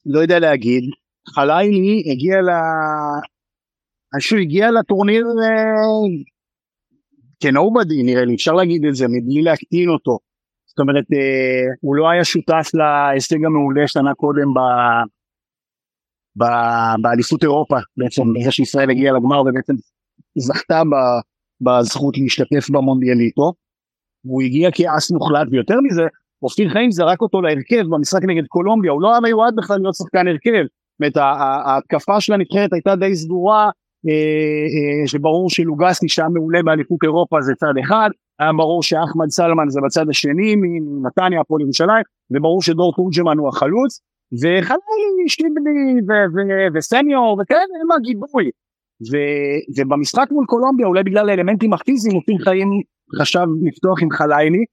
לא 0.06 0.20
יודע 0.20 0.40
להגיד, 0.40 0.84
חלילי 1.28 2.04
הגיע 2.12 2.42
ל... 2.42 2.50
שהוא 4.20 4.40
הגיע 4.40 4.72
לטורניר 4.72 5.26
אה, 5.26 6.26
כנובדי 7.40 8.04
נראה 8.04 8.26
לי, 8.26 8.36
אפשר 8.36 8.52
להגיד 8.52 8.86
את 8.86 8.96
זה 8.96 9.06
מבלי 9.08 9.42
להקטין 9.42 9.90
אותו. 9.90 10.20
זאת 10.76 10.80
אומרת, 10.80 11.06
אה, 11.14 11.74
הוא 11.82 11.96
לא 11.96 12.10
היה 12.10 12.24
שותף 12.24 12.70
להישג 12.74 13.46
המעולה 13.46 13.88
שנה 13.88 14.14
קודם 14.14 14.54
ב... 14.54 14.60
ב... 16.40 16.44
באליפות 17.02 17.44
אירופה, 17.44 17.78
בעצם 17.98 18.22
בגלל 18.34 18.52
שישראל 18.52 18.90
הגיעה 18.90 19.14
לגמר 19.14 19.42
ובעצם 19.42 19.74
זכתה 20.38 20.82
ב... 20.84 20.96
בזכות 21.62 22.18
להשתתף 22.18 22.70
במונדיאליטו. 22.70 23.54
הוא 24.26 24.42
הגיע 24.42 24.70
כאס 24.72 25.12
מוחלט 25.12 25.48
ויותר 25.52 25.76
מזה, 25.84 26.04
אופיר 26.44 26.70
חיים 26.70 26.92
זרק 26.92 27.22
אותו 27.22 27.42
להרכב 27.42 27.84
במשחק 27.90 28.24
נגד 28.24 28.48
קולומביה, 28.48 28.92
הוא 28.92 29.02
לא 29.02 29.12
היה 29.12 29.20
מיועד 29.20 29.56
בכלל 29.56 29.78
להיות 29.78 29.96
שחקן 29.96 30.28
הרכב. 30.28 30.66
זאת 31.02 31.18
ההתקפה 31.66 32.22
של 32.22 32.34
הנבחרת 32.34 32.74
הייתה 32.74 32.96
די 32.96 33.16
סדורה, 33.16 33.70
אה, 34.08 34.12
אה, 35.02 35.08
שברור 35.08 35.50
שלוגסי 35.50 36.10
שהיה 36.10 36.30
מעולה 36.30 36.64
באליפות 36.64 37.00
אירופה 37.04 37.42
זה 37.42 37.54
צד 37.56 37.74
אחד, 37.84 38.10
היה 38.40 38.54
ברור 38.54 38.84
שאחמד 38.84 39.30
סלמן 39.30 39.70
זה 39.70 39.80
בצד 39.86 40.10
השני 40.10 40.56
מנתניה 40.56 41.42
הפועל 41.42 41.62
ירושלים, 41.62 42.04
וברור 42.32 42.62
שדור 42.62 42.94
תורג'מן 42.96 43.38
הוא 43.38 43.50
החלוץ, 43.50 44.00
וחלילי 44.34 45.28
שיבלי 45.28 46.02
וסניור 46.74 47.38
וכאלה 47.42 47.60
הם 47.82 47.92
הגיבוי. 47.92 48.50
ובמשחק 49.78 50.28
מול 50.32 50.46
קולומביה 50.46 50.88
אולי 50.88 51.04
בגלל 51.04 51.30
האלמנטים 51.30 51.74
הפיזיים 51.74 52.16
אופיר 52.16 52.36
חיים 52.44 52.68
חשב 53.20 53.46
לפתוח 53.64 54.02
עם 54.02 54.10
חלילי 54.12 54.66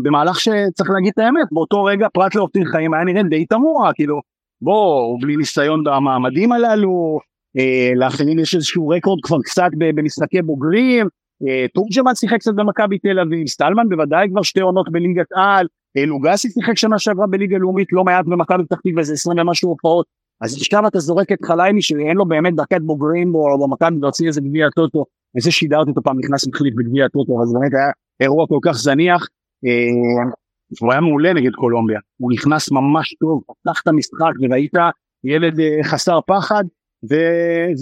ובמהלך 0.00 0.40
שצריך 0.40 0.90
להגיד 0.90 1.12
את 1.14 1.18
האמת 1.18 1.48
באותו 1.52 1.84
רגע 1.84 2.08
פרט 2.12 2.34
לאופיר 2.34 2.64
חיים 2.64 2.94
היה 2.94 3.04
נראה 3.04 3.22
די 3.22 3.46
תמוה 3.46 3.92
כאילו 3.94 4.20
בוא 4.62 5.18
בלי 5.20 5.36
ניסיון 5.36 5.84
במעמדים 5.84 6.52
הללו 6.52 7.18
אה, 7.58 7.92
לאחרים 7.94 8.38
יש 8.38 8.54
איזשהו 8.54 8.88
רקורד 8.88 9.18
כבר 9.22 9.38
קצת 9.42 9.70
במשחקי 9.78 10.42
בוגרים 10.42 11.06
תורג'מן 11.74 12.14
שיחק 12.14 12.38
קצת 12.38 12.54
במכבי 12.54 12.98
תל 12.98 13.18
אביב 13.18 13.46
סטלמן 13.46 13.88
בוודאי 13.88 14.28
כבר 14.30 14.42
שתי 14.42 14.60
עונות 14.60 14.92
בליגת 14.92 15.26
על 15.34 15.66
אה, 15.96 16.06
לוגסי 16.06 16.48
שיחק 16.50 16.76
שנה 16.76 16.98
שעברה 16.98 17.26
בליגה 17.26 17.58
לאומית 17.58 17.88
לא 17.92 18.04
מעט 18.04 18.24
במכבי 18.24 18.64
פתח 18.64 18.76
תקווה 18.76 19.00
איזה 19.00 19.12
20 19.12 19.38
ומשהו 19.38 19.68
הופעות. 19.68 20.06
אז 20.40 20.56
עכשיו 20.56 20.86
אתה 20.86 20.98
זורק 20.98 21.32
את 21.32 21.44
חלילי 21.44 21.82
שאין 21.82 22.16
לו 22.16 22.26
באמת 22.26 22.54
דרכת 22.54 22.80
בוגרים 22.80 23.32
בו 23.32 23.58
במכבי 23.62 23.96
להוציא 24.00 24.26
איזה 24.26 24.40
גביע 24.40 24.68
טוטו 24.70 25.04
וזה 25.36 25.50
שידרתי 25.50 25.90
אותו 25.90 26.02
פעם 26.02 26.18
נכנס 26.18 26.48
מחליף 26.48 26.74
בגביע 26.74 27.08
טוטו 27.08 27.42
אז 27.42 27.52
באמת 27.52 27.72
היה 27.74 27.90
אירוע 28.20 28.46
כל 28.46 28.58
כך 28.62 28.72
זניח 28.72 29.26
הוא 30.80 30.92
היה 30.92 31.00
מעולה 31.00 31.32
נגד 31.32 31.54
קולומביה. 31.54 32.00
הוא 32.16 32.32
נכנס 32.32 32.72
ממש 32.72 33.14
טוב 33.20 33.42
פתח 33.62 33.80
את 33.82 33.88
המשחק 33.88 34.32
וראית 34.40 34.74
ילד 35.24 35.54
חסר 35.82 36.20
פחד 36.26 36.64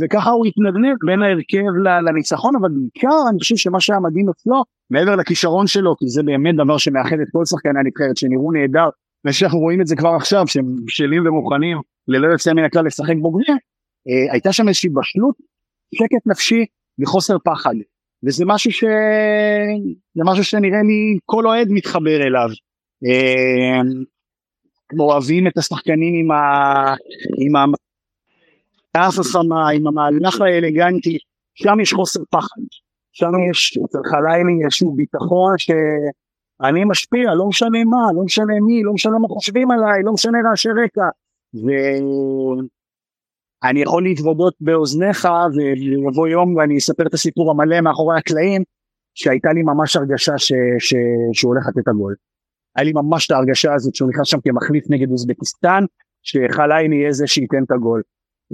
וככה 0.01 0.31
הוא 0.31 0.47
התנדנד 0.47 0.97
בין 1.07 1.23
ההרכב 1.23 1.63
לניצחון 2.07 2.57
אבל 2.61 2.69
בעיקר 2.69 3.17
אני 3.31 3.39
חושב 3.39 3.57
שמה 3.57 3.81
שהיה 3.81 4.01
מדהים 4.01 4.29
אצלו 4.29 4.63
מעבר 4.91 5.17
לכישרון 5.17 5.67
שלו 5.67 5.97
כי 5.97 6.09
זה 6.09 6.23
באמת 6.23 6.55
דבר 6.55 6.79
שמאחד 6.79 7.17
את 7.23 7.29
כל 7.33 7.45
שחקני 7.45 7.81
הנבחרת 7.81 8.17
שנראו 8.17 8.53
נהדר 8.53 8.89
ושאנחנו 9.27 9.59
רואים 9.59 9.81
את 9.81 9.87
זה 9.87 9.97
כבר 9.97 10.15
עכשיו 10.17 10.47
שהם 10.47 10.77
בשלים 10.85 11.27
ומוכנים 11.27 11.79
ללא 12.09 12.27
יוצא 12.27 12.53
מן 12.53 12.65
הכלל 12.65 12.87
לשחק 12.87 13.15
בוגרים 13.21 13.57
אה, 14.09 14.33
הייתה 14.33 14.53
שם 14.53 14.69
איזושהי 14.69 14.91
בשלות 14.91 15.35
שקט 15.95 16.27
נפשי 16.27 16.65
וחוסר 17.01 17.37
פחד 17.45 17.75
וזה 18.27 18.45
משהו 18.47 18.73
ש... 18.73 18.85
זה 20.15 20.23
משהו 20.25 20.45
שנראה 20.45 20.83
לי 20.83 21.19
כל 21.25 21.47
אוהד 21.47 21.69
מתחבר 21.71 22.17
אליו. 22.17 22.49
אה, 23.07 23.81
אוהבים 24.99 25.47
את 25.47 25.59
השחקנים 25.59 26.15
עם, 26.15 26.31
ה... 26.31 26.95
עם 27.39 27.57
האף 28.95 29.19
החמה, 29.19 29.69
עם 29.71 29.87
המהלך 29.87 30.41
האלגנטי, 30.41 31.19
שם 31.55 31.81
יש 31.81 31.93
חוסר 31.93 32.21
פחד, 32.31 32.63
שם 33.13 33.31
יש 33.51 33.79
אצל 33.85 33.99
חלילי 34.11 34.65
איזשהו 34.65 34.93
ביטחון 34.93 35.59
שאני 35.59 36.85
משפיע, 36.85 37.35
לא 37.35 37.47
משנה 37.49 37.85
מה, 37.85 38.13
לא 38.17 38.23
משנה 38.25 38.55
מי, 38.67 38.83
לא 38.83 38.93
משנה 38.93 39.19
מה 39.19 39.29
חושבים 39.29 39.71
עליי, 39.71 40.03
לא 40.03 40.13
משנה 40.13 40.39
רעשי 40.51 40.69
רקע, 40.69 41.09
ואני 43.63 43.83
יכול 43.83 44.03
להתוודות 44.03 44.55
באוזניך 44.61 45.29
ויבוא 45.55 46.29
יום 46.29 46.57
ואני 46.57 46.79
אספר 46.79 47.07
את 47.07 47.15
הסיפור 47.15 47.51
המלא 47.51 47.81
מאחורי 47.81 48.19
הקלעים, 48.19 48.63
שהייתה 49.15 49.53
לי 49.53 49.63
ממש 49.63 49.97
הרגשה 49.97 50.39
ש... 50.39 50.53
ש... 50.79 50.95
שהוא 51.33 51.55
הולך 51.55 51.67
לתת 51.69 51.89
הגול. 51.89 52.15
היה 52.77 52.85
לי 52.85 52.93
ממש 52.95 53.27
את 53.27 53.31
ההרגשה 53.31 53.75
הזאת 53.75 53.95
שהוא 53.95 54.09
נכנס 54.09 54.27
שם 54.27 54.41
כמחליף 54.41 54.85
נגד 54.91 55.11
אוזבקיסטן, 55.11 55.85
שחלילי 56.23 56.97
יהיה 56.97 57.13
זה 57.13 57.27
שייתן 57.27 57.63
את 57.67 57.71
הגול. 57.71 58.03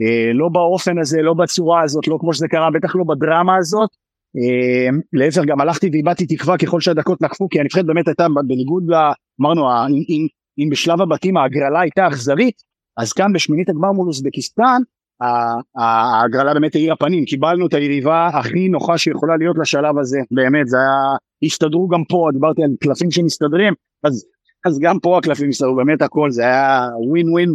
אה, 0.03 0.33
לא 0.35 0.49
באופן 0.49 0.99
הזה, 0.99 1.23
לא 1.23 1.35
בצורה 1.35 1.83
הזאת, 1.83 2.09
לא 2.09 2.19
כמו 2.21 2.35
שזה 2.35 2.49
קרה, 2.49 2.71
בטח 2.71 2.97
לא 2.97 3.05
בדרמה 3.05 3.57
הזאת. 3.57 3.91
אה, 4.37 4.99
להפך 5.13 5.43
גם 5.47 5.61
הלכתי 5.61 5.89
ואיבדתי 5.93 6.27
תקווה 6.27 6.59
ככל 6.59 6.81
שהדקות 6.81 7.23
נקפו 7.23 7.49
כי 7.49 7.61
הנבחרת 7.61 7.87
באמת 7.87 8.09
הייתה 8.09 8.27
בניגוד 8.47 8.85
ל... 8.89 8.95
אמרנו 9.41 9.69
אם, 9.89 10.27
אם 10.59 10.69
בשלב 10.71 11.01
הבתים 11.01 11.37
ההגרלה 11.37 11.81
הייתה 11.81 12.09
אכזרית 12.09 12.63
אז 12.97 13.13
כאן 13.13 13.33
בשמינית 13.33 13.69
הגמר 13.69 13.93
מול 13.93 14.09
אוזבקיסטן 14.09 14.83
ההגרלה 15.77 16.55
באמת 16.55 16.75
האירה 16.75 16.97
פנים 16.97 17.25
קיבלנו 17.25 17.67
את 17.67 17.75
היריבה 17.75 18.27
הכי 18.27 18.69
נוחה 18.69 18.99
שיכולה 18.99 19.37
להיות 19.37 19.59
לשלב 19.59 19.99
הזה 19.99 20.19
באמת 20.31 20.69
זה 20.69 20.77
היה 20.77 21.17
הסתדרו 21.43 21.89
גם 21.89 22.05
פה 22.05 22.29
דיברתי 22.33 22.63
על 22.63 22.71
קלפים 22.81 23.11
שמסתדרים 23.11 23.75
אז 24.05 24.27
אז 24.67 24.79
גם 24.79 24.99
פה 24.99 25.19
הקלפים 25.19 25.49
הסתדרו 25.49 25.77
באמת 25.77 26.03
הכל 26.03 26.31
זה 26.31 26.43
היה 26.43 26.89
ווין 27.09 27.29
ווין 27.29 27.53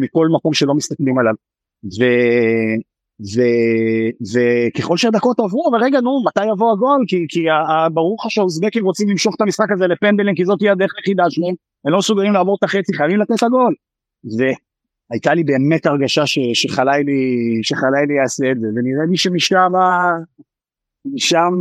מכל 0.00 0.26
מקום 0.36 0.54
שלא 0.54 0.74
מסתכלים 0.74 1.18
עליו 1.18 1.34
ו... 1.84 2.04
ו... 3.20 3.40
וככל 4.32 4.96
שהדקות 4.96 5.40
עברו 5.40 5.70
אבל 5.70 5.84
רגע 5.84 6.00
נו 6.00 6.22
מתי 6.26 6.46
יבוא 6.52 6.72
הגול? 6.72 7.04
כי, 7.08 7.26
כי 7.28 7.44
ברור 7.92 8.16
לך 8.20 8.30
שהאוזבקים 8.30 8.84
רוצים 8.84 9.08
למשוך 9.08 9.34
את 9.34 9.40
המשחק 9.40 9.72
הזה 9.72 9.86
לפנדלים 9.86 10.34
כי 10.34 10.44
זאת 10.44 10.58
תהיה 10.58 10.72
הדרך 10.72 10.92
היחידה 10.96 11.30
שלהם. 11.30 11.54
הם 11.84 11.92
לא 11.92 11.98
מסוגלים 11.98 12.32
לעבור 12.32 12.56
את 12.58 12.64
החצי 12.64 12.92
חייבים 12.92 13.20
לתת 13.20 13.42
הגול. 13.42 13.74
והייתה 14.24 15.34
לי 15.34 15.44
באמת 15.44 15.86
הרגשה 15.86 16.26
ש... 16.26 16.38
שחלילי 16.52 17.58
שחלילי 17.62 18.14
יעשה 18.22 18.50
את 18.50 18.60
זה. 18.60 18.66
ונראה 18.66 19.06
לי 19.10 19.16
שמשם 19.16 19.72
משם 21.14 21.52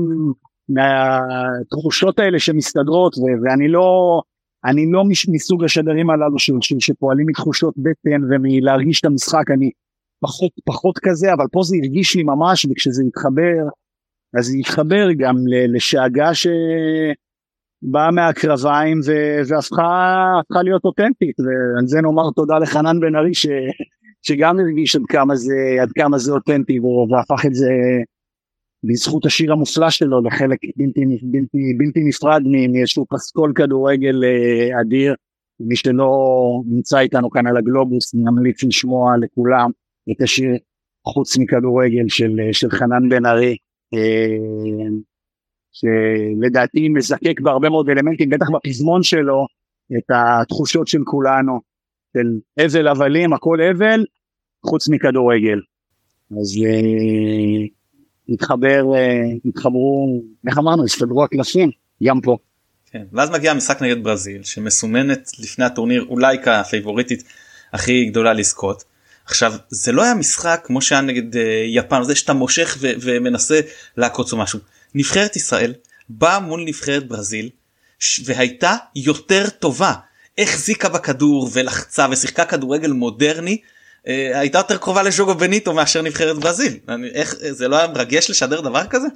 מהתחושות 0.69 2.19
האלה 2.19 2.39
שמסתדרות 2.39 3.17
ו... 3.17 3.21
ואני 3.43 3.67
לא 3.67 4.21
אני 4.65 4.91
לא 4.91 5.03
מסוג 5.33 5.63
השדרים 5.63 6.09
הללו 6.09 6.39
ש... 6.39 6.51
ש... 6.61 6.73
שפועלים 6.79 7.25
מתחושות 7.27 7.73
בטן 7.77 8.23
ומלהרגיש 8.29 8.99
את 8.99 9.05
המשחק 9.05 9.51
אני 9.51 9.71
פחות 10.19 10.51
פחות 10.65 10.99
כזה 10.99 11.33
אבל 11.33 11.45
פה 11.51 11.59
זה 11.63 11.75
הרגיש 11.83 12.15
לי 12.15 12.23
ממש 12.23 12.65
וכשזה 12.65 13.03
התחבר 13.07 13.63
אז 14.37 14.45
זה 14.45 14.57
התחבר 14.59 15.07
גם 15.17 15.35
לשאגה 15.73 16.33
שבאה 16.33 18.11
מהקרביים 18.11 18.99
והפכה 19.47 20.61
להיות 20.63 20.85
אותנטית 20.85 21.39
ועל 21.39 21.87
זה 21.87 22.01
נאמר 22.01 22.31
תודה 22.35 22.57
לחנן 22.57 22.99
בן 22.99 23.15
ארי 23.15 23.33
ש, 23.33 23.47
שגם 24.21 24.59
הרגיש 24.59 24.95
עד 24.95 25.01
כמה 25.09 25.35
זה 25.35 25.55
עד 25.81 25.91
כמה 25.91 26.17
זה 26.17 26.31
אותנטי 26.31 26.79
והפך 26.79 27.45
את 27.45 27.53
זה 27.53 27.71
בזכות 28.83 29.25
השיר 29.25 29.51
המופלא 29.51 29.89
שלו 29.89 30.21
לחלק 30.21 30.59
בלתי, 30.75 31.05
בלתי, 31.21 31.73
בלתי 31.77 32.03
נפרד 32.03 32.41
מאיזשהו 32.71 33.05
פסקול 33.09 33.51
כדורגל 33.55 34.23
אה, 34.23 34.81
אדיר. 34.81 35.15
מי 35.59 35.75
שלא 35.75 36.11
נמצא 36.65 36.99
איתנו 36.99 37.29
כאן 37.29 37.47
על 37.47 37.57
הגלובוס 37.57 38.15
נמליץ 38.15 38.63
לשמוע 38.63 39.13
לכולם 39.21 39.69
את 40.11 40.21
השיר 40.21 40.49
חוץ 41.07 41.37
מכדורגל 41.37 42.07
של, 42.07 42.39
של 42.51 42.69
חנן 42.69 43.09
בן 43.09 43.25
ארי, 43.25 43.57
אה, 43.93 44.87
שלדעתי 45.71 46.89
מזקק 46.89 47.41
בהרבה 47.41 47.69
מאוד 47.69 47.89
אלמנטים, 47.89 48.29
בטח 48.29 48.45
בפזמון 48.49 49.03
שלו, 49.03 49.45
את 49.97 50.11
התחושות 50.15 50.87
של 50.87 51.01
כולנו, 51.05 51.59
של 52.13 52.39
אבל 52.65 52.87
הבלים, 52.87 53.33
הכל 53.33 53.57
אבל, 53.61 54.05
חוץ 54.65 54.89
מכדורגל. 54.89 55.59
אז 56.31 56.57
אה, 56.65 57.65
התחבר, 58.29 58.95
אה, 58.95 59.21
התחברו, 59.45 60.21
איך 60.47 60.57
אמרנו, 60.57 60.83
הסתדרו 60.83 61.23
הקלפים, 61.23 61.69
גם 62.03 62.21
פה. 62.21 62.37
כן, 62.91 63.03
ואז 63.13 63.31
מגיע 63.31 63.51
המשחק 63.51 63.81
נגד 63.81 64.03
ברזיל 64.03 64.43
שמסומנת 64.43 65.31
לפני 65.39 65.65
הטורניר 65.65 66.05
אולי 66.09 66.37
כפייבוריטית 66.43 67.23
הכי 67.73 68.05
גדולה 68.05 68.33
לזכות. 68.33 68.83
עכשיו 69.27 69.53
זה 69.69 69.91
לא 69.91 70.03
היה 70.03 70.13
משחק 70.13 70.61
כמו 70.63 70.81
שהיה 70.81 71.01
נגד 71.01 71.33
uh, 71.33 71.37
יפן 71.67 72.03
זה 72.03 72.15
שאתה 72.15 72.33
מושך 72.33 72.77
ו- 72.79 72.91
ומנסה 73.01 73.59
לעקוץ 73.97 74.33
או 74.33 74.37
משהו. 74.37 74.59
נבחרת 74.95 75.35
ישראל 75.35 75.73
באה 76.09 76.39
מול 76.39 76.63
נבחרת 76.65 77.07
ברזיל 77.07 77.49
והייתה 78.25 78.75
יותר 78.95 79.49
טובה. 79.49 79.93
החזיקה 80.37 80.89
בכדור 80.89 81.49
ולחצה 81.53 82.07
ושיחקה 82.11 82.45
כדורגל 82.45 82.91
מודרני 82.91 83.57
uh, 83.61 84.09
הייתה 84.33 84.57
יותר 84.57 84.77
קרובה 84.77 85.03
לז'וגו 85.03 85.35
בניטו 85.35 85.73
מאשר 85.73 86.01
נבחרת 86.01 86.37
ברזיל. 86.37 86.77
אני, 86.89 87.07
איך 87.07 87.35
זה 87.39 87.67
לא 87.67 87.77
היה 87.77 87.87
מרגש 87.87 88.29
לשדר 88.29 88.61
דבר 88.61 88.87
כזה. 88.87 89.07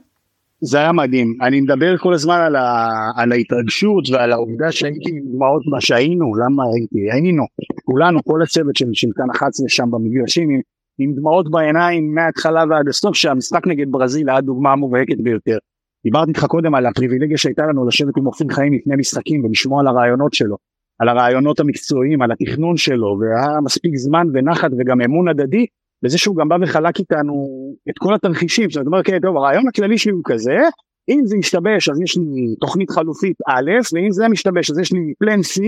זה 0.64 0.78
היה 0.78 0.92
מדהים 0.92 1.38
אני 1.42 1.62
מדבר 1.62 1.98
כל 1.98 2.14
הזמן 2.14 2.36
על, 2.36 2.56
ה, 2.56 2.90
על 3.16 3.32
ההתרגשות 3.32 4.10
ועל 4.12 4.32
העובדה 4.32 4.72
שהייתי 4.72 5.12
דמעות 5.34 5.62
מה 5.68 5.82
שהיינו 5.82 6.36
למה 6.36 6.64
הייתי 6.74 7.12
היינו 7.12 7.44
כולנו 7.84 8.24
כל 8.24 8.42
הצוות 8.42 8.76
של, 8.76 9.08
כאן 9.16 9.30
11 9.30 9.70
שם 9.70 9.92
במגרשים 9.92 10.50
עם, 10.50 10.60
עם 11.00 11.14
דמעות 11.14 11.52
בעיניים 11.52 12.16
מההתחלה 12.16 12.64
ועד 12.70 12.88
הסוף 12.88 13.16
שהמשחק 13.16 13.68
נגד 13.68 13.92
ברזיל 13.92 14.30
היה 14.30 14.42
דוגמה 14.42 14.72
המובהקת 14.72 15.18
ביותר. 15.18 15.58
דיברתי 16.04 16.30
איתך 16.30 16.46
קודם 16.46 16.76
על 16.76 16.86
הפריבילגיה 16.86 17.38
שהייתה 17.38 17.64
לנו 17.66 17.88
לשבת 17.88 18.18
עם 18.18 18.28
אופיר 18.28 18.48
חיים 18.50 18.74
לפני 18.74 18.96
משחקים 18.96 19.46
ולשמוע 19.46 19.82
על 19.82 19.88
הרעיונות 19.88 20.34
שלו 20.34 20.56
על 21.02 21.10
הרעיונות 21.10 21.60
המקצועיים 21.60 22.22
על 22.22 22.32
התכנון 22.32 22.78
שלו 22.78 23.20
והיה 23.20 23.62
מספיק 23.62 23.96
זמן 23.96 24.28
ונחת 24.34 24.72
וגם 24.80 25.02
אמון 25.02 25.28
הדדי 25.28 25.66
בזה 26.04 26.18
שהוא 26.18 26.36
גם 26.36 26.50
בא 26.50 26.58
וחלק 26.62 27.00
איתנו 27.00 27.48
את 27.90 27.98
כל 28.00 28.14
התרחישים, 28.14 28.70
זאת 28.70 28.86
אומרת, 28.86 29.06
כן, 29.06 29.20
טוב, 29.20 29.38
הרעיון 29.38 29.68
הכללי 29.68 29.98
שלי 29.98 30.12
הוא 30.12 30.22
כזה, 30.26 30.58
אם 31.10 31.22
זה 31.26 31.38
ישתבש 31.38 31.90
אז 31.90 32.02
יש 32.02 32.18
לי 32.18 32.56
תוכנית 32.60 32.90
חלופית 32.90 33.38
א', 33.48 33.72
ואם 33.94 34.12
זה 34.12 34.28
משתבש 34.28 34.72
אז 34.72 34.80
יש 34.80 34.94
לי 34.94 35.14
פלן 35.20 35.40
C, 35.40 35.62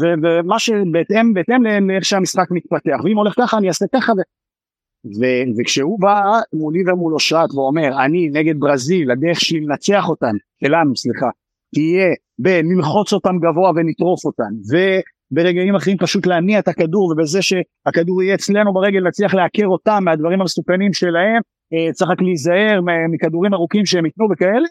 ומה 0.00 0.58
שבהתאם, 0.58 1.34
בהתאם 1.34 1.62
לאיך 1.88 2.04
שהמשחק 2.04 2.50
מתפתח, 2.50 2.96
ואם 3.04 3.16
הולך 3.16 3.34
ככה 3.36 3.58
אני 3.58 3.68
אעשה 3.68 3.84
ככה, 3.94 4.12
ו... 4.12 4.20
ו- 5.20 5.58
וכשהוא 5.58 6.00
בא 6.00 6.22
מולי 6.52 6.90
ומול 6.90 7.14
אושרת 7.14 7.54
ואומר 7.54 8.04
אני 8.04 8.28
נגד 8.32 8.60
ברזיל 8.60 9.10
הדרך 9.10 9.40
שלי 9.40 9.60
לנצח 9.60 10.08
אותן 10.08 10.36
שלנו 10.64 10.96
סליחה 10.96 11.26
תהיה 11.74 12.14
בללחוץ 12.38 13.12
אותם 13.12 13.38
גבוה 13.38 13.70
ונטרוף 13.76 14.24
אותן 14.24 14.52
ברגעים 15.30 15.76
אחרים 15.76 15.96
פשוט 15.98 16.26
להניע 16.26 16.58
את 16.58 16.68
הכדור 16.68 17.12
ובזה 17.12 17.42
שהכדור 17.42 18.22
יהיה 18.22 18.34
אצלנו 18.34 18.72
ברגל 18.72 19.08
נצליח 19.08 19.34
לעקר 19.34 19.66
אותם 19.66 19.98
מהדברים 20.04 20.40
המסוכנים 20.40 20.92
שלהם 20.92 21.40
אה, 21.72 21.92
צריך 21.92 22.10
רק 22.10 22.22
להיזהר 22.22 22.80
מכדורים 23.14 23.54
ארוכים 23.54 23.86
שהם 23.86 24.06
ייתנו 24.06 24.26
וכאלה. 24.32 24.68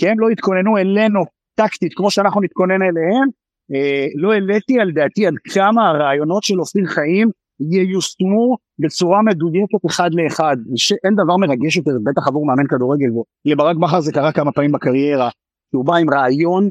כי 0.00 0.08
הם 0.08 0.20
לא 0.20 0.28
התכוננו 0.28 0.78
אלינו 0.78 1.20
טקטית 1.54 1.94
כמו 1.94 2.10
שאנחנו 2.10 2.40
נתכונן 2.40 2.82
אליהם. 2.82 3.28
אה, 3.74 4.06
לא 4.16 4.32
העליתי 4.32 4.80
על 4.80 4.92
דעתי 4.92 5.26
עד 5.26 5.34
כמה 5.54 5.88
הרעיונות 5.88 6.42
של 6.42 6.60
אופיר 6.60 6.86
חיים 6.86 7.30
ייושמו 7.60 8.56
בצורה 8.78 9.22
מדויקת 9.22 9.86
אחד 9.86 10.10
לאחד. 10.12 10.56
שאין 10.76 11.14
דבר 11.14 11.36
מרגש 11.36 11.76
יותר 11.76 11.96
בטח 12.04 12.28
עבור 12.28 12.46
מאמן 12.46 12.66
כדורגל 12.66 13.06
לברק 13.44 13.76
בכר 13.76 14.00
זה 14.00 14.12
קרה 14.12 14.32
כמה 14.32 14.52
פעמים 14.52 14.72
בקריירה 14.72 15.30
שהוא 15.70 15.84
בא 15.84 15.96
עם 15.96 16.10
רעיון 16.10 16.68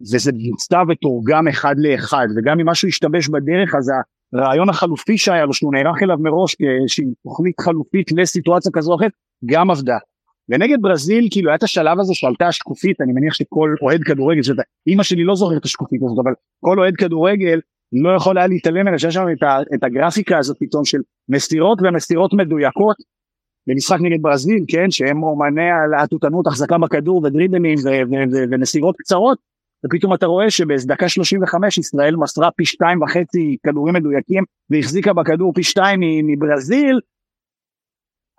וזה 0.00 0.30
נצטע 0.34 0.82
ותורגם 0.88 1.48
אחד 1.48 1.74
לאחד 1.78 2.26
וגם 2.36 2.60
אם 2.60 2.68
משהו 2.68 2.88
השתבש 2.88 3.28
בדרך 3.28 3.74
אז 3.74 3.92
הרעיון 4.32 4.68
החלופי 4.68 5.18
שהיה 5.18 5.44
לו 5.44 5.52
שהוא 5.52 5.74
נערך 5.74 6.02
אליו 6.02 6.16
מראש 6.20 6.54
כאיזושהי 6.54 7.04
תוכנית 7.22 7.60
חלופית 7.60 8.12
לסיטואציה 8.12 8.72
כזו 8.72 8.92
או 8.92 8.96
אחרת 8.96 9.12
גם 9.46 9.70
עבדה. 9.70 9.98
ונגד 10.48 10.78
ברזיל 10.80 11.28
כאילו 11.30 11.50
היה 11.50 11.56
את 11.56 11.62
השלב 11.62 12.00
הזה 12.00 12.14
שעלתה 12.14 12.46
השקופית 12.46 13.00
אני 13.00 13.12
מניח 13.12 13.34
שכל 13.34 13.74
אוהד 13.82 14.00
כדורגל 14.02 14.42
שאתה 14.42 14.62
אימא 14.86 15.02
שלי 15.02 15.24
לא 15.24 15.34
זוכרת 15.34 15.60
את 15.60 15.64
השקופית 15.64 16.02
הזאת 16.02 16.18
אבל 16.24 16.32
כל 16.60 16.78
אוהד 16.78 16.96
כדורגל 16.96 17.60
לא 17.92 18.16
יכול 18.16 18.38
היה 18.38 18.46
להתעלם 18.46 18.80
ממנה 18.80 18.98
שיש 18.98 19.14
שם 19.14 19.24
את, 19.32 19.42
את 19.74 19.84
הגרפיקה 19.84 20.38
הזאת 20.38 20.56
פתאום 20.60 20.84
של 20.84 20.98
מסירות 21.28 21.78
ומסירות 21.82 22.34
מדויקות 22.34 22.96
במשחק 23.66 23.98
נגד 24.00 24.22
ברזיל 24.22 24.64
כן 24.68 24.90
שהם 24.90 25.22
אומני 25.22 25.70
הלהטוטנות 25.70 26.46
החזקה 26.46 26.78
בכדור 26.78 27.24
ודריבנים 27.24 27.78
ונסירות 28.50 28.96
קצרות 28.98 29.38
ופתאום 29.86 30.14
אתה 30.14 30.26
רואה 30.26 30.50
שבדקה 30.50 31.08
35 31.08 31.78
ישראל 31.78 32.16
מסרה 32.16 32.50
פי 32.50 32.64
שתיים 32.64 33.02
וחצי 33.02 33.56
כדורים 33.66 33.94
מדויקים 33.94 34.44
והחזיקה 34.70 35.12
בכדור 35.12 35.52
פי 35.54 35.62
שתיים 35.62 36.00
מברזיל 36.26 37.00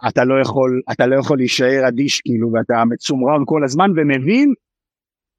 אתה 0.08 0.24
לא 0.24 0.42
יכול 0.42 0.82
אתה 0.92 1.08
לא 1.08 1.20
יכול 1.20 1.38
להישאר 1.38 1.88
אדיש 1.88 2.22
כאילו 2.22 2.52
ואתה 2.52 2.86
מצומרר 2.86 3.38
כל 3.46 3.64
הזמן 3.64 3.90
ומבין 3.96 4.54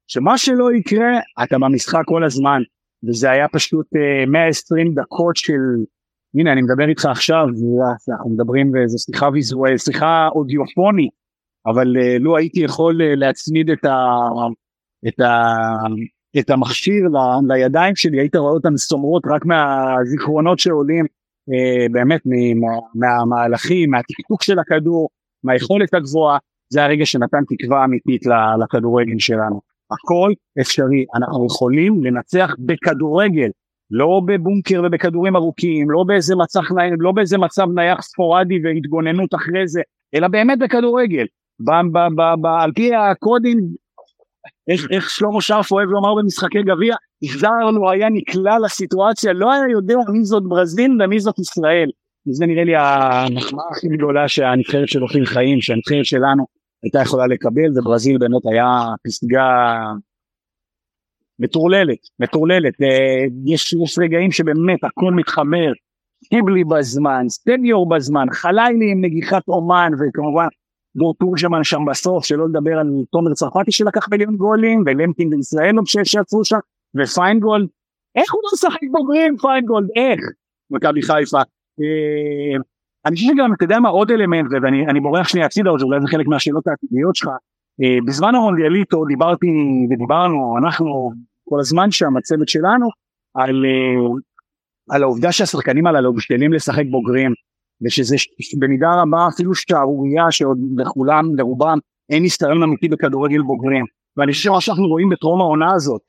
שמה 0.07 0.37
שלא 0.37 0.73
יקרה 0.73 1.19
אתה 1.43 1.57
במשחק 1.59 2.01
כל 2.05 2.23
הזמן. 2.23 2.61
וזה 3.07 3.31
היה 3.31 3.47
פשוט 3.47 3.85
uh, 3.95 3.97
אה, 3.97 4.25
120 4.25 4.93
דקות 4.93 5.35
של 5.35 5.61
הנה 6.35 6.53
אני 6.53 6.61
מדבר 6.61 6.89
איתך 6.89 7.05
עכשיו 7.05 7.45
אנחנו 8.09 8.29
מדברים 8.29 8.71
וזו 8.73 8.97
שיחה 8.97 9.29
ויזואל 9.33 9.77
שיחה 9.77 10.27
אודיופונית 10.35 11.11
אבל 11.65 11.87
uh, 11.97 12.19
לו 12.19 12.37
הייתי 12.37 12.59
יכול 12.59 13.01
להצמיד 13.15 13.69
את, 13.69 13.85
ה, 13.85 13.95
את, 15.07 15.19
ה, 15.19 15.55
את 16.39 16.49
המכשיר 16.49 17.03
ל, 17.07 17.53
לידיים 17.53 17.95
שלי 17.95 18.19
היית 18.19 18.35
רואה 18.35 18.53
אותן 18.53 18.77
סומרות 18.77 19.23
רק 19.25 19.45
מהזיכרונות 19.45 20.59
שעולים 20.59 21.05
uh, 21.05 21.91
באמת 21.91 22.21
מהמהלכים 22.95 23.91
מהתקתוק 23.91 24.43
של 24.43 24.59
הכדור 24.59 25.09
מהיכולת 25.43 25.93
הגבוהה 25.93 26.37
זה 26.69 26.83
הרגע 26.83 27.05
שנתן 27.05 27.43
תקווה 27.49 27.85
אמיתית 27.85 28.21
לכדורגל 28.63 29.19
שלנו. 29.19 29.61
הכל 29.91 30.31
אפשרי, 30.61 31.05
אנחנו 31.15 31.45
יכולים 31.45 32.03
לנצח 32.03 32.55
בכדורגל, 32.59 33.49
לא 33.91 34.21
בבונקר 34.25 34.81
ובכדורים 34.85 35.35
ארוכים, 35.35 35.91
לא 35.91 36.03
באיזה 36.07 36.35
מצב, 36.35 36.59
לא 36.99 37.11
באיזה 37.11 37.37
מצב 37.37 37.67
נייח 37.75 38.01
ספורדי 38.01 38.59
והתגוננות 38.63 39.35
אחרי 39.35 39.67
זה, 39.67 39.81
אלא 40.15 40.27
באמת 40.27 40.59
בכדורגל. 40.59 41.25
ב, 41.59 41.71
ב, 41.91 41.97
ב, 42.15 42.41
ב, 42.41 42.45
על 42.45 42.71
פי 42.75 42.95
הקודים, 42.95 43.57
איך, 44.71 44.87
איך 44.91 45.09
שלמה 45.09 45.41
שרף 45.41 45.71
אוהב 45.71 45.89
לומר 45.89 46.15
במשחקי 46.15 46.63
גביע, 46.63 46.95
החזרנו 47.23 47.89
היה 47.91 48.09
נקלע 48.09 48.59
לסיטואציה, 48.65 49.33
לא 49.33 49.53
היה 49.53 49.63
יודע 49.71 49.95
מי 50.13 50.25
זאת 50.25 50.43
ברזיל 50.43 50.91
ומי 51.03 51.19
זאת 51.19 51.39
ישראל. 51.39 51.89
וזה 52.27 52.45
נראה 52.45 52.63
לי 52.63 52.75
המחמאה 52.75 53.65
הכי 53.71 53.87
גדולה 53.87 54.27
שהנבחרת 54.27 54.87
של 54.87 55.03
אופיר 55.03 55.25
חיים, 55.25 55.61
שהנבחרת 55.61 56.05
שלנו 56.05 56.45
הייתה 56.83 56.99
יכולה 57.01 57.27
לקבל, 57.27 57.69
וברזיל 57.75 58.17
באמת 58.17 58.45
היה 58.51 58.67
פסגה 59.03 59.47
מטורללת, 61.39 61.97
מטורללת. 62.19 62.81
אה, 62.81 63.25
יש, 63.45 63.73
יש 63.83 63.99
רגעים 63.99 64.31
שבאמת 64.31 64.83
הכל 64.83 65.13
מתחבר, 65.13 65.71
שיבלי 66.29 66.63
בזמן, 66.63 67.25
סניור 67.29 67.89
בזמן, 67.89 68.25
חלאילי 68.31 68.91
עם 68.91 69.01
נגיחת 69.01 69.47
אומן, 69.47 69.91
וכמובן 69.93 70.47
דור 70.95 71.15
תורג'מן 71.19 71.63
שם 71.63 71.85
בסוף, 71.85 72.25
שלא 72.25 72.47
לדבר 72.49 72.77
על 72.79 72.87
תומר 73.11 73.33
צרפתי 73.33 73.71
שלקח 73.71 74.09
מיליון 74.11 74.37
גולים, 74.37 74.83
ולמקין 74.85 75.33
וישראלוב 75.33 75.75
שעצרו 76.03 76.45
שם, 76.45 76.57
ופיינגולד, 76.95 77.67
איך 78.15 78.33
הוא 78.33 78.41
לא 78.43 78.49
משחק 78.53 78.87
בוגרים 78.91 79.37
פיינגולד, 79.37 79.87
איך? 79.95 80.19
מכבי 80.71 81.01
חיפה. 81.01 81.37
אה, 81.81 82.61
אני 83.05 83.15
חושב 83.15 83.27
שגם, 83.27 83.53
אתה 83.53 83.63
יודע 83.63 83.79
מה, 83.79 83.89
עוד 83.89 84.11
אלמנט, 84.11 84.47
ואני 84.61 84.99
בורח 84.99 85.27
שנייה 85.27 85.45
הצידה, 85.45 85.69
אולי 85.69 86.01
זה 86.01 86.07
חלק 86.07 86.27
מהשאלות 86.27 86.67
העתידיות 86.67 87.15
שלך. 87.15 87.29
אה, 87.83 87.97
בזמן 88.07 88.35
המונדיאליטו 88.35 89.05
דיברתי 89.05 89.47
ודיברנו, 89.89 90.57
אנחנו 90.57 91.11
כל 91.49 91.59
הזמן 91.59 91.91
שם, 91.91 92.17
הצוות 92.17 92.47
שלנו, 92.47 92.87
על, 93.33 93.65
אה, 93.65 94.17
על 94.89 95.03
העובדה 95.03 95.31
שהשחקנים 95.31 95.87
הללו 95.87 96.13
משתלים 96.13 96.53
לשחק 96.53 96.83
בוגרים, 96.91 97.33
ושזה 97.85 98.15
במידה 98.59 98.89
רבה 99.01 99.27
אפילו 99.33 99.55
שערורייה 99.55 100.31
שעוד 100.31 100.57
לכולם, 100.77 101.35
לרובם, 101.35 101.77
אין 102.09 102.23
ניסיון 102.23 102.63
אמיתי 102.63 102.87
בכדורגל 102.87 103.41
בוגרים. 103.41 103.85
ואני 104.17 104.31
חושב 104.31 104.43
שמה 104.43 104.61
שאנחנו 104.61 104.87
רואים 104.87 105.09
בטרום 105.09 105.41
העונה 105.41 105.73
הזאת, 105.73 106.01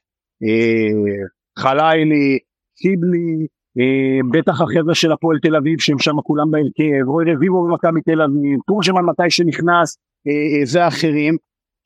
אה, 0.43 1.25
חלילי, 1.59 2.39
קיבלי, 2.77 3.47
אה, 3.79 4.21
בטח 4.33 4.61
החבר'ה 4.61 4.95
של 4.95 5.13
הפועל 5.13 5.39
תל 5.39 5.57
אביב 5.57 5.81
שהם 5.81 5.99
שם 5.99 6.17
כולם 6.23 6.51
בהרכב, 6.51 7.07
רוי 7.07 7.25
רביבו 7.33 7.65
במכבי 7.65 8.01
תל 8.01 8.23
אביב, 8.23 8.61
טורשמן 8.67 9.05
מתי 9.05 9.31
שנכנס 9.31 9.97
אה, 10.27 10.33
אה, 10.33 10.85
ואחרים, 10.85 11.37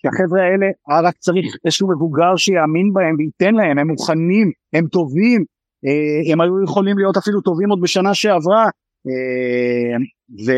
שהחבר'ה 0.02 0.42
האלה 0.42 0.66
רק 1.02 1.16
צריך 1.16 1.56
איזשהו 1.64 1.88
מבוגר 1.88 2.36
שיאמין 2.36 2.92
בהם 2.92 3.16
וייתן 3.18 3.54
להם, 3.54 3.78
הם 3.78 3.88
מוכנים, 3.88 4.50
הם 4.72 4.86
טובים, 4.86 5.44
הם 6.32 6.40
היו 6.40 6.62
יכולים 6.64 6.98
להיות 6.98 7.16
אפילו 7.16 7.40
טובים 7.40 7.70
עוד 7.70 7.80
בשנה 7.80 8.14
שעברה, 8.14 8.68
ו, 9.06 10.52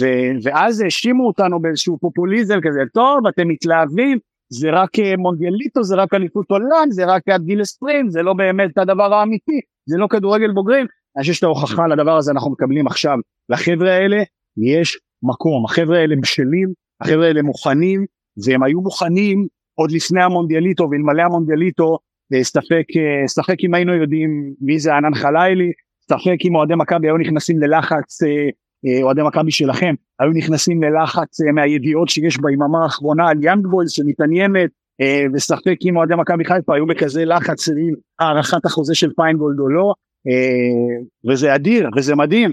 ו, 0.00 0.08
ואז 0.42 0.80
האשימו 0.80 1.26
אותנו 1.26 1.60
באיזשהו 1.60 1.98
פופוליזם 1.98 2.58
כזה, 2.62 2.80
טוב 2.94 3.26
אתם 3.26 3.48
מתלהבים, 3.48 4.18
זה 4.52 4.70
רק 4.70 4.90
מונדיאליטו, 5.18 5.82
זה 5.82 5.96
רק 5.96 6.14
אליפות 6.14 6.50
עולם, 6.50 6.90
זה 6.90 7.04
רק 7.04 7.28
עד 7.28 7.42
גיל 7.44 7.60
20, 7.60 8.10
זה 8.10 8.22
לא 8.22 8.32
באמת 8.32 8.78
הדבר 8.78 9.14
האמיתי, 9.14 9.60
זה 9.86 9.96
לא 9.98 10.06
כדורגל 10.06 10.52
בוגרים, 10.52 10.86
אני 11.16 11.22
חושב 11.22 11.32
שאת 11.32 11.42
ההוכחה 11.42 11.86
לדבר 11.86 12.16
הזה 12.16 12.30
אנחנו 12.32 12.50
מקבלים 12.50 12.86
עכשיו. 12.86 13.18
לחבר'ה 13.48 13.92
האלה 13.92 14.22
יש 14.56 14.98
מקום, 15.22 15.64
החבר'ה 15.64 15.98
האלה 15.98 16.16
בשלים, 16.22 16.72
החבר'ה 17.00 17.26
האלה 17.26 17.42
מוכנים, 17.42 18.06
והם 18.46 18.62
היו 18.62 18.80
מוכנים 18.80 19.46
עוד 19.74 19.90
לפני 19.92 20.22
המונדיאליטו 20.22 20.88
ואלמלא 20.90 21.22
המונדיאליטו, 21.22 21.98
אה, 22.34 22.44
ספק, 22.44 22.86
אה, 22.96 23.28
ספק 23.28 23.56
אם 23.64 23.74
היינו 23.74 23.94
יודעים 23.94 24.54
מי 24.60 24.78
זה 24.78 24.94
ענן 24.94 25.14
חלילי, 25.14 25.72
ספק 26.08 26.36
אם 26.44 26.54
אוהדי 26.54 26.74
מכבי 26.74 27.08
היו 27.08 27.16
נכנסים 27.16 27.58
ללחץ, 27.58 28.22
אה, 28.22 29.02
אוהדי 29.02 29.22
מכבי 29.22 29.50
שלכם, 29.50 29.94
היו 30.20 30.30
נכנסים 30.30 30.82
ללחץ 30.82 31.40
מהידיעות 31.54 32.08
שיש 32.08 32.38
ביממה 32.40 32.82
האחרונה 32.82 33.28
על 33.28 33.44
יאנג 33.44 33.66
בויז 33.66 33.90
שמתעניינת 33.90 34.70
אה, 35.00 35.24
וספק 35.34 35.76
אם 35.84 35.96
אוהדי 35.96 36.14
מכבי 36.14 36.44
חיפה 36.44 36.74
היו 36.74 36.86
בכזה 36.86 37.24
לחץ 37.24 37.68
עם 37.68 37.94
הארכת 38.18 38.66
החוזה 38.66 38.94
של 38.94 39.10
פיינגולד 39.16 39.60
או 39.60 39.68
לא 39.68 39.92
אה, 40.28 41.30
וזה 41.30 41.54
אדיר 41.54 41.88
וזה 41.96 42.14
מדהים 42.14 42.50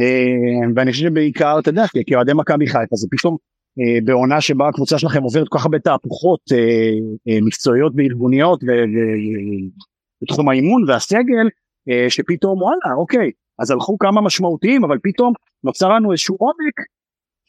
אה, 0.00 0.68
ואני 0.76 0.92
חושב 0.92 1.08
שבעיקר 1.08 1.58
אתה 1.58 1.70
יודע 1.70 1.84
כי 2.06 2.14
אוהדי 2.14 2.32
מכבי 2.34 2.66
חיפה 2.66 2.96
זה 2.96 3.06
פתאום 3.10 3.36
בעונה 4.04 4.40
שבה 4.40 4.68
הקבוצה 4.68 4.98
שלכם 4.98 5.22
עוברת 5.22 5.48
כל 5.48 5.58
כך 5.58 5.64
הרבה 5.64 5.78
תהפוכות 5.78 6.40
מקצועיות 7.46 7.92
וארגוניות 7.96 8.60
בתחום 10.22 10.48
האימון 10.48 10.90
והסגל 10.90 11.48
שפתאום 12.08 12.62
וואלה 12.62 12.94
אוקיי 12.96 13.30
אז 13.58 13.70
הלכו 13.70 13.98
כמה 13.98 14.20
משמעותיים 14.20 14.84
אבל 14.84 14.98
פתאום 15.02 15.32
נוצר 15.64 15.88
לנו 15.88 16.12
איזשהו 16.12 16.36
עומק 16.38 16.74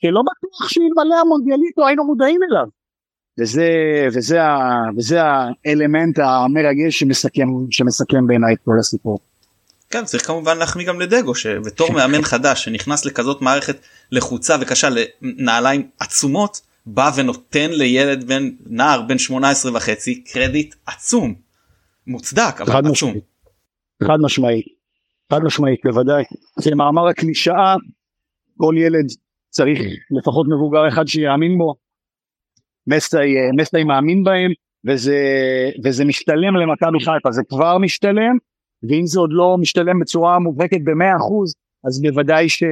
שלא 0.02 0.22
בטוח 0.22 0.70
שאלמלא 0.70 1.16
המונדיאליטו 1.22 1.88
היינו 1.88 2.06
מודעים 2.06 2.40
אליו 2.52 2.68
וזה, 3.40 3.68
וזה, 4.14 4.40
וזה 4.98 5.20
האלמנט 5.22 6.20
המרגש 6.20 7.00
שמסכם, 7.00 7.48
שמסכם 7.72 8.28
בעיניי 8.28 8.54
את 8.54 8.60
כל 8.66 8.76
הסיפור. 8.80 9.20
כן 9.90 10.06
צריך 10.06 10.28
כמובן 10.28 10.58
להחמיא 10.58 10.88
גם 10.88 11.02
לדגו 11.02 11.36
שבתור 11.36 11.92
מאמן 11.92 12.22
חדש 12.22 12.64
שנכנס 12.64 13.06
לכזאת 13.06 13.42
מערכת 13.42 13.76
לחוצה 14.12 14.56
וקשה 14.62 14.90
לנעליים 15.22 15.90
עצומות 16.00 16.62
בא 16.86 17.12
ונותן 17.16 17.70
לילד 17.72 18.28
בן 18.28 18.50
נער 18.66 19.02
בן 19.02 19.18
18 19.18 19.76
וחצי 19.76 20.24
קרדיט 20.24 20.76
עצום 20.86 21.34
מוצדק 22.08 22.62
אבל 22.62 22.92
עצום. 22.92 23.14
חד 24.04 24.18
משמעית. 24.22 24.66
חד 25.32 25.44
משמעית 25.44 25.80
בוודאי. 25.84 26.24
זה 26.60 26.76
מאמר 26.76 27.08
הקלישאה 27.08 27.76
כל 28.58 28.76
ילד 28.78 29.06
צריך 29.50 29.80
לפחות 30.20 30.48
מבוגר 30.48 30.88
אחד 30.88 31.08
שיאמין 31.08 31.58
בו 31.58 31.76
מסי, 32.88 33.18
מסי 33.58 33.84
מאמין 33.84 34.24
בהם, 34.24 34.52
וזה, 34.88 35.20
וזה 35.84 36.06
משתלם 36.06 36.56
למכבי 36.56 37.00
חיפה, 37.00 37.32
זה 37.32 37.42
כבר 37.50 37.78
משתלם, 37.78 38.38
ואם 38.90 39.06
זה 39.06 39.20
עוד 39.20 39.30
לא 39.34 39.58
משתלם 39.60 40.00
בצורה 40.00 40.40
מובהקת 40.40 40.82
ב-100%, 40.84 41.34
אז 41.88 42.02
בוודאי, 42.02 42.50
ש, 42.50 42.64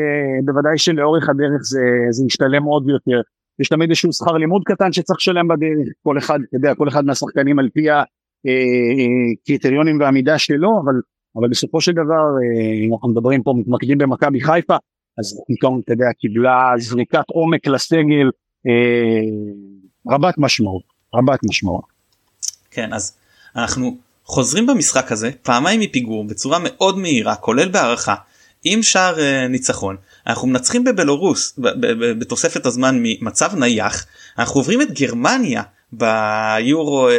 בוודאי 0.46 0.78
שלאורך 0.78 1.30
הדרך 1.30 1.62
זה, 1.62 1.80
זה 2.10 2.26
משתלם 2.26 2.64
עוד 2.64 2.90
יותר. 2.90 3.22
יש 3.60 3.70
תמיד 3.70 3.90
איזשהו 3.90 4.14
שכר 4.14 4.34
לימוד 4.34 4.62
קטן 4.66 4.92
שצריך 4.92 5.20
לשלם 5.20 5.48
בדרך, 5.48 5.88
כל 6.04 6.18
אחד, 6.18 6.40
אתה 6.50 6.58
יודע, 6.58 6.76
כל 6.76 6.88
אחד 6.88 7.06
מהשחקנים 7.06 7.60
על 7.60 7.70
פי 7.74 7.88
הקריטריונים 7.90 10.00
והמידה 10.00 10.38
שלו, 10.38 10.82
אבל, 10.84 10.94
אבל 11.38 11.50
בסופו 11.50 11.82
של 11.82 11.92
דבר, 11.92 12.26
אם 12.86 12.94
אנחנו 12.94 13.10
מדברים 13.10 13.44
פה, 13.44 13.54
מתמקדים 13.58 13.98
במכבי 13.98 14.42
חיפה, 14.42 14.76
אז 15.20 15.42
פתאום, 15.48 15.82
אתה 15.86 15.94
יודע, 15.94 16.06
קיבלה 16.20 16.74
זריקת 16.78 17.30
עומק 17.30 17.68
לסגל 17.68 18.30
רבת 20.10 20.34
משמעות, 20.38 20.84
רבת 21.16 21.40
משמעות. 21.44 21.84
כן, 22.72 22.94
אז 22.94 23.18
אנחנו 23.56 23.98
חוזרים 24.24 24.68
במשחק 24.68 25.12
הזה 25.12 25.32
פעמיים 25.42 25.80
מפיגור 25.80 26.24
בצורה 26.24 26.58
מאוד 26.64 26.98
מהירה, 26.98 27.36
כולל 27.36 27.70
בהערכה. 27.70 28.16
עם 28.64 28.84
שער 28.84 29.16
uh, 29.16 29.48
ניצחון 29.50 29.96
אנחנו 30.28 30.48
מנצחים 30.48 30.84
בבלורוס 30.84 31.60
בתוספת 32.20 32.66
הזמן 32.66 33.00
ממצב 33.04 33.56
נייח 33.56 34.06
אנחנו 34.38 34.60
עוברים 34.60 34.82
את 34.82 34.92
גרמניה 35.00 35.64
ביורו 35.92 37.10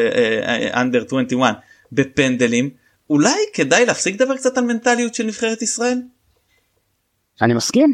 אנדר 0.75 1.03
uh, 1.03 1.05
uh, 1.05 1.07
21 1.07 1.55
בפנדלים 1.93 2.71
אולי 3.11 3.39
כדאי 3.55 3.87
להפסיק 3.87 4.15
לדבר 4.15 4.37
קצת 4.37 4.59
על 4.59 4.65
מנטליות 4.65 5.15
של 5.15 5.27
נבחרת 5.27 5.63
ישראל? 5.63 5.99
אני 7.43 7.55
מסכים. 7.55 7.93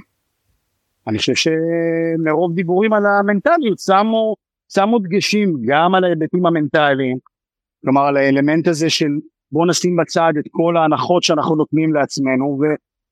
אני 1.06 1.18
חושב 1.18 1.34
שמרוב 1.34 2.54
דיבורים 2.54 2.92
על 2.92 3.02
המנטליות 3.06 3.78
שמו 3.78 4.34
שמו 4.74 4.98
דגשים 4.98 5.56
גם 5.66 5.94
על 5.94 6.04
ההיבטים 6.04 6.46
המנטליים 6.46 7.18
כלומר 7.84 8.02
על 8.02 8.16
האלמנט 8.16 8.68
הזה 8.68 8.90
של 8.90 9.10
בוא 9.52 9.66
נשים 9.66 9.96
בצד 9.96 10.32
את 10.38 10.44
כל 10.50 10.76
ההנחות 10.76 11.22
שאנחנו 11.22 11.56
נותנים 11.56 11.94
לעצמנו 11.94 12.60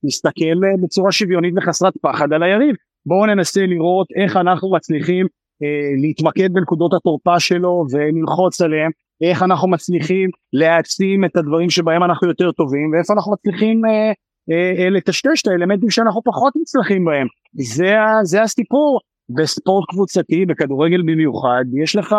נסתכל 0.04 0.64
אה, 0.64 0.76
בצורה 0.82 1.12
שוויונית 1.12 1.54
וחסרת 1.56 1.92
פחד 2.02 2.32
על 2.32 2.42
היריב. 2.42 2.76
בואו 3.06 3.26
ננסה 3.26 3.66
לראות 3.66 4.06
איך 4.16 4.36
אנחנו 4.36 4.72
מצליחים 4.72 5.26
אה, 5.62 5.90
להתמקד 6.02 6.52
בנקודות 6.52 6.94
התורפה 6.94 7.40
שלו 7.40 7.84
וללחוץ 7.90 8.60
עליהם, 8.60 8.90
איך 9.22 9.42
אנחנו 9.42 9.68
מצליחים 9.68 10.30
להעצים 10.52 11.24
את 11.24 11.36
הדברים 11.36 11.70
שבהם 11.70 12.02
אנחנו 12.02 12.28
יותר 12.28 12.52
טובים 12.52 12.92
ואיפה 12.92 13.12
אנחנו 13.12 13.32
מצליחים 13.32 13.84
אה, 13.84 14.12
אה, 14.50 14.84
אה, 14.84 14.90
לטשטש 14.90 15.42
את 15.42 15.46
האלמנטים 15.46 15.90
שאנחנו 15.90 16.22
פחות 16.24 16.52
מצליחים 16.56 17.04
בהם. 17.04 17.26
זה, 17.52 17.94
זה 18.22 18.42
הסיפור. 18.42 19.00
בספורט 19.34 19.84
קבוצתי, 19.88 20.46
בכדורגל 20.46 21.02
במיוחד, 21.02 21.64
יש 21.82 21.96
לך 21.96 22.16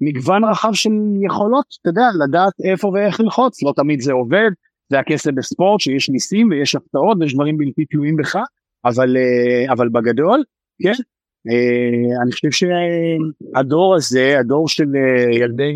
מגוון 0.00 0.44
רחב 0.44 0.72
של 0.72 0.90
יכולות, 1.26 1.64
אתה 1.80 1.90
יודע, 1.90 2.08
לדעת 2.24 2.52
איפה 2.70 2.88
ואיך 2.88 3.20
ללחוץ, 3.20 3.62
לא 3.62 3.72
תמיד 3.76 4.00
זה 4.00 4.12
עובד, 4.12 4.50
זה 4.90 4.98
הכסף 4.98 5.30
בספורט 5.30 5.80
שיש 5.80 6.10
ניסים 6.10 6.50
ויש 6.50 6.74
הפתעות 6.74 7.16
ויש 7.20 7.34
דברים 7.34 7.56
בלתי 7.58 7.84
תלויים 7.84 8.16
בך 8.16 8.36
אבל 8.84 9.16
אה, 9.16 9.72
אבל 9.72 9.88
בגדול 9.88 10.42
כן 10.82 10.92
אני 12.22 12.32
חושב 12.32 12.50
שהדור 12.50 13.94
הזה 13.94 14.38
הדור 14.38 14.68
של 14.68 14.84
אה, 14.96 15.38
ילדי 15.38 15.74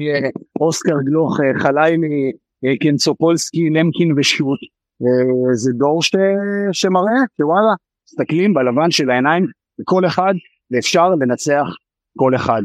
אוסקר 0.60 0.96
גלוך 1.04 1.40
חליילי 1.58 2.32
קנצופולסקי 2.80 3.70
למקין 3.70 4.18
ושבות 4.18 4.58
זה 5.52 5.72
דור 5.72 6.02
ש... 6.02 6.10
שמראה 6.72 7.20
שוואלה 7.36 7.74
מסתכלים 8.06 8.54
בלבן 8.54 8.90
של 8.90 9.10
העיניים 9.10 9.46
לכל 9.78 10.06
אחד 10.06 10.34
ואפשר 10.70 11.08
לנצח 11.08 11.66
כל 12.18 12.34
אחד. 12.34 12.62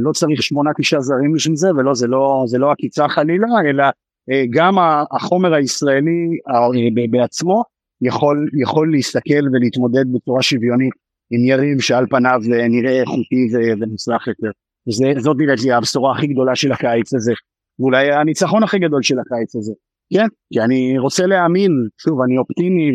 לא 0.00 0.12
צריך 0.12 0.42
שמונה 0.42 0.70
תשעה 0.78 1.00
זרים 1.00 1.32
בשביל 1.32 1.56
זה 1.56 1.68
ולא 1.76 1.94
זה 1.94 2.06
לא 2.06 2.42
זה 2.46 2.58
לא 2.58 2.72
עקיצה 2.72 3.08
חלילה 3.08 3.48
אלא 3.70 3.84
אה, 4.30 4.44
גם 4.50 4.74
החומר 5.10 5.54
הישראלי 5.54 6.38
אה, 6.50 7.06
בעצמו 7.10 7.62
יכול, 8.02 8.48
יכול 8.60 8.92
להסתכל 8.92 9.48
ולהתמודד 9.52 10.04
בצורה 10.12 10.42
שוויונית 10.42 11.03
עם 11.30 11.44
יריב 11.44 11.80
שעל 11.80 12.06
פניו 12.06 12.40
אה, 12.52 12.68
נראה 12.68 13.00
איכותי 13.00 13.48
ומוצלח 13.80 14.26
יותר. 14.26 14.50
וזאת 14.88 15.36
נראית 15.38 15.62
לי 15.62 15.72
הבשורה 15.72 16.12
הכי 16.12 16.26
גדולה 16.26 16.56
של 16.56 16.72
הקיץ 16.72 17.14
הזה, 17.14 17.32
ואולי 17.78 18.12
הניצחון 18.12 18.62
הכי 18.62 18.78
גדול 18.78 19.02
של 19.02 19.18
הקיץ 19.18 19.56
הזה. 19.56 19.72
כן, 20.12 20.26
כי 20.52 20.60
אני 20.60 20.98
רוצה 20.98 21.26
להאמין, 21.26 21.72
שוב 21.98 22.20
אני 22.22 22.38
אופטימי 22.38 22.92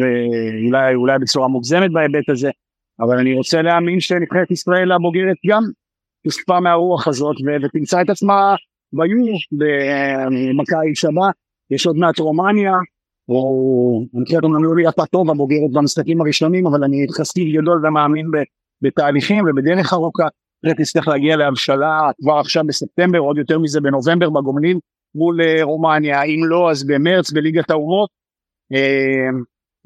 ואולי 0.71 1.19
בצורה 1.21 1.47
מוגזמת 1.47 1.91
בהיבט 1.91 2.29
הזה, 2.29 2.49
אבל 2.99 3.17
אני 3.17 3.33
רוצה 3.33 3.61
להאמין 3.61 3.99
שנבחרת 3.99 4.51
ישראל 4.51 4.91
הבוגרת 4.91 5.37
גם 5.47 5.63
תושפע 6.23 6.59
מהרוח 6.59 7.07
הזאת 7.07 7.35
ותמצא 7.63 8.01
את 8.01 8.09
עצמה 8.09 8.55
ביורו 8.93 9.37
בקיץ 10.59 11.05
הבא, 11.05 11.29
יש 11.71 11.85
עוד 11.85 11.95
מעט 11.95 12.19
רומניה, 12.19 12.73
או 13.29 14.05
חושב 14.23 14.39
אומנם 14.43 14.63
לא 14.63 14.75
ליאתה 14.75 15.05
טוב 15.05 15.29
הבוגרת 15.29 15.71
במשחקים 15.71 16.21
הראשונים, 16.21 16.67
אבל 16.67 16.83
אני 16.83 17.05
חסיד 17.17 17.55
גדול 17.61 17.85
ומאמין 17.87 18.25
בתהליכים 18.81 19.45
ובדרך 19.47 19.93
ארוכה, 19.93 20.27
תצטרך 20.77 21.07
להגיע 21.07 21.35
להבשלה 21.35 21.99
כבר 22.21 22.33
עכשיו 22.33 22.63
בספטמבר, 22.67 23.17
עוד 23.19 23.37
יותר 23.37 23.59
מזה 23.59 23.81
בנובמבר 23.81 24.29
בגומלין 24.29 24.79
מול 25.15 25.41
אה, 25.41 25.63
רומניה, 25.63 26.23
אם 26.23 26.39
לא 26.45 26.71
אז 26.71 26.83
במרץ 26.87 27.31
בליגת 27.31 27.71
האומות, 27.71 28.09
אה, 28.73 29.29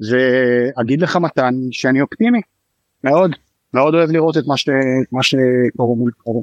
ואגיד 0.00 1.02
לך 1.02 1.16
מתן 1.16 1.54
שאני 1.70 2.00
אופטימי, 2.00 2.40
מאוד, 3.04 3.30
מאוד 3.74 3.94
אוהב 3.94 4.10
לראות 4.10 4.36
את 4.36 4.44
מה 5.12 5.22
שקורה 5.22 5.94
מול 5.96 6.10
קרוב. 6.18 6.42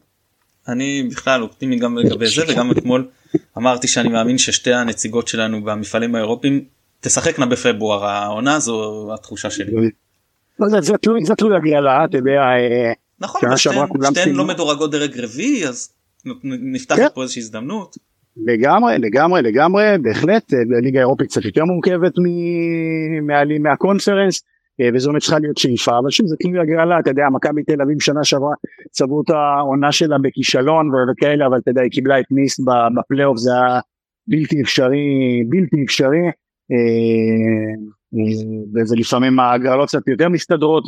אני 0.68 1.08
בכלל 1.12 1.42
אופטימי 1.42 1.80
גם 1.80 1.98
לגבי 1.98 2.28
זה 2.28 2.42
וגם 2.50 2.72
אתמול 2.72 3.08
אמרתי 3.58 3.88
שאני 3.88 4.10
מאמין 4.10 4.38
ששתי 4.38 4.74
הנציגות 4.74 5.28
שלנו 5.28 5.64
במפעלים 5.64 6.16
האירופיים 6.16 6.66
תשחקנה 7.02 7.46
בפברואר 7.46 8.06
העונה 8.06 8.60
זו 8.60 9.10
התחושה 9.14 9.50
שלי. 9.50 9.72
לא, 10.60 10.68
זה 11.24 11.36
תלוי 11.36 11.56
הגרלה 11.58 12.06
אתה 12.06 12.18
יודע. 12.18 12.32
אה, 12.32 12.94
נכון, 13.20 13.42
שתיהן 13.58 14.36
לא 14.36 14.46
מדורגות 14.46 14.92
דרג 14.92 15.20
רביעי 15.20 15.68
אז 15.68 15.94
נפתחת 16.44 17.00
כן. 17.00 17.08
פה 17.14 17.22
איזושהי 17.22 17.40
הזדמנות. 17.40 17.96
לגמרי 18.38 18.98
לגמרי 18.98 19.42
לגמרי 19.42 19.84
בהחלט 20.02 20.54
ליגה 20.84 21.00
אירופית 21.00 21.28
קצת 21.28 21.46
יותר 21.46 21.66
מורכבת 21.66 22.14
מהקונפרנס 23.60 24.44
אה, 24.82 24.90
וזו 24.94 25.10
באמת 25.10 25.22
צריכה 25.22 25.40
להיות 25.40 25.58
שאיפה 25.58 26.00
אבל 26.00 26.10
שוב 26.10 26.28
זה 26.28 26.36
כאילו 26.40 26.62
הגרלה 26.62 27.00
אתה 27.00 27.10
יודע 27.10 27.24
מכבי 27.32 27.64
תל 27.64 27.82
אביב 27.82 28.02
שנה 28.02 28.24
שעברה 28.24 28.54
צבעו 28.92 29.22
את 29.22 29.30
העונה 29.30 29.92
שלה 29.92 30.18
בכישלון 30.24 30.90
וכאלה 31.12 31.48
אבל 31.48 31.58
אתה 31.58 31.72
יודע 31.72 31.82
היא 31.82 31.92
קיבלה 31.92 32.20
את 32.20 32.26
ניס 32.32 32.60
בפלייאוף 32.98 33.38
זה 33.38 33.52
היה 33.54 33.80
בלתי 34.28 34.62
אפשרי 34.62 35.44
בלתי 35.50 35.84
אפשרי 35.86 36.32
אה, 36.72 37.74
אה, 38.14 38.82
וזה 38.82 38.96
לפעמים 38.96 39.40
ההגרלות 39.40 39.88
קצת 39.88 40.08
יותר 40.08 40.30
מסתדרות 40.30 40.84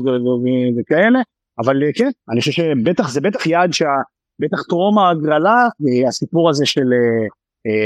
וכאלה 0.79 1.19
אבל 1.59 1.81
כן 1.95 2.09
אני 2.29 2.39
חושב 2.39 2.51
שבטח 2.51 3.09
זה 3.09 3.21
בטח 3.21 3.45
יעד 3.45 3.73
שבטח 3.73 4.63
טרום 4.69 4.99
ההגרלה 4.99 5.67
הסיפור 6.07 6.49
הזה 6.49 6.65
של 6.65 6.89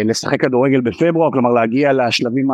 לשחק 0.06 0.42
כדורגל 0.42 0.82
בפברואר 0.82 1.32
כלומר 1.32 1.50
להגיע 1.50 1.94
לשלבים 1.94 2.48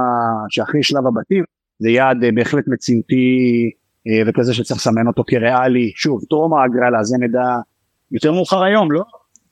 שאחרי 0.49 0.83
שלב 0.83 1.07
הבתים 1.07 1.43
זה 1.79 1.89
יעד 1.89 2.23
אה, 2.23 2.29
בהחלט 2.35 2.63
מציאותי 2.67 3.69
אה, 4.07 4.21
וכזה 4.27 4.53
שצריך 4.53 4.79
לסמן 4.79 5.07
אותו 5.07 5.23
כריאלי. 5.27 5.91
שוב 5.95 6.21
טרום 6.29 6.53
ההגרלה 6.53 7.03
זה 7.03 7.17
נדע 7.19 7.55
יותר 8.11 8.31
מאוחר 8.31 8.63
היום 8.63 8.91
לא? 8.91 9.03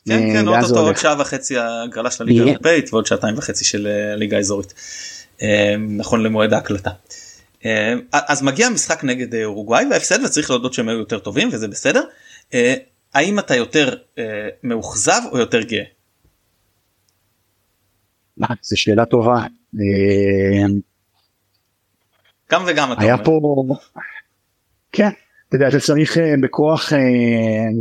כן 0.05 0.11
אה, 0.11 0.33
כן 0.33 0.47
עוד 0.77 0.97
שעה 0.97 1.21
וחצי 1.21 1.55
הגרלה 1.57 2.11
של 2.11 2.23
הליגה 2.23 2.43
האירופאית 2.43 2.93
ועוד 2.93 3.05
שעתיים 3.05 3.37
וחצי 3.37 3.65
של 3.65 3.87
ליגה 4.15 4.37
אזורית 4.37 4.73
נכון 5.89 6.23
למועד 6.23 6.53
ההקלטה. 6.53 6.91
אז 8.11 8.41
מגיע 8.41 8.69
משחק 8.69 9.03
נגד 9.03 9.35
אורוגוואי 9.43 9.85
והפסד 9.91 10.23
וצריך 10.25 10.49
להודות 10.49 10.73
שהם 10.73 10.89
היו 10.89 10.97
יותר 10.99 11.19
טובים 11.19 11.49
וזה 11.51 11.67
בסדר. 11.67 12.03
האם 13.13 13.39
אתה 13.39 13.55
יותר 13.55 13.95
מאוכזב 14.63 15.21
או 15.31 15.37
יותר 15.37 15.61
גאה? 15.61 15.83
זו 18.61 18.77
שאלה 18.77 19.05
טובה. 19.05 19.45
גם 22.51 22.63
וגם 22.67 22.91
אתה 22.91 23.01
היה 23.01 23.13
אומר. 23.13 23.23
פה, 23.23 23.75
כן, 24.91 25.09
אתה 25.47 25.55
יודע, 25.55 25.67
אתה 25.67 25.79
צריך 25.79 26.17
אה, 26.17 26.33
בכוח 26.41 26.93
אה, 26.93 26.99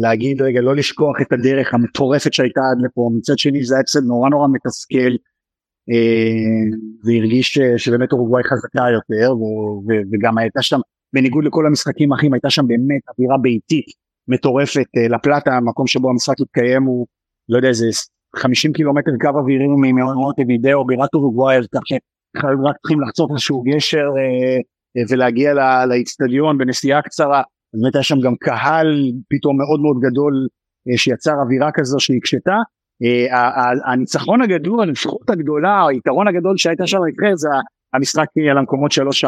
להגיד 0.01 0.43
רגע, 0.43 0.61
לא 0.61 0.77
לשכוח 0.77 1.17
את 1.23 1.33
הדרך 1.33 1.75
המטורפת 1.75 2.33
שהייתה 2.33 2.61
עד 2.71 2.79
לפה, 2.85 3.11
מצד 3.19 3.39
שני 3.39 3.65
זה 3.65 3.75
היה 3.75 3.83
קצת 3.83 4.01
נורא 4.03 4.29
נורא 4.29 4.49
מתסכל, 4.53 4.97
אה, 4.99 5.30
והרגיש 7.05 7.59
שבאמת 7.76 8.12
אורוגוואי 8.12 8.45
חזקה 8.45 8.85
יותר, 8.93 9.33
וגם 10.12 10.39
הייתה 10.39 10.62
שם, 10.62 10.78
בניגוד 11.12 11.45
לכל 11.45 11.66
המשחקים 11.66 12.12
האחרים, 12.12 12.33
הייתה 12.33 12.51
שם 12.51 12.66
באמת 12.66 13.01
אווירה 13.09 13.39
ביתית 13.39 13.87
מטורפת, 14.28 14.87
לפלטה, 15.11 15.51
המקום 15.57 15.87
שבו 15.87 16.11
המשחק 16.11 16.41
התקיים 16.41 16.83
הוא, 16.83 17.07
לא 17.49 17.57
יודע, 17.57 17.68
איזה 17.68 17.87
50 18.37 18.72
קילומטר 18.72 19.11
קו 19.20 19.39
אווירי 19.39 19.66
ממאורות 19.68 20.37
וידאו, 20.49 20.87
בירת 20.87 21.14
אורוגוואי, 21.14 21.57
אז 21.57 21.66
כך 21.74 21.81
רק 22.37 22.76
צריכים 22.83 23.01
לחצות 23.01 23.31
איזשהו 23.31 23.62
גשר 23.62 24.09
אה, 24.16 24.59
אה, 24.97 25.03
ולהגיע 25.11 25.55
לאיצטדיון 25.87 26.59
בנסיעה 26.59 27.03
קצרה. 27.03 27.43
באמת 27.74 27.95
היה 27.95 28.03
שם 28.03 28.20
גם 28.20 28.35
קהל 28.37 29.12
פתאום 29.28 29.59
מאוד 29.59 29.81
מאוד 29.81 29.97
גדול 30.01 30.49
אה, 30.91 30.99
שיצר 30.99 31.35
אווירה 31.43 31.70
כזו 31.74 32.01
שהקשתה. 32.01 32.57
הניצחון 33.85 34.43
הגדול, 34.43 34.91
הזכות 34.91 35.31
הגדולה, 35.31 35.87
היתרון 35.87 36.29
הגדול 36.29 36.57
שהייתה 36.57 36.87
שם 36.87 36.99
לנבחרת 36.99 37.39
זה 37.39 37.49
המשחק 37.95 38.27
על 38.51 38.59
המקומות 38.59 38.93
3-4. 38.93 39.27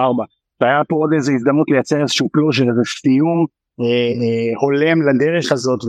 והיה 0.61 0.83
פה 0.89 0.97
עוד 0.97 1.13
איזו 1.13 1.33
הזדמנות 1.33 1.71
לייצר 1.71 2.03
איזשהו 2.03 2.29
closure, 2.29 2.69
איזה 2.69 2.81
סיום 3.01 3.47
הולם 4.61 5.09
לדרך 5.09 5.53
הזאת 5.53 5.81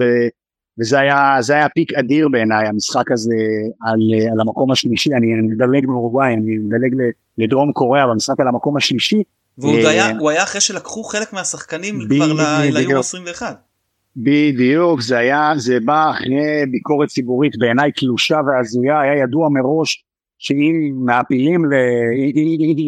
וזה 0.80 1.00
היה, 1.00 1.38
זה 1.40 1.54
היה 1.54 1.70
peak 1.70 1.93
אדיר 1.94 2.30
בעיניי 2.30 2.68
המשחק 2.68 3.12
הזה 3.12 3.36
על, 3.82 4.00
על 4.32 4.40
המקום 4.40 4.72
השלישי, 4.72 5.14
אני 5.14 5.28
מדלג 5.34 5.86
מאורוגוואי, 5.86 6.34
אני 6.34 6.58
מדלג 6.58 6.96
לדרום 7.38 7.72
קוריאה 7.72 8.08
במשחק 8.08 8.40
על 8.40 8.48
המקום 8.48 8.78
השלישי. 8.78 9.24
והוא 9.58 9.76
אה, 9.76 9.90
היה, 10.30 10.44
אחרי 10.44 10.62
שלקחו 10.62 11.04
חלק 11.04 11.34
מהשחקנים 11.34 12.00
כבר 12.10 12.34
ליורו 12.72 13.00
21. 13.00 13.72
בדיוק, 14.16 15.01
זה 15.01 15.18
היה, 15.18 15.53
זה 15.55 15.80
בא 15.86 16.11
אחרי 16.11 16.66
ביקורת 16.72 17.09
ציבורית 17.09 17.57
בעיניי 17.57 17.91
קלושה 17.91 18.39
והזויה, 18.47 19.01
היה 19.01 19.24
ידוע 19.24 19.49
מראש 19.49 20.03
שאם 20.38 20.93
מעפילים, 21.05 21.66
ל... 21.66 21.74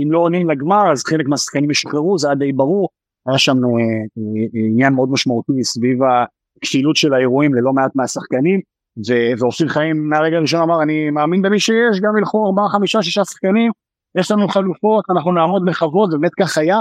אם 0.03 0.11
לא 0.11 0.19
עונים 0.19 0.49
לגמר 0.49 0.91
אז 0.91 1.03
חלק 1.03 1.27
מהשחקנים 1.27 1.71
ישוחררו, 1.71 2.17
זה 2.17 2.27
היה 2.27 2.35
די 2.35 2.51
ברור, 2.51 2.89
היה 3.27 3.37
שם 3.37 3.57
אה, 3.57 3.69
אה, 4.17 4.47
עניין 4.53 4.93
מאוד 4.93 5.09
משמעותי 5.11 5.63
סביב 5.63 5.97
הכפילות 6.03 6.95
של 6.95 7.13
האירועים 7.13 7.53
ללא 7.53 7.73
מעט 7.73 7.91
מהשחקנים 7.95 8.59
ואופיר 9.39 9.67
חיים 9.67 10.09
מהרגע 10.09 10.37
הראשון 10.37 10.61
אמר 10.61 10.83
אני 10.83 11.09
מאמין 11.09 11.41
במי 11.41 11.59
שיש 11.59 12.01
גם 12.01 12.17
ילכו 12.17 12.45
ארבעה 12.45 12.69
חמישה 12.69 13.01
שישה 13.01 13.25
שחקנים 13.25 13.71
יש 14.17 14.31
לנו 14.31 14.47
חלופות 14.47 15.05
אנחנו 15.09 15.31
נעמוד 15.31 15.65
בכבוד 15.65 16.13
ובאמת 16.13 16.31
כך 16.39 16.57
היה 16.57 16.79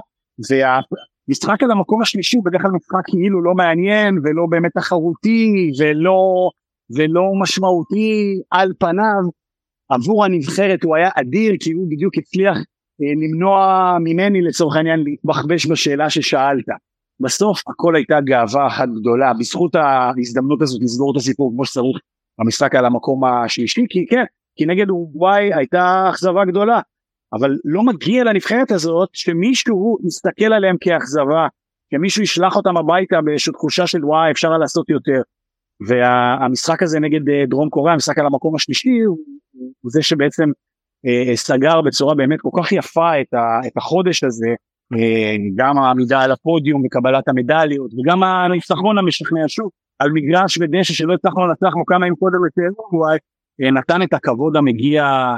והמשחק 1.29 1.63
על 1.63 1.71
המקום 1.71 2.03
השלישי 2.03 2.37
הוא 2.37 2.45
בדרך 2.45 2.63
כלל 2.63 2.71
משחק 2.71 3.07
כאילו 3.07 3.43
לא 3.43 3.55
מעניין 3.55 4.19
ולא 4.25 4.47
באמת 4.51 4.73
תחרותי 4.75 5.71
ולא 5.79 6.51
ולא 6.97 7.33
משמעותי 7.43 8.41
על 8.51 8.73
פניו. 8.79 9.23
עבור 9.89 10.25
הנבחרת 10.25 10.85
הוא 10.85 10.97
היה 10.97 11.11
אדיר 11.15 11.55
כי 11.61 11.73
הוא 11.73 11.87
בדיוק 11.91 12.19
הצליח 12.19 12.57
אה, 13.03 13.13
למנוע 13.23 13.97
ממני 14.01 14.43
לצורך 14.43 14.77
העניין 14.77 15.01
להתבחבש 15.01 15.67
בשאלה 15.67 16.11
ששאלת. 16.11 16.65
בסוף 17.21 17.63
הכל 17.69 17.97
הייתה 17.97 18.21
גאווה 18.21 18.67
אחת 18.67 18.89
גדולה. 19.01 19.33
בזכות 19.35 19.75
ההזדמנות 19.75 20.63
הזאת 20.63 20.83
לסגור 20.83 21.13
את 21.13 21.17
הסיפור 21.17 21.53
כמו 21.53 21.65
שצריך 21.65 21.99
במשחק 22.39 22.75
על 22.75 22.85
המקום 22.85 23.25
השלישי 23.25 23.87
כי 23.89 24.07
כן 24.07 24.25
כי 24.57 24.67
נגד 24.67 24.87
וואי 24.91 25.55
הייתה 25.55 26.07
אכזבה 26.11 26.45
גדולה 26.45 26.81
אבל 27.33 27.57
לא 27.65 27.83
מגיע 27.83 28.25
לנבחרת 28.25 28.71
הזאת 28.71 29.09
שמישהו 29.13 29.99
יסתכל 30.07 30.53
עליהם 30.53 30.77
כאכזבה 30.81 31.47
שמישהו 31.95 32.23
ישלח 32.23 32.57
אותם 32.57 32.77
הביתה 32.77 33.21
באיזושהי 33.21 33.53
תחושה 33.53 33.87
של 33.87 34.05
וואי 34.05 34.31
אפשר 34.31 34.51
לעשות 34.51 34.91
יותר. 34.91 35.21
והמשחק 35.87 36.83
הזה 36.83 37.01
נגד 37.01 37.29
אה, 37.29 37.47
דרום 37.49 37.69
קוריאה 37.69 37.95
המשחק 37.95 38.19
על 38.19 38.27
המקום 38.27 38.55
השלישי 38.55 39.01
הוא, 39.01 39.19
זה 39.91 40.03
שבעצם 40.03 40.49
אה, 41.07 41.37
סגר 41.37 41.81
בצורה 41.81 42.15
באמת 42.15 42.41
כל 42.41 42.63
כך 42.63 42.73
יפה 42.73 43.21
את, 43.21 43.35
את 43.67 43.77
החודש 43.77 44.25
הזה 44.25 44.55
אה, 44.93 45.37
גם 45.57 45.79
העמידה 45.79 46.21
על 46.21 46.33
הפודיום 46.33 46.83
וקבלת 46.85 47.29
המדליות 47.29 47.91
וגם 47.95 48.23
הניצחון 48.23 48.99
המשכנע 48.99 49.45
שוב 49.49 49.71
על 49.99 50.11
מגרש 50.13 50.59
ודשא 50.59 50.95
שלא 50.95 51.15
הצלחנו 51.15 51.47
לנצח 51.47 51.77
לו 51.77 51.85
כמה 51.87 52.07
ימים 52.07 52.17
קודם 52.17 52.39
אה, 53.63 53.71
נתן 53.71 54.03
את 54.03 54.13
הכבוד 54.13 54.57
המגיע 54.57 55.05
אה, 55.05 55.37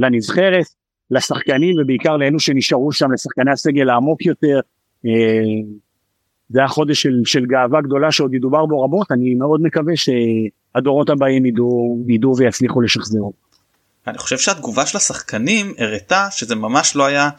לנבחרת 0.00 0.66
לשחקנים 1.10 1.74
ובעיקר 1.82 2.16
לאלו 2.16 2.40
שנשארו 2.40 2.92
שם 2.92 3.12
לשחקני 3.12 3.50
הסגל 3.50 3.90
העמוק 3.90 4.26
יותר 4.26 4.60
זה 6.52 6.58
היה 6.58 6.68
חודש 6.68 7.02
של, 7.02 7.20
של 7.24 7.46
גאווה 7.46 7.80
גדולה 7.80 8.12
שעוד 8.12 8.34
ידובר 8.34 8.66
בו 8.66 8.82
רבות 8.82 9.12
אני 9.12 9.34
מאוד 9.34 9.62
מקווה 9.62 9.92
שהדורות 9.96 11.10
הבאים 11.10 11.46
ידעו, 11.46 12.04
ידעו 12.08 12.36
ויצליחו 12.36 12.80
לשחזר. 12.80 13.18
אני 14.06 14.18
חושב 14.18 14.38
שהתגובה 14.38 14.86
של 14.86 14.96
השחקנים 14.96 15.74
הראתה 15.78 16.28
שזה 16.30 16.54
ממש 16.54 16.96
לא 16.96 17.06
היה 17.06 17.30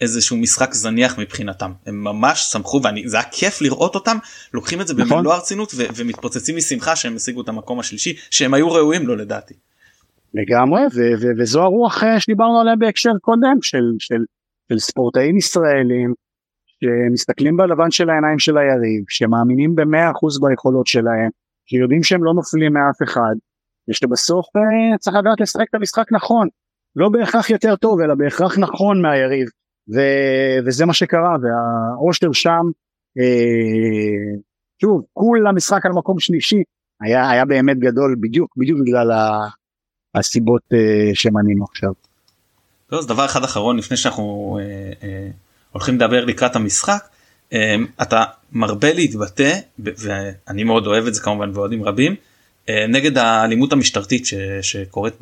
איזשהו 0.00 0.36
משחק 0.36 0.74
זניח 0.74 1.18
מבחינתם 1.18 1.72
הם 1.86 2.04
ממש 2.04 2.40
שמחו 2.52 2.80
ואני 2.84 3.08
זה 3.08 3.16
היה 3.16 3.26
כיף 3.30 3.60
לראות 3.60 3.94
אותם 3.94 4.18
לוקחים 4.54 4.80
את 4.80 4.88
זה 4.88 4.94
נכון. 4.94 5.18
במלוא 5.18 5.34
הרצינות 5.34 5.72
ו- 5.76 5.86
ומתפוצצים 5.96 6.56
משמחה 6.56 6.96
שהם 6.96 7.16
השיגו 7.16 7.40
את 7.40 7.48
המקום 7.48 7.80
השלישי 7.80 8.16
שהם 8.30 8.54
היו 8.54 8.72
ראויים 8.72 9.06
לו 9.06 9.16
לדעתי. 9.16 9.54
לגמרי 10.34 10.82
ו- 10.82 11.14
ו- 11.20 11.32
וזו 11.38 11.62
הרוח 11.62 12.04
אה, 12.04 12.20
שדיברנו 12.20 12.60
עליה 12.60 12.76
בהקשר 12.76 13.12
קודם 13.20 13.62
של, 13.62 13.84
של, 13.98 14.24
של 14.72 14.78
ספורטאים 14.78 15.36
ישראלים 15.36 16.14
שמסתכלים 16.66 17.56
בלבן 17.56 17.90
של 17.90 18.10
העיניים 18.10 18.38
של 18.38 18.58
היריב 18.58 19.04
שמאמינים 19.08 19.74
במאה 19.74 20.10
אחוז 20.10 20.40
ביכולות 20.40 20.86
שלהם 20.86 21.30
שיודעים 21.66 22.02
שהם 22.02 22.24
לא 22.24 22.34
נופלים 22.34 22.72
מאף 22.72 23.02
אחד 23.04 23.34
ושבסוף 23.88 24.46
אה, 24.56 24.98
צריך 24.98 25.16
לדעת 25.16 25.40
לשחק 25.40 25.66
את 25.70 25.74
המשחק 25.74 26.12
נכון. 26.12 26.48
לא 26.96 27.08
בהכרח 27.08 27.50
יותר 27.50 27.76
טוב 27.76 28.00
אלא 28.00 28.14
בהכרח 28.14 28.58
נכון 28.58 29.02
מהיריב 29.02 29.48
ו, 29.94 30.00
וזה 30.66 30.86
מה 30.86 30.94
שקרה 30.94 31.36
והאושר 31.42 32.32
שם 32.32 32.62
אה, 33.18 34.38
שוב 34.82 35.04
כולה 35.12 35.52
משחק 35.52 35.86
על 35.86 35.92
מקום 35.92 36.18
שלישי 36.18 36.62
היה 37.00 37.30
היה 37.30 37.44
באמת 37.44 37.78
גדול 37.78 38.16
בדיוק 38.20 38.56
בדיוק 38.56 38.80
בגלל 38.80 39.10
הסיבות 40.14 40.62
אה, 40.72 41.10
שמנינו 41.14 41.64
עכשיו. 41.64 41.92
לא, 42.92 42.98
אז 42.98 43.06
דבר 43.06 43.24
אחד 43.24 43.44
אחרון 43.44 43.76
לפני 43.76 43.96
שאנחנו 43.96 44.58
אה, 44.60 45.08
אה, 45.08 45.28
הולכים 45.72 45.94
לדבר 45.94 46.24
לקראת 46.24 46.56
המשחק 46.56 47.08
אה, 47.52 47.76
אתה 48.02 48.24
מרבה 48.52 48.92
להתבטא 48.92 49.58
ואני 49.78 50.64
מאוד 50.64 50.86
אוהב 50.86 51.06
את 51.06 51.14
זה 51.14 51.20
כמובן 51.20 51.50
ואוהדים 51.54 51.84
רבים 51.84 52.14
אה, 52.68 52.86
נגד 52.88 53.18
האלימות 53.18 53.72
המשטרתית 53.72 54.26
ש, 54.26 54.34
שקורית 54.62 55.14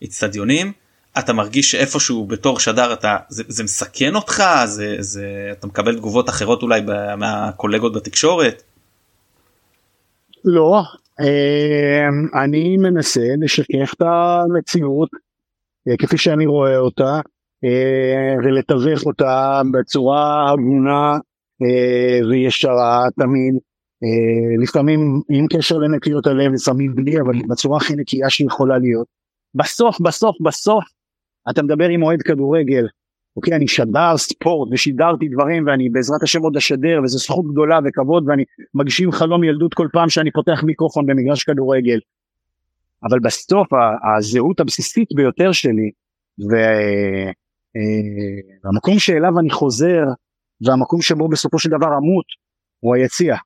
באצטדיונים. 0.00 0.72
אתה 1.18 1.32
מרגיש 1.32 1.70
שאיפשהו 1.70 2.26
בתור 2.26 2.60
שדר 2.60 2.92
אתה 2.92 3.16
זה, 3.28 3.42
זה 3.48 3.64
מסכן 3.64 4.14
אותך 4.14 4.42
זה 4.64 4.96
זה 4.98 5.48
אתה 5.52 5.66
מקבל 5.66 5.96
תגובות 5.96 6.28
אחרות 6.28 6.62
אולי 6.62 6.80
מהקולגות 7.16 7.92
בתקשורת. 7.92 8.62
לא 10.44 10.82
אני 12.44 12.76
מנסה 12.76 13.26
לשקף 13.38 13.92
את 13.94 14.02
המציאות 14.02 15.08
אה, 15.88 15.96
כפי 15.96 16.18
שאני 16.18 16.46
רואה 16.46 16.78
אותה 16.78 17.20
אה, 17.64 18.34
ולתווך 18.44 19.06
אותה 19.06 19.62
בצורה 19.72 20.50
הגונה 20.50 21.18
אה, 21.62 22.26
וישרה 22.28 23.06
תמיד 23.20 23.54
לפעמים 24.62 25.20
עם 25.30 25.46
קשר 25.46 25.78
לנקיות 25.78 26.26
הלב 26.26 26.52
לפעמים 26.52 26.94
בלי 26.94 27.20
אבל 27.20 27.34
בצורה 27.48 27.76
הכי 27.76 27.96
נקייה 27.96 28.30
שיכולה 28.30 28.78
להיות. 28.78 29.06
בסוף 29.54 30.00
בסוף 30.00 30.36
בסוף 30.40 30.84
אתה 31.50 31.62
מדבר 31.62 31.88
עם 31.88 32.02
אוהד 32.02 32.22
כדורגל, 32.22 32.86
אוקיי, 33.36 33.54
אני 33.56 33.68
שדר 33.68 34.16
ספורט 34.16 34.68
ושידרתי 34.72 35.28
דברים 35.28 35.66
ואני 35.66 35.88
בעזרת 35.88 36.22
השם 36.22 36.42
עוד 36.42 36.56
אשדר 36.56 37.00
וזו 37.04 37.18
זכות 37.18 37.44
גדולה 37.52 37.78
וכבוד 37.84 38.28
ואני 38.28 38.44
מגשים 38.74 39.12
חלום 39.12 39.44
ילדות 39.44 39.74
כל 39.74 39.88
פעם 39.92 40.08
שאני 40.08 40.30
פותח 40.30 40.62
מיקרופון 40.64 41.06
במגרש 41.06 41.44
כדורגל. 41.44 41.98
אבל 43.04 43.18
בסוף 43.20 43.68
הזהות 44.16 44.60
הבסיסית 44.60 45.08
ביותר 45.16 45.52
שלי 45.52 45.90
והמקום 48.64 48.94
אה, 48.94 49.00
שאליו 49.00 49.38
אני 49.38 49.50
חוזר 49.50 50.02
והמקום 50.66 51.02
שבו 51.02 51.28
בסופו 51.28 51.58
של 51.58 51.68
דבר 51.68 51.88
אמות 51.98 52.26
הוא 52.80 52.94
היציע, 52.94 53.36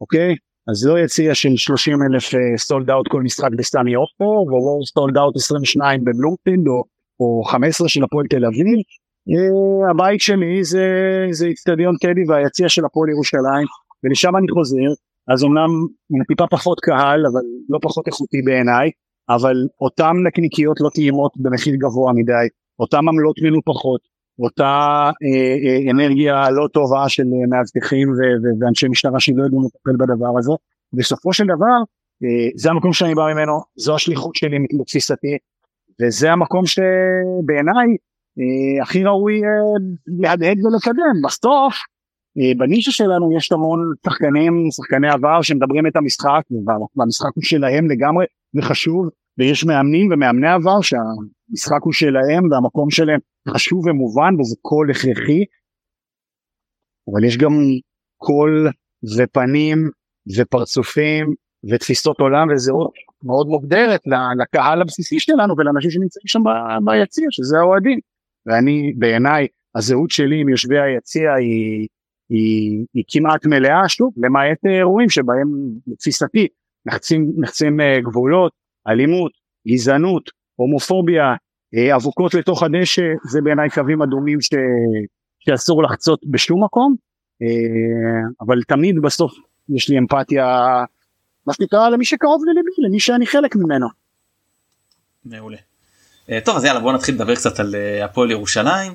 אוקיי? 0.00 0.34
אז 0.70 0.86
לא 0.86 0.98
יציע 0.98 1.34
של 1.34 1.56
30 1.56 1.98
אלף 2.02 2.24
סולד 2.56 2.90
אאוט 2.90 3.08
כל 3.08 3.22
משחק 3.22 3.50
בסטני 3.58 3.96
אופו 3.96 4.24
ולא 4.24 4.84
סולד 4.84 5.16
אאוט 5.16 5.36
22 5.36 6.04
בבלומפילד 6.04 6.68
או 6.68 6.84
או 7.20 7.44
15 7.44 7.88
של 7.88 8.04
הפועל 8.04 8.26
תל 8.26 8.44
אביב. 8.44 8.78
אה, 9.30 9.90
הבית 9.90 10.20
שלי 10.20 10.64
זה 11.30 11.46
איצטדיון 11.46 11.96
טדי 11.96 12.24
והיציע 12.28 12.68
של 12.68 12.84
הפועל 12.84 13.10
ירושלים 13.10 13.66
ולשם 14.04 14.36
אני 14.36 14.46
חוזר. 14.54 14.90
אז 15.28 15.44
אמנם 15.44 15.70
טיפה 16.28 16.46
פחות 16.50 16.80
קהל 16.80 17.26
אבל 17.32 17.40
לא 17.68 17.78
פחות 17.82 18.06
איכותי 18.06 18.42
בעיניי 18.42 18.90
אבל 19.28 19.56
אותם 19.80 20.16
נקניקיות 20.26 20.80
לא 20.80 20.88
טעימות 20.94 21.32
במחיר 21.36 21.74
גבוה 21.74 22.12
מדי 22.12 22.32
אותם 22.78 23.08
עמלות 23.08 23.36
מנופחות 23.42 24.00
אותה 24.38 25.10
אה, 25.22 25.86
אה, 25.86 25.90
אנרגיה 25.90 26.50
לא 26.50 26.68
טובה 26.72 27.08
של 27.08 27.22
אה, 27.22 27.46
מאבטחים 27.48 28.08
ואנשי 28.60 28.88
משטרה 28.88 29.20
שלא 29.20 29.42
יודעים 29.42 29.62
לטפל 29.62 29.96
בדבר 29.98 30.38
הזה. 30.38 30.52
בסופו 30.92 31.32
של 31.32 31.44
דבר 31.44 31.78
אה, 32.24 32.48
זה 32.54 32.70
המקום 32.70 32.92
שאני 32.92 33.14
בא 33.14 33.22
ממנו 33.32 33.60
זו 33.76 33.94
השליחות 33.94 34.34
שלי 34.34 34.58
מתפיסתי 34.72 35.38
וזה 36.02 36.32
המקום 36.32 36.66
שבעיניי 36.66 37.96
הכי 38.82 39.04
ראוי 39.04 39.34
אה, 39.34 39.48
להדהד 40.22 40.58
ולקדם. 40.64 41.16
בסוף 41.24 41.74
אה, 42.38 42.52
בנישה 42.58 42.90
שלנו 42.90 43.36
יש 43.36 43.52
המון 43.52 43.78
שחקנים, 44.06 44.68
שחקני 44.70 45.08
עבר 45.08 45.42
שמדברים 45.42 45.86
את 45.86 45.96
המשחק 45.96 46.42
והמשחק 46.96 47.30
הוא 47.34 47.44
שלהם 47.44 47.90
לגמרי 47.90 48.24
וחשוב 48.54 49.08
ויש 49.38 49.64
מאמנים 49.64 50.12
ומאמני 50.12 50.48
עבר 50.48 50.80
שהמשחק 50.80 51.82
הוא 51.82 51.92
שלהם 51.92 52.50
והמקום 52.50 52.90
שלהם 52.90 53.20
חשוב 53.48 53.86
ומובן 53.86 54.40
וזה 54.40 54.56
קול 54.62 54.90
הכרחי 54.90 55.44
אבל 57.12 57.24
יש 57.24 57.36
גם 57.36 57.52
קול 58.16 58.68
ופנים 59.16 59.90
ופרצופים 60.36 61.34
ותפיסות 61.70 62.20
עולם 62.20 62.48
וזהות 62.54 62.92
מאוד 63.22 63.46
מוגדרת 63.46 64.00
לקהל 64.42 64.82
הבסיסי 64.82 65.20
שלנו 65.20 65.54
ולאנשים 65.58 65.90
שנמצאים 65.90 66.26
שם 66.26 66.42
ביציע 66.84 67.26
שזה 67.30 67.58
האוהדים 67.58 67.98
ואני 68.48 68.92
בעיניי 68.96 69.46
הזהות 69.74 70.10
שלי 70.10 70.40
עם 70.40 70.48
יושבי 70.48 70.78
היציע 70.78 71.34
היא, 71.34 71.88
היא, 72.28 72.84
היא 72.94 73.04
כמעט 73.08 73.46
מלאה 73.46 73.88
שוב 73.88 74.12
למעט 74.16 74.58
אירועים 74.66 75.10
שבהם 75.10 75.48
לתפיסתי 75.86 76.48
נחצים, 76.86 77.32
נחצים 77.36 77.80
אה, 77.80 78.00
גבולות 78.00 78.52
אלימות 78.88 79.32
גזענות 79.68 80.30
הומופוביה 80.54 81.34
אה, 81.74 81.96
אבוקות 81.96 82.34
לתוך 82.34 82.62
הדשא 82.62 83.02
זה 83.30 83.40
בעיניי 83.42 83.70
קווים 83.70 84.02
אדומים 84.02 84.40
ש, 84.40 84.48
שאסור 85.38 85.82
לחצות 85.82 86.20
בשום 86.30 86.64
מקום 86.64 86.94
אה, 87.42 88.28
אבל 88.40 88.62
תמיד 88.62 88.96
בסוף 89.02 89.32
יש 89.68 89.88
לי 89.90 89.98
אמפתיה 89.98 90.44
מה 91.46 91.52
שנקרא 91.54 91.88
למי 91.88 92.04
שקרוב 92.04 92.42
לליבי 92.46 92.70
למי 92.78 93.00
שאני 93.00 93.26
חלק 93.26 93.56
ממנו. 93.56 93.86
מעולה. 95.24 95.67
אה, 96.30 96.38
טוב 96.44 96.56
אז 96.56 96.64
יאללה 96.64 96.80
בוא 96.80 96.92
נתחיל 96.92 97.14
לדבר 97.14 97.34
קצת 97.34 97.60
על 97.60 97.74
הפועל 98.04 98.30
ירושלים. 98.30 98.92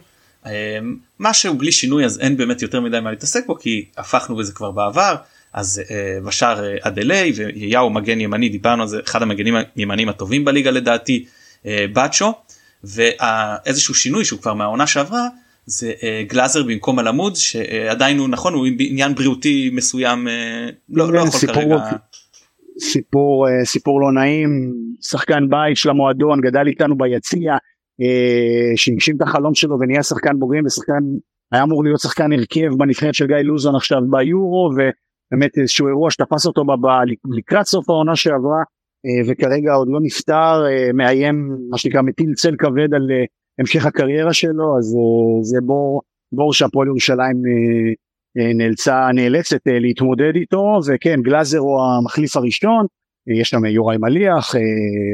משהו 1.20 1.58
בלי 1.58 1.72
שינוי 1.72 2.06
אז 2.06 2.20
אין 2.20 2.38
באמת 2.38 2.62
יותר 2.62 2.82
מדי 2.82 3.00
מה 3.00 3.12
להתעסק 3.12 3.48
בו 3.48 3.56
כי 3.56 3.86
הפכנו 3.98 4.36
בזה 4.36 4.54
כבר 4.54 4.72
בעבר 4.72 5.16
אז 5.54 5.82
בשער 6.26 6.64
אדלי 6.82 7.34
ויהו 7.36 7.90
מגן 7.90 8.22
ימני 8.22 8.50
דיברנו 8.50 8.82
על 8.82 8.88
זה 8.88 9.00
אחד 9.06 9.22
המגנים 9.22 9.56
הימניים 9.76 10.10
הטובים 10.10 10.46
בליגה 10.46 10.72
לדעתי 10.72 11.26
בצ'ו 11.66 12.34
ואיזשהו 12.84 13.96
שינוי 13.96 14.26
שהוא 14.26 14.42
כבר 14.42 14.54
מהעונה 14.54 14.88
שעברה 14.88 15.28
זה 15.66 15.92
uh, 16.00 16.04
גלאזר 16.32 16.64
במקום 16.64 17.00
אלעמוד 17.00 17.36
שעדיין 17.36 18.18
הוא 18.18 18.30
נכון 18.30 18.54
הוא 18.54 18.68
בעניין 18.78 19.16
בריאותי 19.16 19.70
מסוים 19.74 20.28
לא, 20.90 21.14
לא 21.14 21.20
יכול 21.20 21.40
סיפור, 21.40 21.56
כרגע. 21.56 21.76
סיפור 22.80 23.48
uh, 23.48 23.66
סיפור 23.66 24.02
לא 24.02 24.12
נעים. 24.12 24.74
שחקן 25.02 25.50
בית 25.50 25.78
של 25.78 25.90
המועדון 25.90 26.42
גדל 26.42 26.68
איתנו 26.68 26.98
ביציע 26.98 27.56
uh, 27.56 28.76
שהגשים 28.76 29.16
את 29.16 29.22
החלום 29.22 29.56
שלו 29.56 29.80
ונהיה 29.80 30.04
שחקן 30.04 30.40
בוגרים 30.40 30.66
ושחקן 30.66 31.04
היה 31.52 31.64
אמור 31.64 31.84
להיות 31.84 32.00
שחקן 32.00 32.34
הרכב 32.34 32.70
בנבחרת 32.78 33.14
של 33.14 33.28
גיא 33.28 33.36
לוזון 33.36 33.76
עכשיו 33.76 34.02
ביורו 34.10 34.70
ובאמת 34.72 35.58
איזשהו 35.58 35.88
אירוע 35.88 36.12
שתפס 36.12 36.46
אותו 36.46 36.66
ב, 36.66 36.72
ב, 36.72 36.88
לקראת 37.38 37.66
סוף 37.66 37.90
העונה 37.90 38.16
שעברה 38.16 38.62
uh, 38.62 39.32
וכרגע 39.32 39.74
עוד 39.74 39.88
לא 39.92 40.00
נפטר 40.02 40.64
מאיים 40.94 41.58
מה 41.70 41.78
שנקרא 41.78 42.02
מטיל 42.02 42.34
צל 42.34 42.56
כבד 42.58 42.94
על 42.94 43.08
המשך 43.60 43.86
הקריירה 43.86 44.34
שלו 44.34 44.78
אז 44.78 44.96
זה 45.42 45.58
בור, 45.62 46.02
בור 46.32 46.54
שהפועל 46.54 46.88
ירושלים 46.88 47.42
נאלצה 48.36 49.10
נאלצת 49.14 49.68
uh, 49.68 49.72
להתמודד 49.72 50.36
איתו 50.36 50.80
וכן 50.88 51.22
גלאזר 51.22 51.60
הוא 51.60 51.82
המחליף 51.82 52.38
הראשון 52.38 52.86
uh, 52.86 53.34
יש 53.34 53.50
שם 53.50 53.66
יוראי 53.66 53.98
מליח 53.98 54.56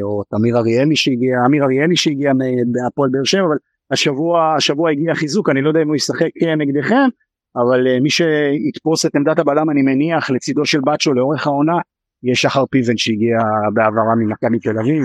או 0.02 0.24
תמיר 0.24 0.58
אריאלי 0.58 0.96
שהגיע 0.96 1.38
אמיר 1.46 1.64
אריאלי 1.64 1.96
שהגיע 1.96 2.32
מהפועל 2.34 3.10
באר 3.10 3.24
שבע 3.24 3.42
אבל 3.42 3.58
השבוע 3.92 4.56
השבוע 4.56 4.92
הגיע 4.92 5.16
חיזוק 5.16 5.50
אני 5.50 5.62
לא 5.62 5.68
יודע 5.70 5.82
אם 5.82 5.88
הוא 5.88 5.96
ישחק 5.96 6.30
נגדכם 6.58 7.08
אבל 7.56 8.00
מי 8.02 8.10
שיתפוס 8.10 9.06
את 9.06 9.16
עמדת 9.16 9.40
הבלם 9.40 9.70
אני 9.70 9.82
מניח 9.82 10.30
לצידו 10.30 10.66
של 10.66 10.80
בצ'ו 10.80 11.14
לאורך 11.14 11.48
העונה 11.48 11.78
יהיה 12.24 12.36
שחר 12.36 12.66
פיבן 12.66 12.98
שהגיע 12.98 13.38
בהעברה 13.74 14.16
ממכבי 14.16 14.60
תל 14.60 14.80
אביב 14.80 15.04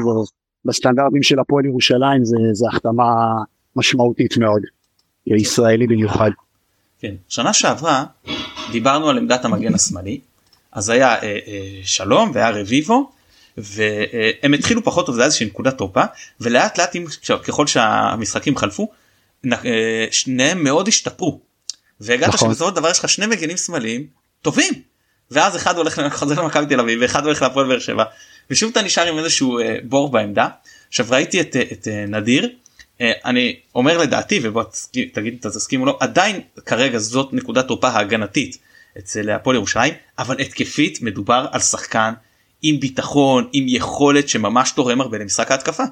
בסטנדרטים 0.64 1.22
של 1.22 1.38
הפועל 1.38 1.64
ירושלים 1.64 2.24
זה, 2.24 2.36
זה 2.52 2.66
החתמה 2.72 3.34
משמעותית 3.76 4.36
מאוד, 4.36 4.62
ישראלי 5.26 5.86
במיוחד. 5.86 6.30
כן, 7.04 7.14
שנה 7.28 7.52
שעברה 7.52 8.04
דיברנו 8.72 9.08
על 9.08 9.18
עמדת 9.18 9.44
המגן 9.44 9.74
השמאלי, 9.74 10.20
אז 10.72 10.88
היה 10.88 11.14
אה, 11.14 11.22
אה, 11.22 11.80
שלום 11.84 12.30
והיה 12.34 12.50
רביבו, 12.50 13.10
והם 13.56 14.54
התחילו 14.54 14.84
פחות 14.84 15.06
טוב, 15.06 15.14
זה 15.14 15.20
היה 15.20 15.26
איזושהי 15.26 15.46
נקודת 15.46 15.78
תורפה, 15.78 16.02
ולאט 16.40 16.78
לאט 16.78 16.96
ככל 17.44 17.66
שהמשחקים 17.66 18.56
חלפו, 18.56 18.88
אה, 19.52 20.06
שניהם 20.10 20.64
מאוד 20.64 20.88
השתפרו. 20.88 21.40
והגעת 22.00 22.34
נכון. 22.34 22.48
שבסופו 22.48 22.70
של 22.70 22.76
דבר 22.76 22.90
יש 22.90 22.98
לך 22.98 23.08
שני 23.08 23.26
מגנים 23.26 23.56
שמאליים 23.56 24.06
טובים, 24.42 24.72
ואז 25.30 25.56
אחד 25.56 25.76
הולך 25.76 25.98
לחזור 25.98 26.42
למכבי 26.42 26.66
תל 26.66 26.80
אביב 26.80 26.98
ואחד 27.02 27.24
הולך 27.24 27.42
להפועל 27.42 27.68
באר 27.68 27.78
שבע 27.78 28.04
ושוב 28.50 28.70
אתה 28.70 28.82
נשאר 28.82 29.06
עם 29.06 29.18
איזשהו 29.18 29.58
אה, 29.58 29.76
בור 29.82 30.10
בעמדה. 30.10 30.48
עכשיו 30.88 31.06
ראיתי 31.10 31.40
את, 31.40 31.56
את 31.72 31.88
אה, 31.88 32.04
נדיר 32.08 32.44
אה, 32.44 32.48
אני 33.00 33.56
אומר 33.74 33.98
לדעתי 33.98 34.40
ובוא 34.42 34.62
תגיד 35.12 35.36
אתה 35.40 35.50
תסכים 35.50 35.80
או 35.80 35.86
לא 35.86 35.96
עדיין 36.00 36.40
כרגע 36.66 36.98
זאת 36.98 37.32
נקודת 37.32 37.68
תורפה 37.68 37.88
ההגנתית 37.88 38.58
אצל 38.98 39.30
הפועל 39.30 39.56
ירושלים 39.56 39.94
אבל 40.18 40.40
התקפית 40.40 41.02
מדובר 41.02 41.46
על 41.52 41.60
שחקן 41.60 42.12
עם 42.62 42.80
ביטחון 42.80 43.48
עם 43.52 43.64
יכולת 43.68 44.28
שממש 44.28 44.72
תורם 44.72 45.00
הרבה 45.00 45.18
למשחק 45.18 45.50
ההתקפה. 45.50 45.82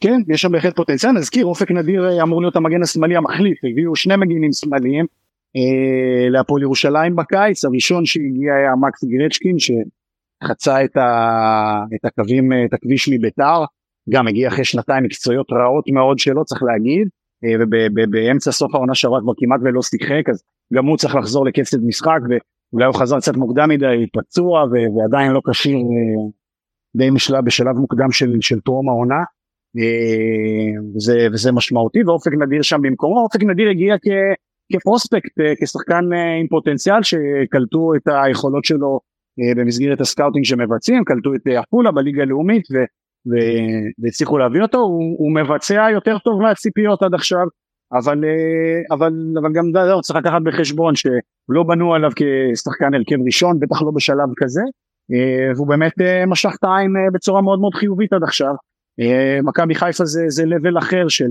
כן 0.00 0.20
יש 0.28 0.40
שם 0.40 0.52
בהחלט 0.52 0.76
פוטנציאל. 0.76 1.12
נזכיר 1.12 1.46
אופק 1.46 1.70
נדיר 1.70 2.22
אמור 2.22 2.40
להיות 2.40 2.56
המגן 2.56 2.82
השמאלי 2.82 3.16
המחליף. 3.16 3.58
הביאו 3.64 3.96
שני 3.96 4.16
מגינים 4.16 4.52
שמאליים 4.52 5.06
אה, 5.56 6.30
להפועל 6.30 6.62
ירושלים 6.62 7.16
בקיץ. 7.16 7.64
הראשון 7.64 8.06
שהגיע 8.06 8.54
היה 8.54 8.72
מקס 8.80 9.04
גרצ'קין 9.04 9.56
שחצה 9.58 10.84
את, 10.84 10.96
ה, 10.96 11.84
את 11.94 12.04
הקווים 12.04 12.52
את 12.66 12.74
הכביש 12.74 13.08
מביתר 13.08 13.64
גם 14.08 14.28
הגיע 14.28 14.48
אחרי 14.48 14.64
שנתיים 14.64 15.04
מקצועיות 15.04 15.52
רעות 15.52 15.84
מאוד 15.92 16.18
שלא 16.18 16.42
צריך 16.44 16.62
להגיד 16.62 17.08
אה, 17.44 17.64
ובאמצע 17.96 18.52
סוף 18.52 18.74
העונה 18.74 18.94
שעברה 18.94 19.20
כבר 19.20 19.32
כמעט 19.36 19.60
ולא 19.64 19.82
שיחק 19.82 20.28
אז 20.30 20.42
גם 20.74 20.86
הוא 20.86 20.96
צריך 20.96 21.14
לחזור 21.14 21.46
לקצת 21.46 21.78
משחק 21.82 22.18
ואולי 22.28 22.86
הוא 22.86 22.94
חזר 22.94 23.18
קצת 23.18 23.36
מוקדם 23.36 23.68
מדי 23.68 24.06
פצוע 24.12 24.64
ועדיין 24.96 25.32
לא 25.32 25.40
כשיר 25.50 25.76
אה, 25.76 26.30
די 26.96 27.10
משלב 27.10 27.44
בשלב 27.44 27.76
מוקדם 27.76 28.12
של, 28.12 28.36
של 28.40 28.60
טרום 28.60 28.88
העונה. 28.88 29.22
וזה, 30.94 31.26
וזה 31.32 31.52
משמעותי 31.52 31.98
ואופק 32.06 32.32
נדיר 32.32 32.62
שם 32.62 32.82
במקומו. 32.82 33.20
אופק 33.20 33.42
נדיר 33.42 33.68
הגיע 33.70 33.96
כ... 33.98 34.08
כ 34.72 34.84
prospect, 34.84 35.40
אה, 35.40 35.52
כשחקן 35.62 36.12
אה, 36.12 36.34
עם 36.40 36.46
פוטנציאל 36.48 37.02
שקלטו 37.02 37.94
את 37.96 38.08
היכולות 38.24 38.64
שלו 38.64 39.00
אה, 39.40 39.54
במסגרת 39.56 40.00
ה 40.00 40.05
scouting 40.05 40.44
שמבצעים, 40.44 41.04
קלטו 41.04 41.34
את 41.34 41.46
עפולה 41.46 41.90
בליגה 41.90 42.22
הלאומית 42.22 42.62
והצליחו 44.02 44.38
להביא 44.38 44.62
אותו, 44.62 44.78
הוא, 44.78 45.16
הוא 45.18 45.34
מבצע 45.34 45.88
יותר 45.92 46.18
טוב 46.18 46.42
מהציפיות 46.42 47.02
עד 47.02 47.14
עכשיו, 47.14 47.46
אבל, 47.92 48.24
אבל, 48.90 49.12
אבל 49.40 49.52
גם 49.52 49.64
לא, 49.74 50.00
צריך 50.00 50.18
לקחת 50.18 50.42
בחשבון 50.44 50.94
שלא 50.94 51.62
בנו 51.66 51.94
עליו 51.94 52.10
כשחקן 52.16 52.94
הרכב 52.94 53.16
ראשון, 53.26 53.60
בטח 53.60 53.82
לא 53.82 53.90
בשלב 53.94 54.28
כזה, 54.36 54.62
והוא 55.56 55.68
באמת 55.68 55.92
משך 56.26 56.52
את 56.58 56.64
העין 56.64 56.92
בצורה 57.12 57.42
מאוד 57.42 57.60
מאוד 57.60 57.74
חיובית 57.74 58.12
עד 58.12 58.22
עכשיו. 58.22 58.54
מכבי 59.42 59.74
חיפה 59.74 60.04
זה, 60.04 60.24
זה 60.28 60.44
level 60.44 60.78
אחר 60.78 61.08
של, 61.08 61.30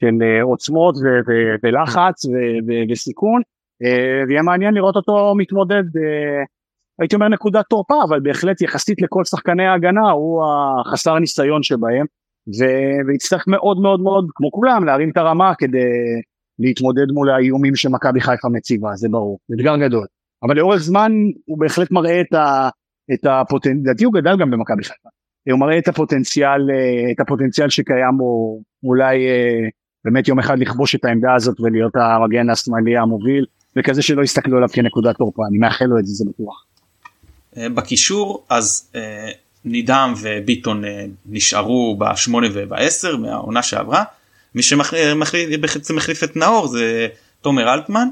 של 0.00 0.22
אה, 0.22 0.42
עוצמות 0.42 0.94
ולחץ 1.62 2.22
וסיכון 2.90 3.42
אה, 3.84 4.22
ויהיה 4.28 4.42
מעניין 4.42 4.74
לראות 4.74 4.96
אותו 4.96 5.34
מתמודד 5.36 5.84
אה, 5.96 6.44
הייתי 7.00 7.14
אומר 7.16 7.28
נקודת 7.28 7.64
תורפה 7.70 8.04
אבל 8.04 8.20
בהחלט 8.20 8.60
יחסית 8.60 9.02
לכל 9.02 9.24
שחקני 9.24 9.66
ההגנה 9.66 10.10
הוא 10.10 10.44
החסר 10.86 11.18
ניסיון 11.18 11.62
שבהם 11.62 12.06
ויצטרך 13.06 13.44
מאוד 13.48 13.80
מאוד 13.80 14.00
מאוד 14.00 14.26
כמו 14.34 14.50
כולם 14.50 14.84
להרים 14.84 15.10
את 15.10 15.16
הרמה 15.16 15.54
כדי 15.54 15.78
להתמודד 16.58 17.06
מול 17.12 17.30
האיומים 17.30 17.76
שמכבי 17.76 18.20
חיפה 18.20 18.48
מציבה 18.48 18.90
זה 18.94 19.08
ברור 19.08 19.38
זה 19.48 19.54
אתגר 19.58 19.76
גדול 19.76 20.06
אבל 20.42 20.56
לאורך 20.56 20.78
זמן 20.78 21.12
הוא 21.44 21.58
בהחלט 21.58 21.90
מראה 21.90 22.20
את, 22.20 22.32
ה, 22.32 22.68
את 23.14 23.26
הפוטנציאל, 23.26 23.82
לדעתי 23.82 24.04
הוא 24.04 24.14
גדל 24.14 24.36
גם 24.40 24.50
במכבי 24.50 24.84
חיפה, 24.84 25.08
הוא 25.50 25.60
מראה 25.60 25.78
את 25.78 25.88
הפוטנציאל, 25.88 26.60
את 27.12 27.20
הפוטנציאל 27.20 27.68
שקיים 27.68 28.18
בו 28.18 28.60
אולי 28.84 29.26
באמת 30.04 30.28
יום 30.28 30.38
אחד 30.38 30.58
לכבוש 30.58 30.94
את 30.94 31.04
העמדה 31.04 31.34
הזאת 31.34 31.60
ולהיות 31.60 31.92
המגן 31.96 32.50
השמאלי 32.50 32.96
המוביל 32.96 33.44
וכזה 33.76 34.02
שלא 34.02 34.22
יסתכלו 34.22 34.56
עליו 34.56 34.68
כנקודת 34.68 35.16
תורפה 35.16 35.42
אני 35.50 35.58
מאחל 35.58 35.84
לו 35.84 35.98
את 35.98 36.06
זה 36.06 36.12
זה 36.12 36.24
בטוח. 36.30 36.64
אה, 37.56 37.68
בקישור 37.68 38.46
אז 38.48 38.90
אה, 38.94 39.30
נידם 39.64 40.14
וביטון 40.22 40.84
אה, 40.84 41.06
נשארו 41.26 41.96
בשמונה 41.98 42.46
ובעשר 42.52 43.16
מהעונה 43.16 43.62
שעברה 43.62 44.04
מי 44.54 44.62
שמחליף 44.62 46.24
את 46.24 46.36
נאור 46.36 46.66
זה 46.66 47.08
תומר 47.40 47.74
אלטמן. 47.74 48.08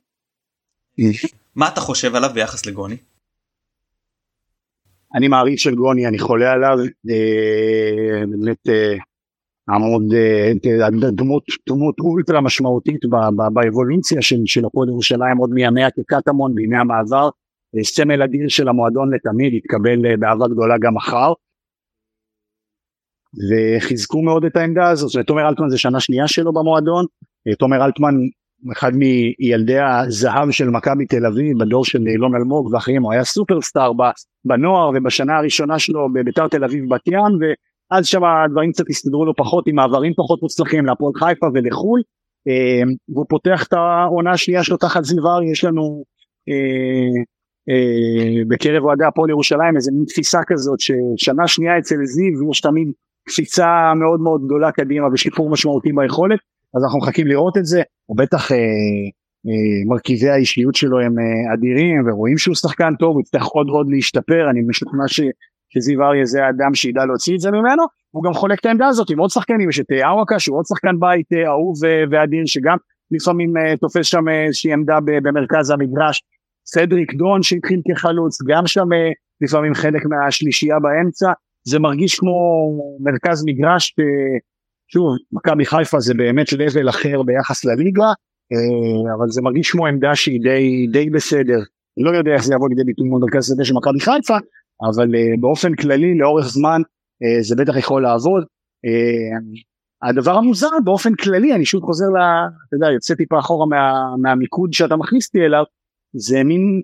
מה 1.56 1.68
אתה 1.68 1.80
חושב 1.80 2.14
עליו 2.14 2.30
ביחס 2.34 2.66
לגוני? 2.66 2.96
אני 5.14 5.28
מעריץ 5.28 5.60
של 5.60 5.74
גוני 5.74 6.06
אני 6.06 6.18
חולה 6.18 6.52
עליו 6.52 6.78
באמת 7.04 8.68
עמוד 9.68 10.02
דמות 11.12 11.44
דמות 11.68 12.00
אולטרה 12.00 12.40
משמעותית 12.40 13.00
באבולוציה 13.54 14.22
של, 14.22 14.64
הפועל 14.66 14.88
ירושלים 14.88 15.36
עוד 15.36 15.50
מימיה 15.50 15.90
כקטמון 15.90 16.54
בימי 16.54 16.76
המעבר 16.76 17.28
סמל 17.82 18.22
אדיר 18.22 18.48
של 18.48 18.68
המועדון 18.68 19.14
לתמיד 19.14 19.54
התקבל 19.54 20.06
אה, 20.06 20.16
באהבה 20.16 20.48
גדולה 20.48 20.74
גם 20.78 20.94
מחר. 20.94 21.32
וחיזקו 23.50 24.22
מאוד 24.22 24.44
את 24.44 24.56
העמדה 24.56 24.88
הזאת. 24.88 25.26
תומר 25.26 25.48
אלטמן 25.48 25.68
זה 25.68 25.78
שנה 25.78 26.00
שנייה 26.00 26.28
שלו 26.28 26.52
במועדון. 26.52 27.06
תומר 27.58 27.84
אלטמן 27.84 28.14
אחד 28.72 28.92
מילדי 28.94 29.78
הזהב 29.78 30.50
של 30.50 30.68
מכבי 30.68 31.06
תל 31.06 31.26
אביב 31.26 31.58
בדור 31.58 31.84
של 31.84 32.06
אילון 32.06 32.34
אלמוג 32.34 32.72
ואחרים 32.72 33.02
הוא 33.02 33.12
היה 33.12 33.24
סופרסטאר 33.24 33.92
בנוער 34.44 34.90
ובשנה 34.94 35.36
הראשונה 35.38 35.78
שלו 35.78 36.12
בביתר 36.12 36.48
תל 36.48 36.64
אביב 36.64 36.94
בת 36.94 37.08
ים 37.08 37.38
ואז 37.40 38.06
שם 38.06 38.24
הדברים 38.24 38.72
קצת 38.72 38.84
הסתדרו 38.90 39.24
לו 39.24 39.34
פחות 39.36 39.66
עם 39.66 39.74
מעברים 39.74 40.12
פחות 40.16 40.42
מוצלחים 40.42 40.86
להפועל 40.86 41.12
חיפה 41.14 41.46
ולחו"ל. 41.54 42.00
אה, 42.48 42.82
והוא 43.08 43.26
פותח 43.28 43.66
את 43.66 43.72
העונה 43.72 44.32
השנייה 44.32 44.64
שלו 44.64 44.76
תחת 44.76 45.04
זיוור 45.04 45.42
יש 45.52 45.64
לנו 45.64 46.04
אה, 46.48 46.54
אה, 46.54 47.22
בקרב 48.48 48.84
אוהדי 48.84 49.04
הפועל 49.04 49.30
ירושלים 49.30 49.76
איזה 49.76 49.90
מין 49.92 50.04
תפיסה 50.04 50.40
כזאת 50.46 50.78
ששנה 50.80 51.48
שנייה 51.48 51.78
אצל 51.78 51.96
זיו 52.04 52.50
יש 52.50 52.60
תמיד 52.60 52.88
קפיצה 53.28 53.92
מאוד 53.94 54.20
מאוד 54.20 54.44
גדולה 54.44 54.72
קדימה 54.72 55.06
ושיפור 55.12 55.50
משמעותי 55.50 55.92
ביכולת 55.92 56.38
אז 56.74 56.84
אנחנו 56.84 56.98
מחכים 56.98 57.26
לראות 57.26 57.56
את 57.56 57.64
זה, 57.66 57.82
הוא 58.06 58.16
בטח 58.16 58.52
אה, 58.52 58.56
אה, 59.46 59.84
מרכיבי 59.86 60.28
האישיות 60.28 60.74
שלו 60.74 61.00
הם 61.00 61.18
אה, 61.18 61.54
אדירים 61.54 62.08
ורואים 62.08 62.38
שהוא 62.38 62.54
שחקן 62.54 62.94
טוב, 62.98 63.12
הוא 63.12 63.20
יצטרך 63.20 63.44
עוד 63.44 63.68
עוד 63.68 63.86
להשתפר, 63.90 64.50
אני 64.50 64.60
משוכנע 64.68 65.08
ש, 65.08 65.20
שזיו 65.68 66.02
אריה 66.02 66.24
זה 66.24 66.44
האדם 66.44 66.74
שידע 66.74 67.04
להוציא 67.04 67.34
את 67.34 67.40
זה 67.40 67.50
ממנו, 67.50 67.82
הוא 68.10 68.24
גם 68.24 68.32
חולק 68.32 68.60
את 68.60 68.66
העמדה 68.66 68.86
הזאת 68.86 69.10
עם 69.10 69.18
עוד 69.18 69.30
שחקנים, 69.30 69.68
יש 69.68 69.80
את 69.80 69.92
אה, 69.92 70.10
אווקה 70.10 70.38
שהוא 70.38 70.58
עוד 70.58 70.64
שחקן 70.66 71.00
בית 71.00 71.32
אה, 71.32 71.48
אהוב 71.48 71.84
אה, 71.84 72.04
ואדיר 72.10 72.42
שגם 72.46 72.76
לפעמים 73.10 73.56
אה, 73.56 73.76
תופס 73.76 74.06
שם 74.06 74.28
איזושהי 74.28 74.72
עמדה 74.72 74.98
במרכז 75.00 75.70
המגרש, 75.70 76.22
סדריק 76.66 77.14
דון 77.14 77.42
שהתחיל 77.42 77.80
כחלוץ, 77.88 78.38
גם 78.46 78.66
שם 78.66 78.92
אה, 78.92 79.10
לפעמים 79.40 79.74
חלק 79.74 80.06
מהשלישייה 80.06 80.78
באמצע, 80.80 81.32
זה 81.66 81.78
מרגיש 81.78 82.18
כמו 82.18 82.36
מרכז 83.00 83.44
מגרש 83.46 83.94
אה, 83.98 84.38
שוב, 84.92 85.16
מכבי 85.32 85.64
חיפה 85.64 86.00
זה 86.00 86.14
באמת 86.14 86.52
לבל 86.52 86.88
אחר 86.88 87.22
ביחס 87.22 87.64
לליגה, 87.64 88.06
אה, 88.52 89.14
אבל 89.18 89.28
זה 89.28 89.42
מרגיש 89.42 89.70
כמו 89.70 89.86
עמדה 89.86 90.14
שהיא 90.14 90.40
די, 90.42 90.86
די 90.92 91.10
בסדר. 91.10 91.58
לא 91.96 92.10
יודע 92.16 92.32
איך 92.32 92.44
זה 92.44 92.54
יבוא 92.54 92.68
לידי 92.68 92.84
ביטוי 92.84 93.08
מול 93.08 93.20
מרכז 93.20 93.46
שדה 93.46 93.64
של 93.64 93.74
מכבי 93.74 94.00
חיפה, 94.00 94.36
אבל 94.82 95.08
באופן 95.40 95.74
כללי 95.74 96.18
לאורך 96.18 96.46
זמן 96.46 96.82
זה 97.40 97.56
בטח 97.56 97.76
יכול 97.76 98.02
לעבוד. 98.02 98.44
הדבר 100.02 100.36
המוזר 100.36 100.68
באופן 100.84 101.14
כללי, 101.14 101.54
אני 101.54 101.64
שוב 101.64 101.82
חוזר 101.82 102.04
ל... 102.04 102.18
אתה 102.68 102.76
יודע, 102.76 102.86
יוצא 102.94 103.14
טיפה 103.14 103.38
אחורה 103.38 103.66
מה, 103.66 103.92
מהמיקוד 104.22 104.72
שאתה 104.72 104.96
מכניס 104.96 105.26
אותי 105.26 105.38
אליו, 105.46 105.64
זה 106.16 106.44
מין, 106.44 106.82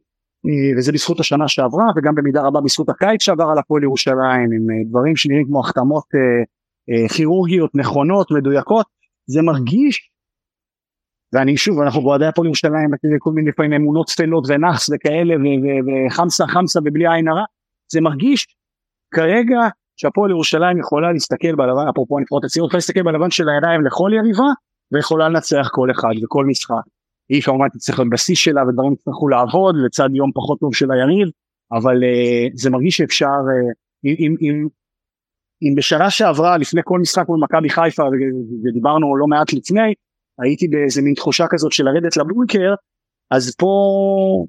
וזה 0.79 0.93
בזכות 0.93 1.21
השנה 1.21 1.49
שעברה 1.49 1.85
וגם 1.97 2.15
במידה 2.15 2.43
רבה 2.43 2.61
בזכות 2.61 2.89
הקיץ 2.89 3.23
שעבר 3.23 3.45
על 3.53 3.59
הפועל 3.59 3.83
ירושלים, 3.83 4.53
עם 4.53 4.89
דברים 4.89 5.17
שנראים 5.17 5.47
כמו 5.47 5.61
החתמות 5.61 6.05
אה, 6.15 7.09
כירורגיות 7.09 7.71
נכונות 7.75 8.31
מדויקות 8.31 8.87
זה 9.27 9.43
מרגיש 9.43 10.11
ואני 11.33 11.57
שוב 11.57 11.81
אנחנו 11.81 12.03
באוהדי 12.03 12.27
הפועל 12.27 12.47
ירושלים 12.47 12.91
כל 13.19 13.31
מיני 13.33 13.51
לפעמים 13.51 13.73
אמונות 13.73 14.07
טפלות 14.07 14.45
ונאחס 14.49 14.91
וכאלה 14.93 15.35
וחמסה 15.87 16.47
חמסה 16.47 16.81
ובלי 16.85 17.05
עין 17.13 17.29
הרע 17.29 17.45
זה 17.93 18.01
מרגיש 18.01 18.47
כרגע 19.15 19.61
שהפועל 19.97 20.31
ירושלים 20.31 20.79
יכולה 20.79 21.13
להסתכל 21.13 21.55
בלבן 21.55 21.89
אפרופו 21.91 22.19
הנבחרות 22.19 22.45
הצעירות 22.45 22.71
יכולה 22.71 22.79
להסתכל 22.79 23.03
בלבן 23.03 23.31
של 23.31 23.49
הידיים 23.49 23.87
לכל 23.87 24.11
יריבה 24.15 24.51
ויכולה 24.93 25.29
לנצח 25.29 25.69
כל 25.73 25.91
אחד 25.91 26.15
וכל 26.25 26.47
משחק. 26.47 26.75
היא 27.31 27.43
כמובן 27.43 27.69
תצטרך 27.69 27.99
להיות 27.99 28.11
בשיא 28.13 28.35
שלה 28.35 28.63
ודברים 28.69 28.93
יצטרכו 28.93 29.29
לעבוד 29.29 29.75
לצד 29.87 30.09
יום 30.15 30.31
פחות 30.35 30.61
טוב 30.61 30.75
של 30.75 30.91
היריב 30.93 31.29
אבל 31.73 31.97
uh, 31.97 32.51
זה 32.55 32.71
מרגיש 32.71 32.97
שאפשר 32.97 33.27
uh, 33.27 33.81
אם, 34.05 34.35
אם, 34.41 34.69
אם 35.63 35.75
בשנה 35.77 36.11
שעברה 36.11 36.59
לפני 36.59 36.81
כל 36.85 36.99
משחק 36.99 37.25
מול 37.29 37.41
מכבי 37.43 37.71
חיפה 37.71 38.03
ודיברנו 38.65 39.17
לא 39.17 39.27
מעט 39.27 39.53
לפני 39.53 39.95
הייתי 40.43 40.69
באיזה 40.69 41.03
מין 41.03 41.15
תחושה 41.15 41.47
כזאת 41.51 41.73
של 41.73 41.85
לרדת 41.85 42.17
לבונקר 42.17 42.75
אז 43.31 43.55
פה 43.59 43.67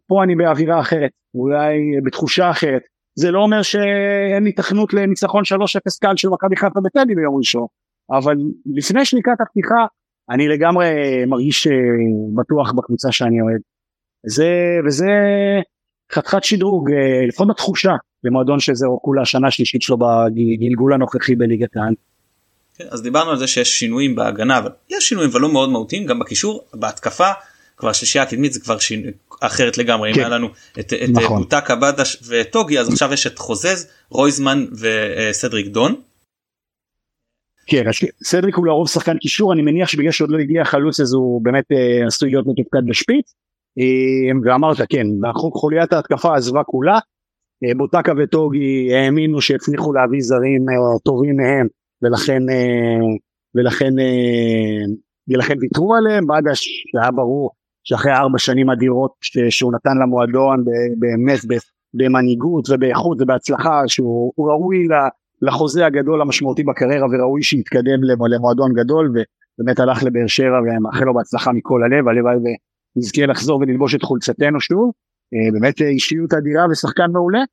פה 0.08 0.24
אני 0.24 0.36
באווירה 0.36 0.80
אחרת 0.80 1.12
אולי 1.36 1.78
בתחושה 2.06 2.50
אחרת. 2.50 2.82
זה 3.16 3.32
לא 3.32 3.40
אומר 3.40 3.62
שאין 3.62 4.48
התכנות 4.48 4.94
לניצחון 4.94 5.44
3-0 5.44 5.54
קל 6.02 6.14
של 6.16 6.30
מכבי 6.30 6.56
חיפה 6.56 6.80
בטדי 6.80 7.16
ביום 7.16 7.38
ראשון 7.38 7.66
אבל 8.12 8.36
לפני 8.76 9.06
שניקת 9.06 9.42
הפתיחה 9.42 9.86
אני 10.32 10.48
לגמרי 10.48 10.88
מרגיש 11.28 11.68
אה, 11.68 11.74
בטוח 12.36 12.72
בקבוצה 12.72 13.12
שאני 13.12 13.42
אוהד 13.42 13.62
זה 14.26 14.50
וזה 14.88 15.06
חתיכת 16.12 16.44
שדרוג 16.44 16.92
אה, 16.92 17.28
לפחות 17.28 17.48
בתחושה 17.48 17.92
במועדון 18.24 18.60
שזה 18.60 18.86
כולה 19.02 19.22
השנה 19.22 19.48
השלישית 19.48 19.82
שלו 19.82 19.98
בגלגול 19.98 20.94
הנוכחי 20.94 21.36
בליגת 21.36 21.78
העל. 21.78 21.94
כן, 22.76 22.86
אז 22.92 23.02
דיברנו 23.02 23.32
על 23.32 23.38
זה 23.38 23.48
שיש 23.48 23.80
שינויים 23.80 24.16
בהגנה 24.16 24.58
אבל 24.58 24.70
יש 24.90 25.10
שינויים 25.10 25.30
ולא 25.34 25.52
מאוד 25.54 25.70
מהותיים 25.70 26.06
גם 26.06 26.20
בקישור 26.20 26.64
בהתקפה 26.74 27.32
כבר 27.78 27.92
שלישייה 27.92 28.24
הקדמית 28.24 28.54
זה 28.54 28.60
כבר 28.60 28.80
שינוי 28.80 29.12
אחרת 29.40 29.78
לגמרי 29.78 30.14
כן. 30.14 30.20
אם 30.20 30.26
היה 30.26 30.38
לנו 30.38 30.48
את, 30.80 30.94
את 30.94 31.10
נכון. 31.10 31.42
בוטקה 31.42 31.76
בדש 31.76 32.18
וטוגי 32.28 32.80
אז 32.80 32.90
עכשיו 32.90 33.14
יש 33.14 33.28
את 33.28 33.40
חוזז 33.40 33.88
רויזמן 34.10 34.66
וסדריק 34.72 35.68
דון. 35.68 35.96
כן, 37.72 37.84
סדריק 38.24 38.56
הוא 38.56 38.66
לרוב 38.66 38.88
שחקן 38.88 39.18
קישור 39.18 39.54
אני 39.54 39.62
מניח 39.62 39.88
שבגלל 39.88 40.12
שעוד 40.12 40.32
לא 40.32 40.38
הגיע 40.38 40.66
חלוץ 40.66 41.00
אז 41.00 41.14
הוא 41.14 41.42
באמת 41.44 41.66
אה, 41.72 42.08
עשוי 42.08 42.30
להיות 42.30 42.48
מתופקד 42.48 42.86
בשפיץ. 42.88 43.34
אה, 43.80 44.40
ואמרת 44.44 44.78
כן 44.90 45.08
חוליית 45.54 45.94
ההתקפה 45.94 46.36
עזבה 46.36 46.64
כולה. 46.64 47.00
אה, 47.64 47.76
בוטקה 47.78 48.12
וטוגי 48.18 48.96
האמינו 48.96 49.42
שהצליחו 49.42 49.94
להביא 49.94 50.20
זרים 50.22 50.66
טובים 51.04 51.36
מהם 51.36 51.68
ולכן 52.02 52.42
ולכן 53.56 53.94
ולכן 55.28 55.56
ויתרו 55.62 55.96
עליהם. 55.96 56.28
בדש 56.28 56.68
שהיה 56.92 57.12
ברור 57.12 57.52
שאחרי 57.84 58.12
ארבע 58.12 58.38
שנים 58.38 58.70
אדירות 58.70 59.12
שהוא 59.50 59.74
נתן 59.74 59.98
למועדון 60.02 60.64
באמת 61.00 61.40
במנהיגות 61.94 62.70
ובאיכות 62.70 63.18
ובהצלחה 63.22 63.82
שהוא 63.88 64.34
ראוי 64.38 64.88
לחוזה 65.42 65.86
הגדול 65.86 66.22
המשמעותי 66.22 66.64
בקריירה 66.64 67.08
וראוי 67.12 67.44
שיתקדם 67.44 68.04
למועדון 68.30 68.74
גדול 68.74 69.10
ובאמת 69.10 69.80
הלך 69.80 70.04
לבאר 70.04 70.28
שבע 70.28 70.60
ומאחל 70.62 71.06
לו 71.06 71.14
בהצלחה 71.14 71.52
מכל 71.52 71.84
הלב 71.84 72.08
הלוואי 72.08 72.36
ונזכה 72.96 73.26
לחזור 73.26 73.60
וללבוש 73.60 73.96
את 73.96 74.04
חולצתנו 74.04 74.62
שוב. 74.62 74.92
אה, 75.34 75.52
באמת 75.52 75.82
אישיות 75.82 76.34
אדירה 76.34 76.66
ושחקן 76.72 77.12
מעולה. 77.12 77.44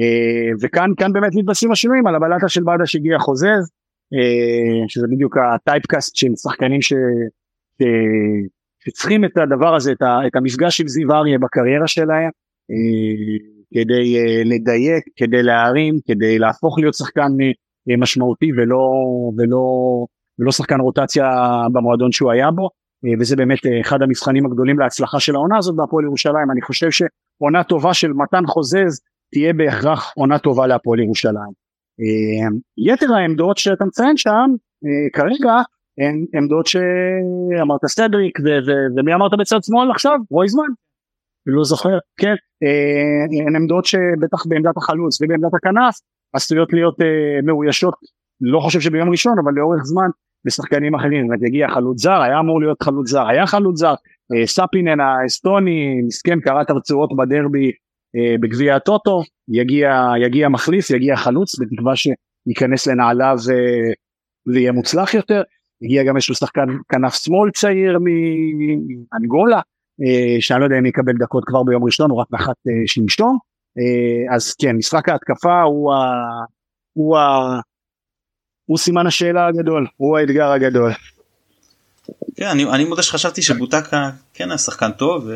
אה, 0.00 0.50
וכאן 0.62 0.90
כאן 0.96 1.12
באמת 1.12 1.32
מתבססים 1.34 1.72
השינויים 1.72 2.06
על 2.06 2.14
הבלטה 2.14 2.48
של 2.48 2.62
בדה 2.62 2.86
שהגיע 2.86 3.18
חוזז 3.18 3.70
אה, 4.14 4.84
שזה 4.88 5.06
בדיוק 5.12 5.36
הטייפקאסט 5.36 6.16
של 6.16 6.36
שחקנים 6.42 6.82
ש, 6.82 6.92
שצריכים 8.84 9.24
את 9.24 9.36
הדבר 9.36 9.74
הזה 9.74 9.92
את 10.26 10.36
המפגש 10.36 10.80
עם 10.80 10.88
זיו 10.88 11.12
אריה 11.12 11.38
בקריירה 11.38 11.86
שלהם 11.86 12.30
כדי 13.74 14.16
לדייק 14.44 15.04
כדי 15.16 15.42
להרים 15.42 15.94
כדי 16.08 16.38
להפוך 16.38 16.78
להיות 16.78 16.94
שחקן 16.94 17.32
משמעותי 17.98 18.50
ולא 18.56 18.90
ולא 19.38 19.64
ולא 20.38 20.52
שחקן 20.52 20.80
רוטציה 20.80 21.26
במועדון 21.72 22.12
שהוא 22.12 22.32
היה 22.32 22.50
בו 22.50 22.68
אה, 23.04 23.10
וזה 23.20 23.36
באמת 23.36 23.66
אה, 23.66 23.80
אחד 23.80 24.02
המבחנים 24.02 24.46
הגדולים 24.46 24.78
להצלחה 24.78 25.20
של 25.20 25.34
העונה 25.34 25.58
הזאת 25.58 25.76
בהפועל 25.76 26.04
ירושלים. 26.04 26.50
אני 26.52 26.62
חושב 26.62 26.90
שעונה 26.90 27.64
טובה 27.64 27.94
של 27.94 28.12
מתן 28.12 28.46
חוזז 28.46 29.00
תהיה 29.32 29.52
בהכרח 29.52 30.12
עונה 30.16 30.38
טובה 30.38 30.66
להפועל 30.66 31.00
ירושלים. 31.00 31.52
אה, 32.00 32.48
יתר 32.78 33.14
העמדות 33.14 33.58
שאתה 33.58 33.84
מציין 33.84 34.16
שם 34.16 34.50
כרגע 35.12 35.54
הן 35.98 36.24
עמדות 36.34 36.66
שאמרת 36.66 37.80
סטדריק 37.86 38.38
ומי 38.96 39.14
אמרת 39.14 39.30
בצד 39.38 39.62
שמאל 39.62 39.90
עכשיו? 39.90 40.18
רויזמן 40.30 40.66
לא 41.46 41.64
זוכר 41.64 41.98
כן 42.20 42.34
הן 43.46 43.56
עמדות 43.56 43.84
שבטח 43.84 44.46
בעמדת 44.46 44.76
החלוץ 44.76 45.22
ובעמדת 45.22 45.54
הכנף 45.54 45.94
עשויות 46.32 46.72
להיות 46.72 46.96
מאוישות 47.42 47.94
לא 48.40 48.60
חושב 48.60 48.80
שביום 48.80 49.10
ראשון 49.10 49.38
אבל 49.38 49.52
לאורך 49.52 49.82
זמן 49.82 50.08
לשחקנים 50.46 50.94
אחרים, 50.94 51.26
זאת 51.26 51.26
אומרת 51.26 51.42
יגיע 51.42 51.68
חלוץ 51.68 52.02
זר, 52.02 52.20
היה 52.20 52.40
אמור 52.40 52.60
להיות 52.60 52.82
חלוץ 52.82 53.08
זר, 53.08 53.26
היה 53.28 53.46
חלוץ 53.46 53.78
זר, 53.78 53.94
אה, 54.34 54.46
ספינן 54.46 55.00
האסטוני, 55.00 56.02
מסכן 56.06 56.40
קרא 56.40 56.62
את 56.62 56.70
הרצועות 56.70 57.16
בדרבי 57.16 57.72
אה, 58.16 58.34
בגביע 58.40 58.76
הטוטו, 58.76 59.22
יגיע, 59.48 60.12
יגיע 60.20 60.48
מחליף, 60.48 60.90
יגיע 60.90 61.16
חלוץ, 61.16 61.58
בתקווה 61.60 61.92
שייכנס 61.96 62.86
לנעליו 62.86 63.36
אה, 63.50 63.92
ויהיה 64.46 64.72
מוצלח 64.72 65.14
יותר, 65.14 65.42
הגיע 65.82 66.04
גם 66.04 66.16
איזשהו 66.16 66.34
שחקן 66.34 66.66
כנף 66.88 67.14
שמאל 67.14 67.50
צעיר 67.50 67.98
מאנגולה, 67.98 69.60
שאני 70.40 70.60
לא 70.60 70.64
יודע 70.64 70.78
אם 70.78 70.86
יקבל 70.86 71.12
דקות 71.12 71.44
כבר 71.44 71.62
ביום 71.62 71.84
ראשון, 71.84 72.10
הוא 72.10 72.20
רק 72.20 72.26
נחת 72.32 72.56
שלשום, 72.86 73.38
אז 74.34 74.54
כן, 74.54 74.76
משחק 74.76 75.08
ההתקפה 75.08 75.62
הוא, 75.62 75.94
ה, 75.94 75.98
הוא 76.92 77.18
ה, 77.18 77.60
הוא 78.66 78.78
סימן 78.78 79.06
השאלה 79.06 79.46
הגדול, 79.46 79.86
הוא 79.96 80.18
האתגר 80.18 80.50
הגדול. 80.50 80.92
כן, 82.36 82.46
אני, 82.46 82.64
אני 82.64 82.84
מודה 82.84 83.02
שחשבתי 83.02 83.42
שבוטקה 83.42 84.10
כן 84.34 84.50
היה 84.50 84.58
שחקן 84.58 84.90
טוב 84.92 85.28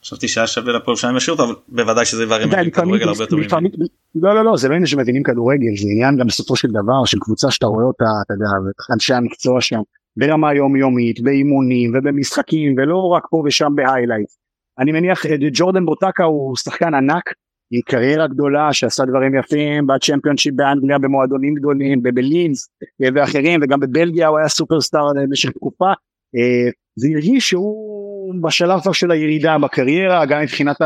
וחשבתי 0.00 0.28
שהיה 0.28 0.46
שווה 0.46 0.72
לפועל 0.72 0.96
שאני 0.96 1.16
משאיר 1.16 1.36
אותו 1.36 1.44
אבל 1.44 1.54
בוודאי 1.68 2.04
שזה 2.04 2.26
דברים 2.26 2.48
מבינים 2.48 2.70
כדורגל 2.70 3.08
הרבה 3.08 3.22
יותר 3.22 3.36
ממני. 3.36 3.68
לא 4.14 4.34
לא 4.34 4.44
לא 4.44 4.56
זה 4.56 4.68
לא 4.68 4.74
עניין 4.74 4.86
שמבינים 4.86 5.22
כדורגל 5.22 5.76
זה 5.76 5.88
עניין 5.90 6.16
גם 6.16 6.26
בסופו 6.26 6.56
של 6.56 6.68
דבר 6.68 7.04
של 7.04 7.18
קבוצה 7.20 7.50
שאתה 7.50 7.66
רואה 7.66 7.84
אותה 7.84 8.04
אתה 8.24 8.34
יודע 8.34 8.46
אנשי 8.94 9.14
המקצוע 9.14 9.60
שם 9.60 9.80
ברמה 10.16 10.54
יומיומית, 10.54 11.20
באימונים 11.20 11.92
ובמשחקים 11.94 12.74
ולא 12.76 13.06
רק 13.06 13.22
פה 13.30 13.42
ושם 13.46 13.72
ב 13.74 13.79
highlight. 13.79 14.28
אני 14.78 14.92
מניח 14.92 15.26
אה, 15.26 15.36
ג'ורדן 15.52 15.86
בוטקה 15.86 16.24
הוא 16.24 16.56
שחקן 16.56 16.94
ענק 16.94 17.32
עם 17.70 17.80
קריירה 17.80 18.26
גדולה 18.26 18.72
שעשה 18.72 19.04
דברים 19.04 19.34
יפים 19.34 19.86
בצ'מפיונשיפ 19.86 20.54
באנגליה 20.54 20.98
במועדונים 20.98 21.54
גדולים 21.54 22.02
בלידס 22.02 22.68
אה, 23.02 23.08
ואחרים 23.14 23.60
וגם 23.62 23.80
בבלגיה 23.80 24.28
הוא 24.28 24.38
היה 24.38 24.48
סופרסטאר 24.48 25.12
במשך 25.16 25.50
תקופה 25.50 25.92
זה 26.96 27.08
הרגיש 27.14 27.48
שהוא 27.48 28.34
בשלב 28.42 28.80
כבר 28.80 28.92
של 28.92 29.10
הירידה 29.10 29.58
בקריירה 29.58 30.26
גם 30.26 30.42
מבחינת 30.42 30.76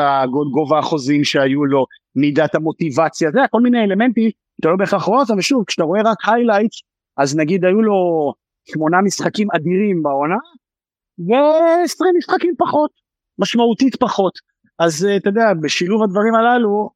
גובה 0.53 0.79
החוזים 0.79 1.25
שהיו 1.25 1.65
לו 1.65 1.87
מידת 2.17 2.55
המוטיבציה 2.55 3.31
זה 3.31 3.41
כל 3.51 3.61
מיני 3.61 3.85
אלמנטים 3.85 4.31
אתה 4.61 4.69
לא 4.69 4.77
בהכרח 4.77 5.03
רואה 5.03 5.21
אותם 5.21 5.39
ושוב 5.39 5.65
כשאתה 5.67 5.85
רואה 5.85 6.01
רק 6.05 6.17
היילייט 6.27 6.73
אז 7.17 7.37
נגיד 7.37 7.65
היו 7.65 7.83
לו 7.83 8.33
שמונה 8.65 9.03
משחקים 9.03 9.49
אדירים 9.57 10.03
בעונה 10.03 10.37
ו-20 11.19 12.05
משחקים 12.19 12.55
פחות 12.59 12.91
משמעותית 13.39 13.97
פחות. 13.97 14.39
אז 14.79 15.09
אתה 15.17 15.29
יודע 15.29 15.53
בשילוב 15.63 16.03
הדברים 16.03 16.35
הללו 16.35 16.91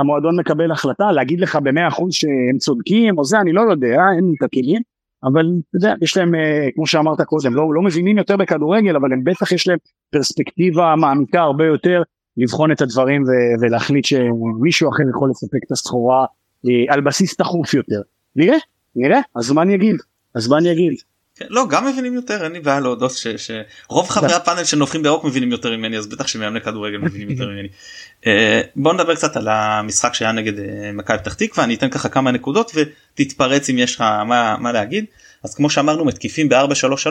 המועדון 0.00 0.40
מקבל 0.40 0.72
החלטה 0.72 1.12
להגיד 1.12 1.40
לך 1.40 1.56
במאה 1.56 1.88
אחוז 1.88 2.12
שהם 2.12 2.58
צודקים 2.58 3.18
או 3.18 3.24
זה 3.24 3.40
אני 3.40 3.52
לא 3.52 3.60
יודע 3.60 3.96
אין 4.16 4.24
לי 4.24 4.34
את 4.38 4.42
הכלים 4.42 4.82
אבל 5.24 5.46
אתה 5.68 5.76
יודע 5.76 5.94
יש 6.02 6.16
להם 6.16 6.34
אה, 6.34 6.68
כמו 6.74 6.86
שאמרת 6.86 7.20
קודם 7.20 7.54
לא, 7.54 7.74
לא 7.74 7.82
מבינים 7.82 8.18
יותר 8.18 8.36
בכדורגל 8.36 8.96
אבל 8.96 9.12
הם 9.12 9.24
בטח 9.24 9.52
יש 9.52 9.68
להם 9.68 9.78
פרספקטיבה 10.10 10.94
מעמיקה 10.96 11.40
הרבה 11.40 11.66
יותר 11.66 12.02
לבחון 12.36 12.72
את 12.72 12.80
הדברים 12.80 13.22
ו- 13.22 13.60
ולהחליט 13.60 14.04
שמישהו 14.04 14.90
אחר 14.90 15.02
יכול 15.10 15.30
לספק 15.30 15.58
את 15.66 15.72
הסחורה 15.72 16.26
אה, 16.66 16.94
על 16.94 17.00
בסיס 17.00 17.36
תכוף 17.36 17.74
יותר. 17.74 18.00
נראה 18.36 18.56
נראה 18.96 19.20
אני 19.58 19.74
אגיד 19.74 19.96
אז 20.38 20.48
מה 20.48 20.58
אני 20.58 20.72
אגיד 20.72 20.94
כן, 21.38 21.46
לא 21.48 21.66
גם 21.68 21.86
מבינים 21.86 22.14
יותר 22.14 22.44
אין 22.44 22.52
לי 22.52 22.60
בעיה 22.60 22.80
להודות 22.80 23.12
שרוב 23.36 24.08
חברי 24.08 24.32
הפאנל 24.32 24.64
שנופחים 24.64 25.02
בירוק 25.02 25.24
מבינים 25.24 25.52
יותר 25.52 25.76
ממני 25.76 25.98
אז 25.98 26.06
בטח 26.06 26.26
שמאמני 26.26 26.60
כדורגל 26.60 26.98
מבינים 26.98 27.30
יותר 27.30 27.48
ממני. 27.48 27.68
אה, 28.26 28.60
בוא 28.76 28.92
נדבר 28.92 29.14
קצת 29.14 29.36
על 29.36 29.48
המשחק 29.48 30.14
שהיה 30.14 30.32
נגד 30.32 30.58
אה, 30.58 30.92
מכבי 30.92 31.18
פתח 31.18 31.34
תקווה 31.34 31.64
אני 31.64 31.74
אתן 31.74 31.90
ככה 31.90 32.08
כמה 32.08 32.30
נקודות 32.30 32.72
ותתפרץ 32.74 33.70
אם 33.70 33.78
יש 33.78 33.94
לך 33.94 34.00
מה, 34.00 34.56
מה 34.58 34.72
להגיד 34.72 35.04
אז 35.42 35.54
כמו 35.54 35.70
שאמרנו 35.70 36.04
מתקיפים 36.04 36.48
ב-4-3-3 36.48 37.06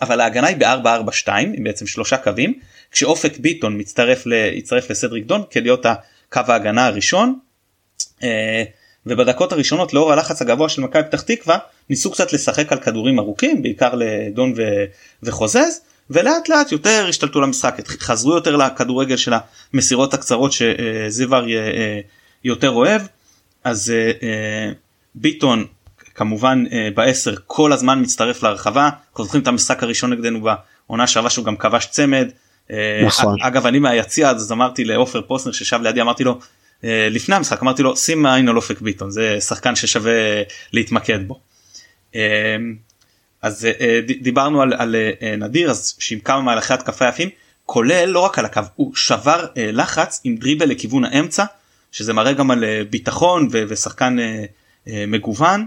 אבל 0.00 0.20
ההגנה 0.20 0.46
היא 0.46 0.56
ב-4-4-2 0.56 1.28
עם 1.28 1.64
בעצם 1.64 1.86
שלושה 1.86 2.16
קווים 2.16 2.58
כשאופק 2.90 3.38
ביטון 3.38 3.80
מצטרף 3.80 4.24
יצטרף 4.54 4.90
לסדריק 4.90 5.24
דון 5.24 5.42
כלהיות 5.52 5.86
הקו 5.86 6.40
ההגנה 6.48 6.86
הראשון. 6.86 7.38
ובדקות 9.06 9.52
הראשונות 9.52 9.92
לאור 9.92 10.12
הלחץ 10.12 10.42
הגבוה 10.42 10.68
של 10.68 10.82
מכבי 10.82 11.02
פתח 11.02 11.20
תקווה 11.20 11.58
ניסו 11.90 12.10
קצת 12.10 12.32
לשחק 12.32 12.72
על 12.72 12.78
כדורים 12.78 13.18
ארוכים 13.18 13.62
בעיקר 13.62 13.94
לדון 13.94 14.52
ו- 14.56 14.84
וחוזז 15.22 15.80
ולאט 16.10 16.48
לאט 16.48 16.72
יותר 16.72 17.06
השתלטו 17.08 17.40
למשחק 17.40 17.88
חזרו 17.88 18.34
יותר 18.34 18.56
לכדורגל 18.56 19.16
של 19.16 19.32
המסירות 19.72 20.14
הקצרות 20.14 20.52
שזיו 20.52 21.34
אריה 21.34 21.62
אה, 21.62 22.00
יותר 22.44 22.70
אוהב 22.70 23.02
אז 23.64 23.90
אה, 23.90 24.12
אה, 24.22 24.72
ביטון 25.14 25.64
כמובן 26.14 26.64
בעשר 26.94 27.34
כל 27.46 27.72
הזמן 27.72 28.00
מצטרף 28.00 28.42
להרחבה 28.42 28.90
זוכרים 29.18 29.42
את 29.42 29.48
המשחק 29.48 29.82
הראשון 29.82 30.12
נגדנו 30.12 30.40
בעונה 30.40 31.06
שעברה 31.06 31.30
שהוא 31.30 31.44
גם 31.44 31.56
כבש 31.56 31.86
צמד. 31.86 32.28
נכון. 33.06 33.36
אגב 33.42 33.66
אני 33.66 33.78
מהיציע 33.78 34.30
אז 34.30 34.52
אמרתי 34.52 34.84
לעופר 34.84 35.22
פוסנר 35.22 35.52
ששב 35.52 35.80
לידי 35.82 36.00
אמרתי 36.00 36.24
לו 36.24 36.38
לפני 37.10 37.34
המשחק 37.34 37.62
אמרתי 37.62 37.82
לו 37.82 37.96
שים 37.96 38.26
עין 38.26 38.48
על 38.48 38.56
אופק 38.56 38.80
ביטון 38.80 39.10
זה 39.10 39.40
שחקן 39.40 39.76
ששווה 39.76 40.12
להתמקד 40.72 41.28
בו. 41.28 41.40
אה, 42.14 42.20
אז 43.42 43.64
אה, 43.64 44.00
דיברנו 44.20 44.62
על, 44.62 44.72
על 44.72 44.96
נדיר 45.38 45.70
אז 45.70 45.94
שעם 45.98 46.18
כמה 46.18 46.40
מהלכי 46.40 46.74
התקפה 46.74 47.08
יפים 47.08 47.28
כולל 47.66 48.04
לא 48.04 48.18
רק 48.18 48.38
על 48.38 48.44
הקו 48.44 48.60
הוא 48.74 48.94
שבר 48.94 49.46
לחץ 49.56 50.20
עם 50.24 50.36
דריבל 50.36 50.68
לכיוון 50.68 51.04
האמצע 51.04 51.44
שזה 51.92 52.12
מראה 52.12 52.32
גם 52.32 52.50
על 52.50 52.64
ביטחון 52.90 53.48
ושחקן 53.52 54.16
מגוון. 54.86 55.66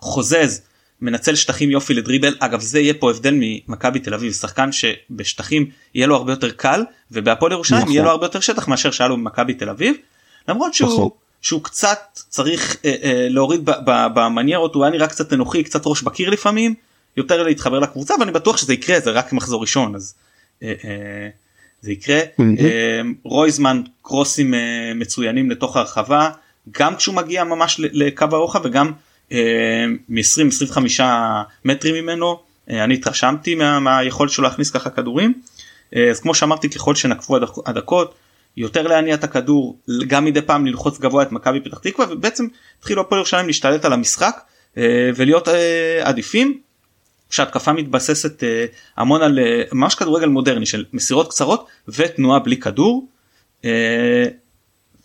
חוזז 0.00 0.62
מנצל 1.00 1.34
שטחים 1.34 1.70
יופי 1.70 1.94
לדריבל 1.94 2.34
אגב 2.38 2.60
זה 2.60 2.80
יהיה 2.80 2.94
פה 2.94 3.10
הבדל 3.10 3.34
ממכבי 3.40 3.98
תל 3.98 4.14
אביב 4.14 4.32
שחקן 4.32 4.70
שבשטחים 4.72 5.70
יהיה 5.94 6.06
לו 6.06 6.16
הרבה 6.16 6.32
יותר 6.32 6.50
קל 6.50 6.84
ובהפועל 7.10 7.52
ירושלים 7.52 7.82
נכון. 7.82 7.92
יהיה 7.92 8.02
לו 8.02 8.10
הרבה 8.10 8.26
יותר 8.26 8.40
שטח 8.40 8.68
מאשר 8.68 8.90
שהיה 8.90 9.08
לו 9.08 9.16
במכבי 9.16 9.54
תל 9.54 9.68
אביב 9.68 9.96
למרות 10.48 10.74
שהוא 10.74 10.92
נכון. 10.92 11.08
שהוא 11.40 11.62
קצת 11.62 11.98
צריך 12.28 12.76
אה, 12.84 12.94
אה, 13.02 13.26
להוריד 13.28 13.60
במניירות 13.86 14.74
הוא 14.74 14.84
היה 14.84 14.92
נראה 14.92 15.06
קצת 15.06 15.32
אנוכי 15.32 15.62
קצת 15.62 15.82
ראש 15.86 16.02
בקיר 16.02 16.30
לפעמים 16.30 16.74
יותר 17.16 17.42
להתחבר 17.42 17.78
לקבוצה 17.78 18.14
ואני 18.20 18.32
בטוח 18.32 18.56
שזה 18.56 18.74
יקרה 18.74 19.00
זה 19.00 19.10
רק 19.10 19.32
מחזור 19.32 19.60
ראשון 19.60 19.94
אז 19.94 20.14
אה, 20.62 20.72
אה, 20.84 21.28
זה 21.80 21.92
יקרה. 21.92 22.20
אה, 22.40 23.00
רויזמן 23.22 23.82
קרוסים 24.02 24.54
אה, 24.54 24.92
מצוינים 24.94 25.50
לתוך 25.50 25.76
הרחבה 25.76 26.30
גם 26.70 26.96
כשהוא 26.96 27.14
מגיע 27.14 27.44
ממש 27.44 27.76
לקו 27.80 28.26
הרוחב 28.32 28.60
וגם 28.64 28.92
אה, 29.32 29.84
מ-20-25 30.08 31.02
מטרים 31.64 31.94
ממנו 31.94 32.38
אה, 32.70 32.84
אני 32.84 32.94
התרשמתי 32.94 33.54
מה, 33.54 33.80
מהיכולת 33.80 34.30
שלו 34.30 34.44
להכניס 34.44 34.70
ככה 34.70 34.90
כדורים. 34.90 35.34
אה, 35.96 36.10
אז 36.10 36.20
כמו 36.20 36.34
שאמרתי 36.34 36.70
ככל 36.70 36.94
שנקפו 36.94 37.36
הדקות 37.66 38.14
יותר 38.56 38.86
להניע 38.86 39.14
את 39.14 39.24
הכדור 39.24 39.78
גם 40.06 40.24
מדי 40.24 40.42
פעם 40.42 40.66
ללחוץ 40.66 40.98
גבוה 40.98 41.22
את 41.22 41.32
מכבי 41.32 41.60
פתח 41.60 41.78
תקווה 41.78 42.06
ובעצם 42.10 42.46
התחילו 42.78 43.00
הפועל 43.00 43.18
ירושלים 43.18 43.46
להשתלט 43.46 43.84
על 43.84 43.92
המשחק 43.92 44.40
ולהיות 45.16 45.48
עדיפים 46.02 46.60
שהתקפה 47.30 47.72
מתבססת 47.72 48.42
המון 48.96 49.22
על 49.22 49.38
ממש 49.72 49.94
כדורגל 49.94 50.28
מודרני 50.28 50.66
של 50.66 50.84
מסירות 50.92 51.30
קצרות 51.30 51.66
ותנועה 51.88 52.38
בלי 52.38 52.56
כדור. 52.56 53.08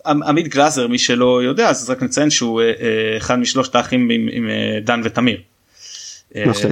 עמית 0.06 0.48
גלאזר 0.48 0.88
מי 0.88 0.98
שלא 0.98 1.44
יודע 1.44 1.70
אז 1.70 1.90
רק 1.90 2.04
נציין 2.04 2.30
שהוא 2.30 2.62
אה, 2.62 2.68
אה, 2.68 3.18
אחד 3.18 3.40
משלושת 3.40 3.76
האחים 3.76 4.10
עם, 4.10 4.28
עם 4.32 4.50
אה, 4.50 4.80
דן 4.84 5.02
ותמיר. 5.04 5.42
נכון. 6.36 6.72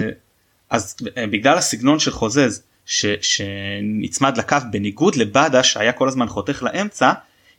אז 0.70 0.96
בגלל 1.32 1.58
הסגנון 1.58 2.00
של 2.00 2.12
חוזז 2.12 2.64
ש, 2.90 3.06
שנצמד 3.22 4.38
לקו 4.38 4.58
בניגוד 4.72 5.16
לבאדה 5.16 5.64
שהיה 5.64 5.92
כל 5.92 6.08
הזמן 6.08 6.28
חותך 6.28 6.64
לאמצע 6.64 7.12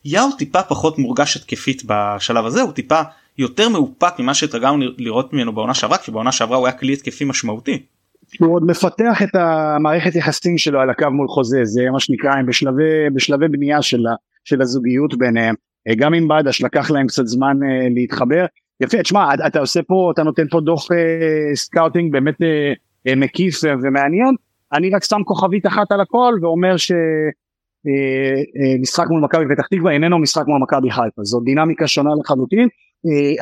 יאו 0.04 0.32
טיפה 0.38 0.62
פחות 0.62 0.98
מורגש 0.98 1.36
התקפית 1.36 1.82
בשלב 1.86 2.46
הזה 2.46 2.62
הוא 2.62 2.72
טיפה 2.72 3.00
יותר 3.38 3.68
מאופק 3.68 4.18
ממה 4.18 4.34
שהתרגלנו 4.34 4.84
לראות 4.98 5.32
ממנו 5.32 5.52
בעונה 5.52 5.74
שעברה 5.74 5.98
כי 5.98 6.10
בעונה 6.10 6.32
שעברה 6.32 6.56
הוא 6.56 6.66
היה 6.66 6.76
כלי 6.76 6.92
התקפי 6.92 7.24
משמעותי. 7.24 7.82
הוא 8.40 8.54
עוד 8.54 8.64
מפתח 8.66 9.22
את 9.22 9.34
המערכת 9.34 10.14
יחסים 10.14 10.58
שלו 10.58 10.80
על 10.80 10.90
הקו 10.90 11.10
מול 11.10 11.28
חוזה 11.28 11.64
זה 11.64 11.90
מה 11.92 12.00
שנקרא 12.00 12.32
הם 12.32 12.46
בשלבי 12.46 13.10
בשלבי 13.14 13.48
בנייה 13.48 13.82
שלה 13.82 14.14
של 14.44 14.62
הזוגיות 14.62 15.18
ביניהם. 15.18 15.54
אה, 15.88 15.94
גם 15.94 16.14
עם 16.14 16.28
בדש 16.28 16.62
לקח 16.62 16.90
להם 16.90 17.06
קצת 17.06 17.26
זמן 17.26 17.56
אה, 17.62 17.88
להתחבר. 17.94 18.46
יפה 18.80 19.02
תשמע 19.02 19.34
אתה 19.46 19.60
עושה 19.60 19.82
פה 19.82 20.10
אתה 20.14 20.22
נותן 20.22 20.48
פה 20.50 20.60
דוח 20.60 20.92
אה, 20.92 21.56
scouting 21.56 22.12
באמת 22.12 22.36
מקיף 23.16 23.60
ומעניין 23.82 24.34
אני 24.72 24.90
רק 24.90 25.04
שם 25.04 25.22
כוכבית 25.24 25.66
אחת 25.66 25.92
על 25.92 26.00
הכל 26.00 26.34
ואומר 26.42 26.74
שמשחק 28.76 29.06
מול 29.10 29.20
מכבי 29.20 29.44
פתח 29.54 29.66
תקווה 29.66 29.92
איננו 29.92 30.18
משחק 30.18 30.46
מול 30.46 30.62
מכבי 30.62 30.90
חיפה. 30.90 31.22
זו 31.22 31.40
דינמיקה 31.40 31.88
שונה 31.88 32.10
לחלוטין. 32.20 32.68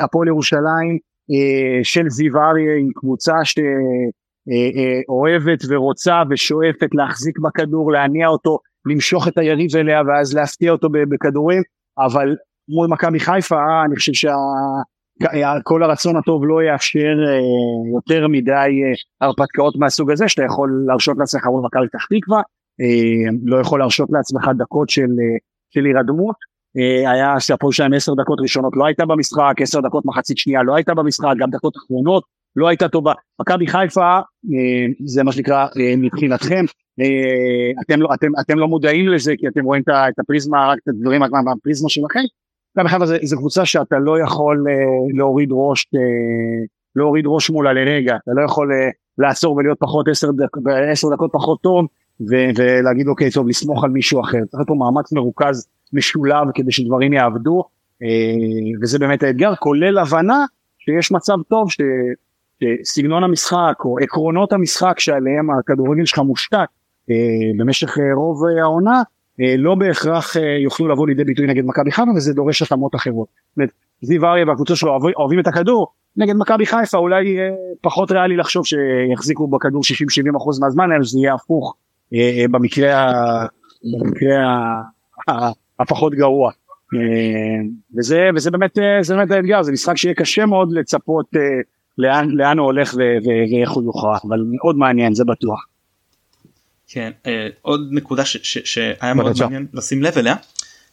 הפועל 0.03 0.27
ירושלים 0.27 0.97
של 1.83 2.09
זיו 2.09 2.37
אריה 2.37 2.77
עם 2.79 2.87
קבוצה 2.95 3.35
שאוהבת 3.43 5.63
ורוצה 5.69 6.23
ושואפת 6.29 6.89
להחזיק 6.93 7.39
בכדור 7.39 7.91
להניע 7.91 8.27
אותו 8.27 8.59
למשוך 8.85 9.27
את 9.27 9.37
היריב 9.37 9.75
אליה 9.75 10.01
ואז 10.07 10.35
להפתיע 10.35 10.71
אותו 10.71 10.87
בכדורים 11.09 11.61
אבל 11.99 12.35
מול 12.69 12.87
מכבי 12.87 13.19
חיפה 13.19 13.83
אני 13.85 13.95
חושב 13.95 14.13
שכל 15.23 15.83
הרצון 15.83 16.15
הטוב 16.15 16.45
לא 16.45 16.63
יאפשר 16.63 17.15
אה, 17.27 17.39
יותר 17.95 18.27
מדי 18.27 18.51
אה, 18.51 19.27
הרפתקאות 19.27 19.75
מהסוג 19.75 20.11
הזה 20.11 20.27
שאתה 20.27 20.43
יכול 20.43 20.83
להרשות 20.87 21.17
לעצמך 21.19 21.45
מול 21.45 21.61
מכבי 21.65 21.87
פתח 21.87 22.05
תקווה 22.05 22.41
אה, 22.81 23.31
לא 23.43 23.61
יכול 23.61 23.79
להרשות 23.79 24.09
לעצמך 24.11 24.49
דקות 24.57 24.89
של, 24.89 25.07
הירדמות 25.75 26.35
היה 27.07 27.39
שהפועל 27.39 27.73
שלהם 27.73 27.93
עשר 27.93 28.13
דקות 28.13 28.39
ראשונות 28.41 28.73
לא 28.75 28.85
הייתה 28.85 29.05
במשחק 29.05 29.53
עשר 29.59 29.81
דקות 29.81 30.05
מחצית 30.05 30.37
שנייה 30.37 30.63
לא 30.63 30.75
הייתה 30.75 30.93
במשחק 30.93 31.33
גם 31.39 31.49
דקות 31.49 31.73
אחרונות 31.77 32.23
לא 32.55 32.67
הייתה 32.67 32.87
טובה 32.87 33.13
מכבי 33.41 33.67
חיפה 33.67 34.19
זה 35.05 35.23
מה 35.23 35.31
שנקרא 35.31 35.67
מבחינתכם 35.97 36.65
אתם 37.81 38.01
לא, 38.01 38.09
אתם, 38.13 38.27
אתם 38.39 38.59
לא 38.59 38.67
מודעים 38.67 39.07
לזה 39.07 39.33
כי 39.37 39.47
אתם 39.47 39.65
רואים 39.65 39.81
את 39.87 40.19
הפריזמה, 40.19 40.67
רק 40.71 40.79
את 40.83 40.87
הדברים 40.87 41.21
מהפריזמה 41.45 41.89
שלכם. 41.89 42.19
גם 42.77 42.85
בכלל 42.85 43.05
זו 43.23 43.37
קבוצה 43.37 43.65
שאתה 43.65 43.99
לא 43.99 44.19
יכול 44.19 44.65
אה, 44.69 44.73
להוריד 45.17 45.49
ראש, 45.51 45.87
אה, 45.95 46.65
להוריד 46.95 47.25
ראש 47.27 47.49
מולה 47.49 47.73
לרגע, 47.73 48.15
אתה 48.15 48.31
לא 48.33 48.45
יכול 48.45 48.71
לעצור 49.17 49.55
ולהיות 49.55 49.77
פחות 49.79 50.07
עשר, 50.07 50.31
דק, 50.31 50.57
דקות 51.13 51.29
פחות 51.33 51.61
טוב 51.61 51.85
ו- 52.21 52.49
ולהגיד 52.57 53.07
אוקיי 53.07 53.31
טוב 53.31 53.47
לסמוך 53.47 53.83
על 53.83 53.89
מישהו 53.89 54.21
אחר, 54.21 54.45
צריך 54.47 54.63
פה 54.67 54.75
מאמץ 54.75 55.11
מרוכז 55.11 55.67
משולב 55.93 56.47
כדי 56.53 56.71
שדברים 56.71 57.13
יעבדו 57.13 57.63
וזה 58.81 58.99
באמת 58.99 59.23
האתגר 59.23 59.55
כולל 59.55 59.97
הבנה 59.97 60.45
שיש 60.79 61.11
מצב 61.11 61.35
טוב 61.47 61.71
ש... 61.71 61.77
שסגנון 62.63 63.23
המשחק 63.23 63.75
או 63.85 63.99
עקרונות 63.99 64.53
המשחק 64.53 64.99
שעליהם 64.99 65.49
הכדורגל 65.51 66.05
שלך 66.05 66.19
מושתת 66.19 66.67
אה, 67.11 67.15
במשך 67.57 67.97
אה, 67.97 68.13
רוב 68.15 68.45
אה, 68.45 68.61
העונה 68.61 68.91
אה, 68.97 69.03
לא 69.57 69.75
בהכרח 69.75 70.37
אה, 70.37 70.57
יוכלו 70.63 70.87
לבוא 70.87 71.07
לידי 71.07 71.23
ביטוי 71.23 71.47
נגד 71.47 71.65
מכבי 71.65 71.91
חיפה 71.91 72.11
וזה 72.15 72.33
דורש 72.33 72.61
התאמות 72.61 72.95
אחרות. 72.95 73.27
זיו 74.01 74.25
אריה 74.25 74.45
והקבוצה 74.47 74.75
שלו 74.75 74.99
אוהבים, 75.17 75.39
את 75.39 75.47
הכדור 75.47 75.87
נגד 76.17 76.35
מכבי 76.35 76.65
חיפה 76.65 76.97
אולי 76.97 77.39
אה, 77.39 77.49
פחות 77.81 78.11
ריאלי 78.11 78.37
לחשוב 78.37 78.65
שיחזיקו 78.65 79.47
בכדור 79.47 79.81
60-70 80.33 80.37
אחוז 80.37 80.59
מהזמן 80.59 80.91
אלא 80.91 81.03
שזה 81.03 81.19
יהיה 81.19 81.33
הפוך 81.33 81.75
אה, 82.13 82.19
אה, 82.19 82.45
במקרה, 82.47 83.11
במקרה 83.83 84.81
הפחות 85.79 86.13
גרוע. 86.13 86.51
אה, 86.95 87.61
וזה, 87.97 88.29
וזה 88.35 88.51
באמת, 88.51 88.77
אה, 88.77 89.03
זה 89.03 89.15
באמת 89.15 89.31
האתגר 89.31 89.63
זה 89.63 89.71
משחק 89.71 89.97
שיהיה 89.97 90.15
קשה 90.15 90.45
מאוד 90.45 90.71
לצפות 90.71 91.25
אה, 91.35 91.41
לאן, 91.97 92.29
לאן 92.29 92.59
הוא 92.59 92.65
הולך 92.65 92.93
ואיך 92.97 93.71
הוא 93.71 93.83
יוכרע 93.83 94.17
אבל 94.27 94.43
מאוד 94.51 94.75
מעניין 94.75 95.13
זה 95.13 95.25
בטוח. 95.25 95.65
כן 96.89 97.11
אה, 97.25 97.47
עוד 97.61 97.87
נקודה 97.91 98.23
שהיה 98.43 99.13
מאוד 99.13 99.39
מעניין 99.39 99.67
לשים 99.73 100.03
לב 100.03 100.17
אליה 100.17 100.35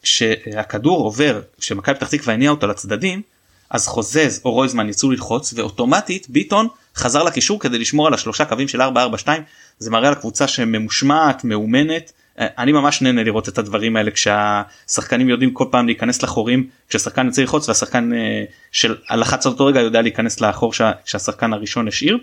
כשהכדור 0.02 1.04
עובר 1.04 1.40
כשמכבי 1.60 1.94
פתח 1.94 2.08
תקווה 2.08 2.34
הניעה 2.34 2.52
אותו 2.52 2.66
לצדדים 2.66 3.22
אז 3.70 3.86
חוזז 3.86 4.40
או 4.44 4.52
רויזמן 4.52 4.88
יצאו 4.88 5.10
ללחוץ 5.10 5.54
ואוטומטית 5.56 6.30
ביטון 6.30 6.68
חזר 6.96 7.22
לקישור 7.22 7.60
כדי 7.60 7.78
לשמור 7.78 8.06
על 8.06 8.14
השלושה 8.14 8.44
קווים 8.44 8.68
של 8.68 8.82
442 8.82 9.42
זה 9.78 9.90
מראה 9.90 10.08
על 10.08 10.14
קבוצה 10.14 10.48
שממושמעת 10.48 11.44
מאומנת. 11.44 12.12
אה, 12.38 12.46
אני 12.58 12.72
ממש 12.72 13.02
נהנה 13.02 13.22
לראות 13.22 13.48
את 13.48 13.58
הדברים 13.58 13.96
האלה 13.96 14.10
כשהשחקנים 14.10 15.28
יודעים 15.28 15.50
כל 15.50 15.64
פעם 15.70 15.86
להיכנס 15.86 16.22
לחורים 16.22 16.68
כשהשחקן 16.88 17.26
יוצא 17.26 17.40
ללחוץ 17.40 17.68
והשחקן 17.68 18.12
אה, 18.12 18.44
של 18.72 18.96
הלחץ 19.08 19.46
אותו 19.46 19.66
רגע 19.66 19.80
יודע 19.80 20.02
להיכנס 20.02 20.40
לאחור 20.40 20.72
שהשחקן 21.04 21.52
הראשון 21.52 21.88
השאיר. 21.88 22.18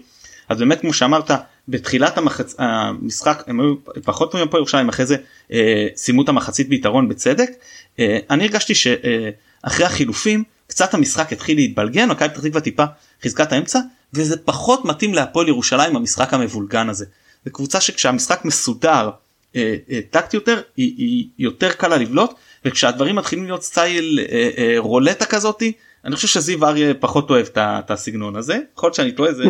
אז 0.50 0.60
באמת 0.60 0.82
כמו 0.82 0.94
שאמרת 0.94 1.32
בתחילת 1.68 2.18
המחצ... 2.18 2.56
המשחק 2.58 3.44
הם 3.48 3.60
היו 3.60 3.76
פחות 4.04 4.32
טובים 4.32 4.48
פה 4.48 4.58
ירושלים 4.58 4.89
אחרי 4.89 5.06
זה 5.06 5.16
אה, 5.52 5.88
סיימו 5.96 6.24
את 6.24 6.30
המחצית 6.30 6.70
ביתרון 6.70 7.10
בצדק. 7.10 7.50
אה, 8.00 8.18
אני 8.30 8.44
הרגשתי 8.44 8.76
שאחרי 8.76 9.86
החילופים 9.86 10.44
קצת 10.68 10.94
המשחק 10.94 11.34
התחיל 11.34 11.58
להתבלגן 11.58 12.10
מכבי 12.10 12.30
פתח 12.30 12.41
תקווה 12.41 12.62
טיפה 12.62 12.84
חיזקה 13.22 13.44
את 13.44 13.52
האמצע 13.52 13.80
וזה 14.14 14.38
פחות 14.38 14.86
מתאים 14.86 15.14
להפועל 15.14 15.48
ירושלים 15.48 15.96
המשחק 15.96 16.34
המבולגן 16.34 16.89
הזה. 16.89 17.06
זו 17.46 17.52
קבוצה 17.52 17.82
שכשהמשחק 17.82 18.46
מסודר 18.46 19.10
אה, 19.56 19.76
אה, 19.91 20.00
טקטי 20.10 20.38
יותר 20.38 20.62
היא, 20.78 20.94
היא 20.98 21.28
יותר 21.39 21.72
קלה 21.72 21.98
לבלוט 21.98 22.32
וכשהדברים 22.66 23.16
מתחילים 23.16 23.46
להיות 23.46 23.64
סטייל 23.64 24.20
אה, 24.20 24.50
אה, 24.58 24.76
רולטה 24.78 25.26
כזאתי 25.26 25.72
אני 26.06 26.16
חושב 26.16 26.28
שזיו 26.28 26.66
אריה 26.66 26.94
פחות 26.94 27.30
אוהב 27.30 27.48
את 27.58 27.91
הסגנון 27.91 28.36
הזה 28.36 28.60
יכול 28.78 28.88
להיות 28.88 28.96
שאני 28.96 29.12
טועה 29.12 29.34
זה. 29.34 29.44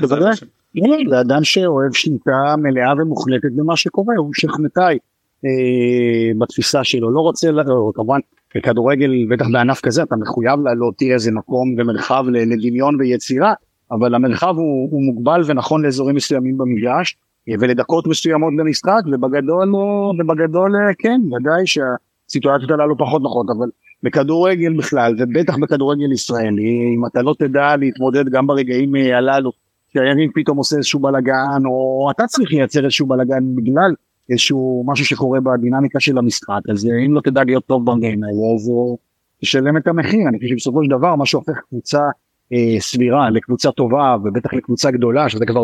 לא, 0.76 0.98
זה 1.10 1.22
אדם 1.22 1.44
שאוהב 1.44 1.94
שליטה 1.94 2.56
מלאה 2.58 2.94
ומוחלטת 2.98 3.52
במה 3.56 3.78
שקורה 3.78 4.16
הוא 4.18 4.30
שכנתאי 4.34 4.98
אה, 5.46 6.32
בתפיסה 6.38 6.84
שלו. 6.84 7.12
לא 7.12 7.20
רוצה 7.20 7.52
לא, 7.52 7.92
כמובן 7.96 8.20
בכדורגל 8.56 9.12
בטח 9.30 9.46
בענף 9.52 9.82
כזה 9.82 10.04
אתה 10.04 10.16
מחויב 10.16 10.60
להותיר 10.80 11.14
איזה 11.14 11.32
מקום 11.32 11.76
ומרחב 11.78 12.26
לדמיון 12.30 12.96
ויצירה 13.00 13.54
אבל 13.92 14.16
המרחב 14.16 14.56
הוא, 14.58 14.90
הוא 14.92 15.02
מוגבל 15.04 15.42
ונכון 15.46 15.86
לאזורים 15.86 16.16
מסוימים 16.16 16.58
במגרש 16.58 17.18
אה, 17.50 17.54
ולדקות 17.60 18.08
מסוימות 18.08 18.54
במשחק 18.58 19.02
ובגדול 19.12 19.76
ובגדול 20.20 20.76
אה, 20.76 20.94
כן 21.00 21.22
ודאי 21.26 21.64
שהסיטואציות 21.66 22.72
הללו 22.72 22.98
פחות 22.98 23.22
נוחות 23.22 23.48
אבל 23.58 23.70
בכדורגל 24.04 24.78
בכלל 24.78 25.16
ובטח 25.20 25.58
בכדורגל 25.58 26.12
ישראלי 26.12 26.96
אם 26.98 27.06
אתה 27.06 27.22
לא 27.22 27.36
תדע 27.40 27.76
להתמודד 27.76 28.30
גם 28.30 28.48
ברגעים 28.48 28.96
אה, 28.96 29.18
הללו 29.18 29.52
שהיריב 29.94 30.32
פתאום 30.36 30.58
עושה 30.58 30.76
איזשהו 30.76 31.00
בלאגן 31.00 31.66
או 31.66 32.08
אתה 32.12 32.28
צריך 32.28 32.52
לייצר 32.52 32.84
איזשהו 32.84 33.08
בלאגן 33.08 33.56
בגלל 33.56 33.94
איזשהו 34.30 34.84
משהו 34.88 35.06
שקורה 35.06 35.40
בדינמיקה 35.40 36.00
של 36.00 36.18
המשחק. 36.18 36.60
אז 36.70 36.88
אם 37.06 37.14
לא 37.14 37.22
תדע 37.22 37.44
להיות 37.44 37.66
טוב 37.66 37.86
ברגעים 37.86 38.24
האלה 38.24 38.56
אז 38.56 38.72
תשלם 39.42 39.78
את 39.78 39.88
המחיר. 39.88 40.28
אני 40.30 40.38
חושב 40.38 40.50
שבסופו 40.50 40.84
של 40.84 40.90
דבר 40.90 41.16
מה 41.16 41.26
שהופך 41.26 41.60
קבוצה 41.70 42.02
אה, 42.54 42.76
סבירה 42.80 43.30
לקבוצה 43.30 43.72
טובה 43.72 44.16
ובטח 44.24 44.54
לקבוצה 44.54 44.92
גדולה 44.92 45.30
שזה 45.30 45.46
כבר 45.46 45.64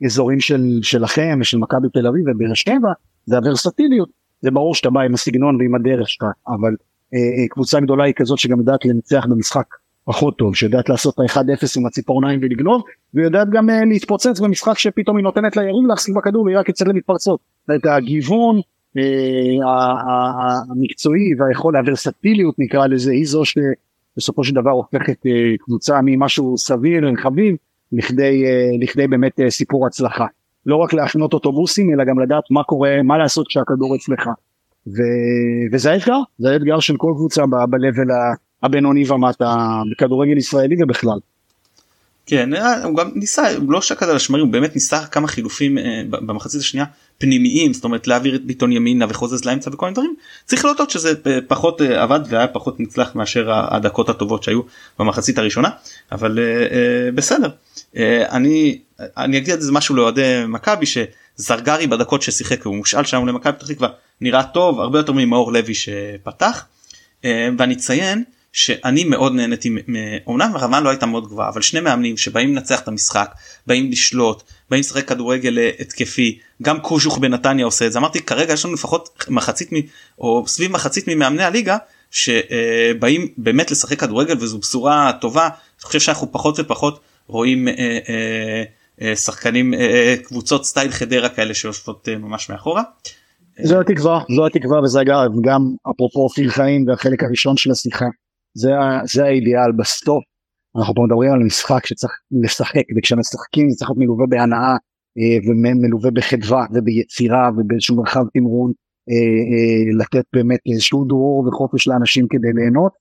באזורים 0.00 0.40
של 0.40 0.78
שלכם 0.82 1.38
ושל 1.40 1.58
מכבי 1.58 1.88
תל 1.92 2.06
אביב 2.06 2.24
ובאר 2.26 2.54
שבע 2.54 2.92
זה 3.26 3.36
הוורסטיליות. 3.36 4.08
זה 4.40 4.50
ברור 4.50 4.74
שאתה 4.74 4.90
בא 4.90 5.00
עם 5.00 5.14
הסגנון 5.14 5.56
ועם 5.56 5.74
הדרך 5.74 6.08
שלך 6.08 6.24
אבל 6.48 6.76
אה, 7.14 7.18
אה, 7.18 7.48
קבוצה 7.48 7.80
גדולה 7.80 8.04
היא 8.04 8.14
כזאת 8.16 8.38
שגם 8.38 8.58
יודעת 8.58 8.84
לנצח 8.84 9.26
במשחק 9.28 9.66
פחות 10.08 10.36
טוב 10.36 10.56
שיודעת 10.56 10.88
לעשות 10.88 11.14
את 11.14 11.20
ה-1-0 11.20 11.66
עם 11.78 11.86
הציפורניים 11.86 12.40
ולגנוב 12.42 12.82
ויודעת 13.14 13.50
גם 13.50 13.70
uh, 13.70 13.72
להתפוצץ 13.86 14.40
במשחק 14.40 14.78
שפתאום 14.78 15.16
היא 15.16 15.22
נותנת 15.22 15.56
ליריב 15.56 15.86
להחזיק 15.88 16.16
בכדור 16.16 16.44
והיא 16.44 16.58
רק 16.58 16.68
יוצאת 16.68 16.88
למתפרצות. 16.88 17.40
את 17.76 17.86
הגיוון 17.86 18.58
uh, 18.58 19.00
המקצועי 20.70 21.34
והיכול 21.38 21.76
הוורסטיליות 21.76 22.54
נקרא 22.58 22.86
לזה 22.86 23.12
היא 23.12 23.26
זו 23.26 23.42
שבסופו 23.44 24.44
של 24.44 24.54
דבר 24.54 24.70
הופכת 24.70 25.26
uh, 25.26 25.58
קבוצה 25.58 26.00
ממשהו 26.02 26.58
סביר 26.58 27.04
חביב 27.22 27.56
לכדי, 27.92 28.44
uh, 28.44 28.82
לכדי 28.84 29.06
באמת 29.06 29.40
uh, 29.40 29.50
סיפור 29.50 29.86
הצלחה. 29.86 30.26
לא 30.66 30.76
רק 30.76 30.92
להכנות 30.92 31.32
אוטובוסים 31.32 31.94
אלא 31.94 32.04
גם 32.04 32.20
לדעת 32.20 32.44
מה 32.50 32.62
קורה 32.62 33.02
מה 33.04 33.18
לעשות 33.18 33.48
כשהכדור 33.48 33.96
אצלך. 33.96 34.30
ו... 34.86 35.00
וזה 35.72 35.92
האתגר 35.92 36.18
זה 36.38 36.50
האתגר 36.50 36.80
של 36.80 36.96
כל 36.96 37.12
קבוצה 37.16 37.46
ב-level 37.46 38.12
הבינוני 38.62 39.10
ומטה 39.10 39.82
בכדורגל 39.90 40.36
ישראלי 40.36 40.76
ובכלל. 40.82 41.18
כן 42.26 42.54
אה, 42.54 42.84
הוא 42.84 42.96
גם 42.96 43.10
ניסה 43.14 43.56
הוא 43.56 43.72
לא 43.72 43.80
שקד 43.80 44.08
על 44.08 44.16
השמרים 44.16 44.44
הוא 44.44 44.52
באמת 44.52 44.74
ניסה 44.74 45.06
כמה 45.06 45.28
חילופים 45.28 45.78
אה, 45.78 46.02
במחצית 46.10 46.60
השנייה 46.60 46.86
פנימיים 47.18 47.72
זאת 47.72 47.84
אומרת 47.84 48.06
להעביר 48.06 48.34
את 48.34 48.44
ביטון 48.44 48.72
ימינה 48.72 49.06
וחוזז 49.08 49.44
לאמצע 49.44 49.70
וכל 49.72 49.86
מיני 49.86 49.94
דברים. 49.94 50.14
צריך 50.44 50.64
להודות 50.64 50.90
שזה 50.90 51.14
אה, 51.26 51.38
פחות 51.48 51.82
אה, 51.82 52.02
עבד 52.02 52.20
והיה 52.28 52.46
פחות 52.46 52.80
מוצלח 52.80 53.14
מאשר 53.14 53.50
הדקות 53.50 54.08
הטובות 54.08 54.42
שהיו 54.42 54.60
במחצית 54.98 55.38
הראשונה 55.38 55.70
אבל 56.12 56.38
אה, 56.38 56.44
אה, 56.44 57.10
בסדר. 57.14 57.50
אה, 57.96 58.24
אני 58.30 58.78
אני 59.00 59.38
אגיד 59.38 59.54
את 59.54 59.62
זה 59.62 59.72
משהו 59.72 59.94
לאוהדי 59.94 60.42
מכבי 60.48 60.86
שזרגרי 60.86 61.86
בדקות 61.86 62.22
ששיחק 62.22 62.66
הוא 62.66 62.76
מושאל 62.76 63.04
שם 63.04 63.26
למכבי 63.26 63.52
פתח 63.52 63.66
תקווה 63.66 63.88
נראה 64.20 64.42
טוב 64.42 64.80
הרבה 64.80 64.98
יותר 64.98 65.12
ממאור 65.12 65.52
לוי 65.52 65.74
שפתח. 65.74 66.66
אה, 67.24 67.48
ואני 67.58 67.74
אציין 67.74 68.24
שאני 68.52 69.04
מאוד 69.04 69.34
נהניתי 69.34 69.70
אומנם 70.26 70.50
הרמה 70.54 70.80
לא 70.80 70.88
הייתה 70.88 71.06
מאוד 71.06 71.26
גבוהה 71.26 71.48
אבל 71.48 71.62
שני 71.62 71.80
מאמנים 71.80 72.16
שבאים 72.16 72.52
לנצח 72.52 72.80
את 72.80 72.88
המשחק 72.88 73.34
באים 73.66 73.90
לשלוט 73.90 74.42
באים 74.70 74.80
לשחק 74.80 75.08
כדורגל 75.08 75.58
אה, 75.58 75.70
התקפי 75.80 76.38
גם 76.62 76.80
קוז'וך 76.80 77.18
בנתניה 77.18 77.64
עושה 77.64 77.86
את 77.86 77.92
זה. 77.92 77.98
אמרתי 77.98 78.20
כרגע 78.22 78.52
יש 78.52 78.64
לנו 78.64 78.74
לפחות 78.74 79.24
מחצית 79.28 79.72
מ... 79.72 79.76
או 80.18 80.44
סביב 80.46 80.72
מחצית 80.72 81.08
ממאמני 81.08 81.44
הליגה 81.44 81.76
שבאים 82.10 83.28
באמת 83.36 83.70
לשחק 83.70 84.00
כדורגל 84.00 84.36
וזו 84.40 84.58
בשורה 84.58 85.12
טובה. 85.20 85.44
אני 85.44 85.82
חושב 85.82 86.00
שאנחנו 86.00 86.32
פחות 86.32 86.60
ופחות 86.60 87.00
רואים 87.26 87.68
אה, 87.68 87.74
אה, 88.08 88.62
אה, 89.02 89.16
שחקנים 89.16 89.74
אה, 89.74 89.80
אה 89.80 90.16
קבוצות 90.24 90.64
סטייל 90.64 90.90
חדרה 90.90 91.28
כאלה 91.28 91.54
שיושבות 91.54 92.08
אה, 92.08 92.18
ממש 92.18 92.50
מאחורה. 92.50 92.82
זו 93.62 93.80
התקווה 93.80 94.20
זו 94.36 94.46
התקווה 94.46 94.80
וזה 94.80 95.00
אגב 95.00 95.30
גם 95.44 95.60
אפרופו 95.90 96.20
אופיר 96.20 96.50
חיים 96.50 96.88
והחלק 96.88 97.22
הראשון 97.22 97.56
של 97.56 97.70
השיחה 97.70 98.06
זה, 98.54 98.70
זה 99.04 99.24
האידיאל 99.24 99.72
בסוף. 99.78 100.24
אנחנו 100.76 100.94
פה 100.94 101.02
מדברים 101.06 101.32
על 101.32 101.38
משחק 101.38 101.86
שצריך 101.86 102.12
לשחק 102.42 102.82
וכשמשחקים 102.96 103.70
זה 103.70 103.76
צריך 103.76 103.90
להיות 103.90 103.98
מלווה 103.98 104.26
בהנאה 104.26 104.76
אה, 105.18 105.38
ומלווה 105.46 106.10
בחדווה 106.10 106.66
וביצירה 106.74 107.50
ובאיזשהו 107.56 107.96
מרחב 107.96 108.24
תמרון 108.34 108.72
אה, 109.10 109.14
אה, 109.50 110.04
לתת 110.04 110.24
באמת 110.32 110.60
איזשהו 110.72 111.04
דרור 111.04 111.48
וחופש 111.48 111.88
לאנשים 111.88 112.26
כדי 112.30 112.48
ליהנות 112.54 112.92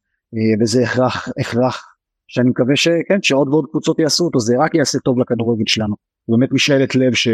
וזה 0.62 0.84
הכרח 0.84 1.30
הכרח 1.40 1.84
שאני 2.28 2.50
מקווה 2.50 2.76
שכן 2.76 3.22
שעוד 3.22 3.48
ועוד 3.48 3.66
קבוצות 3.72 4.00
יעשו 4.00 4.26
אותו 4.26 4.40
זה 4.40 4.56
רק 4.60 4.76
יעשה 4.76 5.00
טוב 5.00 5.20
לכדורגל 5.20 5.64
שלנו 5.68 5.96
באמת 6.28 6.52
משאלת 6.52 6.96
לב 6.96 7.14
ש, 7.14 7.28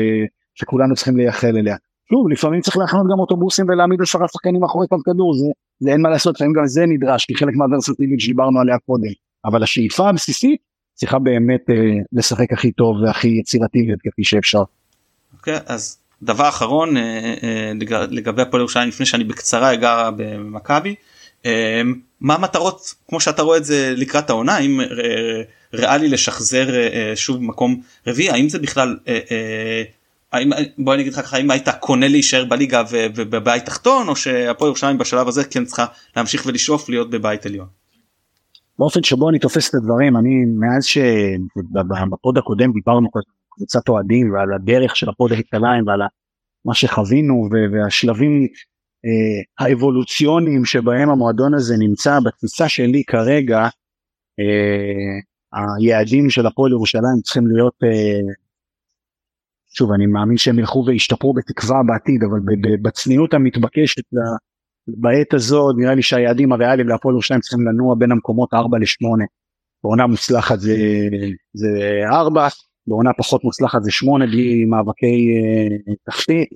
שכולנו 0.56 0.96
צריכים 0.96 1.18
לייחל 1.18 1.58
אליה. 1.58 1.76
שוב 2.10 2.30
לפעמים 2.30 2.62
צריך 2.62 2.78
להכנות 2.78 3.06
גם 3.12 3.20
אוטובוסים 3.20 3.66
ולהעמיד 3.70 4.02
עשרה 4.02 4.28
שחקנים 4.28 4.62
מאחורי 4.62 4.88
קו 4.88 4.98
כדור 5.06 5.34
זה, 5.34 5.48
זה 5.80 5.92
אין 5.92 6.02
מה 6.02 6.10
לעשות 6.10 6.36
לפעמים 6.36 6.54
גם 6.54 6.68
זה 6.68 6.86
נדרש 6.86 7.26
כי 7.26 7.36
חלק 7.36 7.54
מהוורסטיליות 7.56 8.20
שדיברנו 8.20 8.60
עליה 8.60 8.78
קודם 8.86 9.12
אבל 9.46 9.64
השאיפה 9.64 10.10
הבסיסית 10.10 10.62
צריכה 10.94 11.20
באמת 11.20 11.70
אה, 11.70 11.76
לשחק 12.14 12.54
הכי 12.54 12.72
טוב 12.72 12.96
והכי 13.02 13.28
יצירטיבית 13.28 14.00
כפי 14.04 14.24
שאפשר. 14.24 14.64
אוקיי 15.34 15.58
okay, 15.58 15.62
אז 15.66 15.98
דבר 16.24 16.50
אחרון 16.50 16.98
אה, 16.98 17.34
אה, 17.44 17.72
לגבי 18.10 18.42
הפועל 18.42 18.62
ירושלים 18.62 18.88
לפני 18.88 19.06
שאני 19.06 19.24
בקצרה 19.24 19.74
אגע 19.74 20.10
במכבי 20.16 20.96
אה, 21.46 21.82
מה 22.22 22.36
המטרות 22.36 22.94
כמו 23.08 23.20
שאתה 23.20 23.42
רואה 23.42 23.58
את 23.58 23.66
זה 23.66 23.94
לקראת 23.98 24.30
העונה 24.30 24.58
אם 24.58 24.82
אה, 24.82 25.42
ריאלי 25.74 26.10
לשחזר 26.10 26.76
אה, 26.76 27.16
שוב 27.16 27.44
מקום 27.44 27.82
רביעי 28.08 28.30
האם 28.30 28.50
זה 28.50 28.60
בכלל 28.60 28.98
אה, 29.08 29.20
אה, 29.32 29.84
האם 30.34 30.50
בוא 30.78 30.94
אני 30.94 31.02
אגיד 31.02 31.14
לך 31.14 31.20
ככה 31.20 31.38
האם 31.38 31.52
היית 31.52 31.70
קונה 31.80 32.08
להישאר 32.08 32.46
בליגה 32.46 32.84
ובבית 33.16 33.66
תחתון 33.66 34.08
או 34.08 34.16
שהפועל 34.16 34.68
ירושלים 34.68 34.98
בשלב 34.98 35.28
הזה 35.28 35.44
כן 35.44 35.66
צריכה 35.66 35.86
להמשיך 36.16 36.46
ולשאוף 36.46 36.90
להיות 36.90 37.10
בבית 37.10 37.46
עליון. 37.46 37.68
באופן 38.80 39.04
שבו 39.04 39.30
אני 39.30 39.40
תופס 39.40 39.70
את 39.70 39.76
הדברים, 39.76 40.18
אני 40.18 40.46
מאז 40.46 40.86
שבפוד 40.86 42.38
הקודם 42.38 42.72
דיברנו 42.72 43.08
קבוצת 43.50 43.90
אוהדים 43.90 44.34
ועל 44.34 44.54
הדרך 44.54 44.96
של 44.96 45.10
הפוד 45.10 45.32
היטליים 45.32 45.88
ועל 45.88 46.02
מה 46.66 46.74
שחווינו 46.74 47.50
והשלבים 47.72 48.48
אה, 49.06 49.66
האבולוציוניים 49.66 50.66
שבהם 50.66 51.10
המועדון 51.10 51.54
הזה 51.54 51.76
נמצא 51.80 52.20
בתפיסה 52.20 52.70
שלי 52.70 53.04
כרגע 53.08 53.68
אה, 54.40 55.20
היעדים 55.80 56.30
של 56.30 56.46
הפועל 56.46 56.72
ירושלים 56.72 57.22
צריכים 57.24 57.48
להיות 57.48 57.74
אה, 57.84 58.34
שוב 59.74 59.92
אני 59.92 60.06
מאמין 60.06 60.38
שהם 60.38 60.60
ילכו 60.60 60.84
וישתפרו 60.88 61.34
בתקווה 61.34 61.84
בעתיד 61.84 62.24
אבל 62.24 62.40
בצניעות 62.82 63.34
המתבקשת 63.34 64.04
בעת 64.88 65.34
הזו 65.34 65.72
נראה 65.72 65.96
לי 65.96 66.02
שהיעדים 66.02 66.52
הריאליים 66.52 66.88
להפועל 66.88 67.14
ירושלים 67.14 67.42
צריכים 67.42 67.68
לנוע 67.68 67.96
בין 67.98 68.12
המקומות 68.12 68.54
4 68.54 68.78
ל-8. 68.78 69.26
בעונה 69.84 70.08
מוצלחת 70.08 70.60
זה, 70.60 70.78
זה 71.54 72.02
4, 72.12 72.48
בעונה 72.88 73.12
פחות 73.18 73.44
מוצלחת 73.44 73.84
זה 73.84 73.92
8 73.92 74.26
בלי 74.26 74.66
מאבקי 74.66 75.36
אה, 75.36 75.94
תחתית 76.06 76.50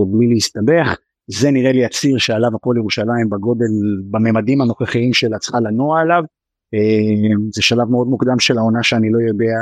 ובלי 0.00 0.28
להסתבך. 0.28 0.96
זה 1.26 1.50
נראה 1.50 1.72
לי 1.72 1.84
הציר 1.84 2.18
שעליו 2.18 2.50
הפועל 2.54 2.76
ירושלים 2.76 3.30
בגודל, 3.30 3.66
בממדים 4.10 4.60
הנוכחיים 4.60 5.12
שלה 5.12 5.38
צריכה 5.38 5.60
לנוע 5.60 6.00
עליו. 6.00 6.22
אה, 6.74 7.50
זה 7.52 7.62
שלב 7.62 7.88
מאוד 7.88 8.06
מוקדם 8.08 8.38
של 8.38 8.58
העונה 8.58 8.82
שאני 8.82 9.10
לא 9.10 9.18
יודע 9.18 9.54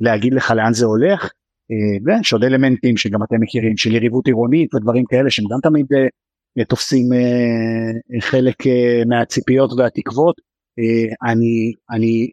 להגיד 0.00 0.34
לך 0.34 0.50
לאן 0.50 0.72
זה 0.72 0.86
הולך. 0.86 1.30
אה, 1.70 1.98
ויש 2.04 2.32
עוד 2.32 2.44
אלמנטים 2.44 2.96
שגם 2.96 3.22
אתם 3.22 3.36
מכירים 3.40 3.76
של 3.76 3.94
יריבות 3.94 4.26
עירונית 4.26 4.74
ודברים 4.74 5.04
כאלה 5.04 5.30
שהם 5.30 5.44
גם 5.50 5.58
תמיד 5.62 5.86
אה, 6.58 6.64
תופסים 6.64 7.12
אה, 7.12 8.20
חלק 8.20 8.56
מהציפיות 9.06 9.70
והתקוות. 9.72 10.50
אני, 11.22 11.72
אני, 11.90 12.30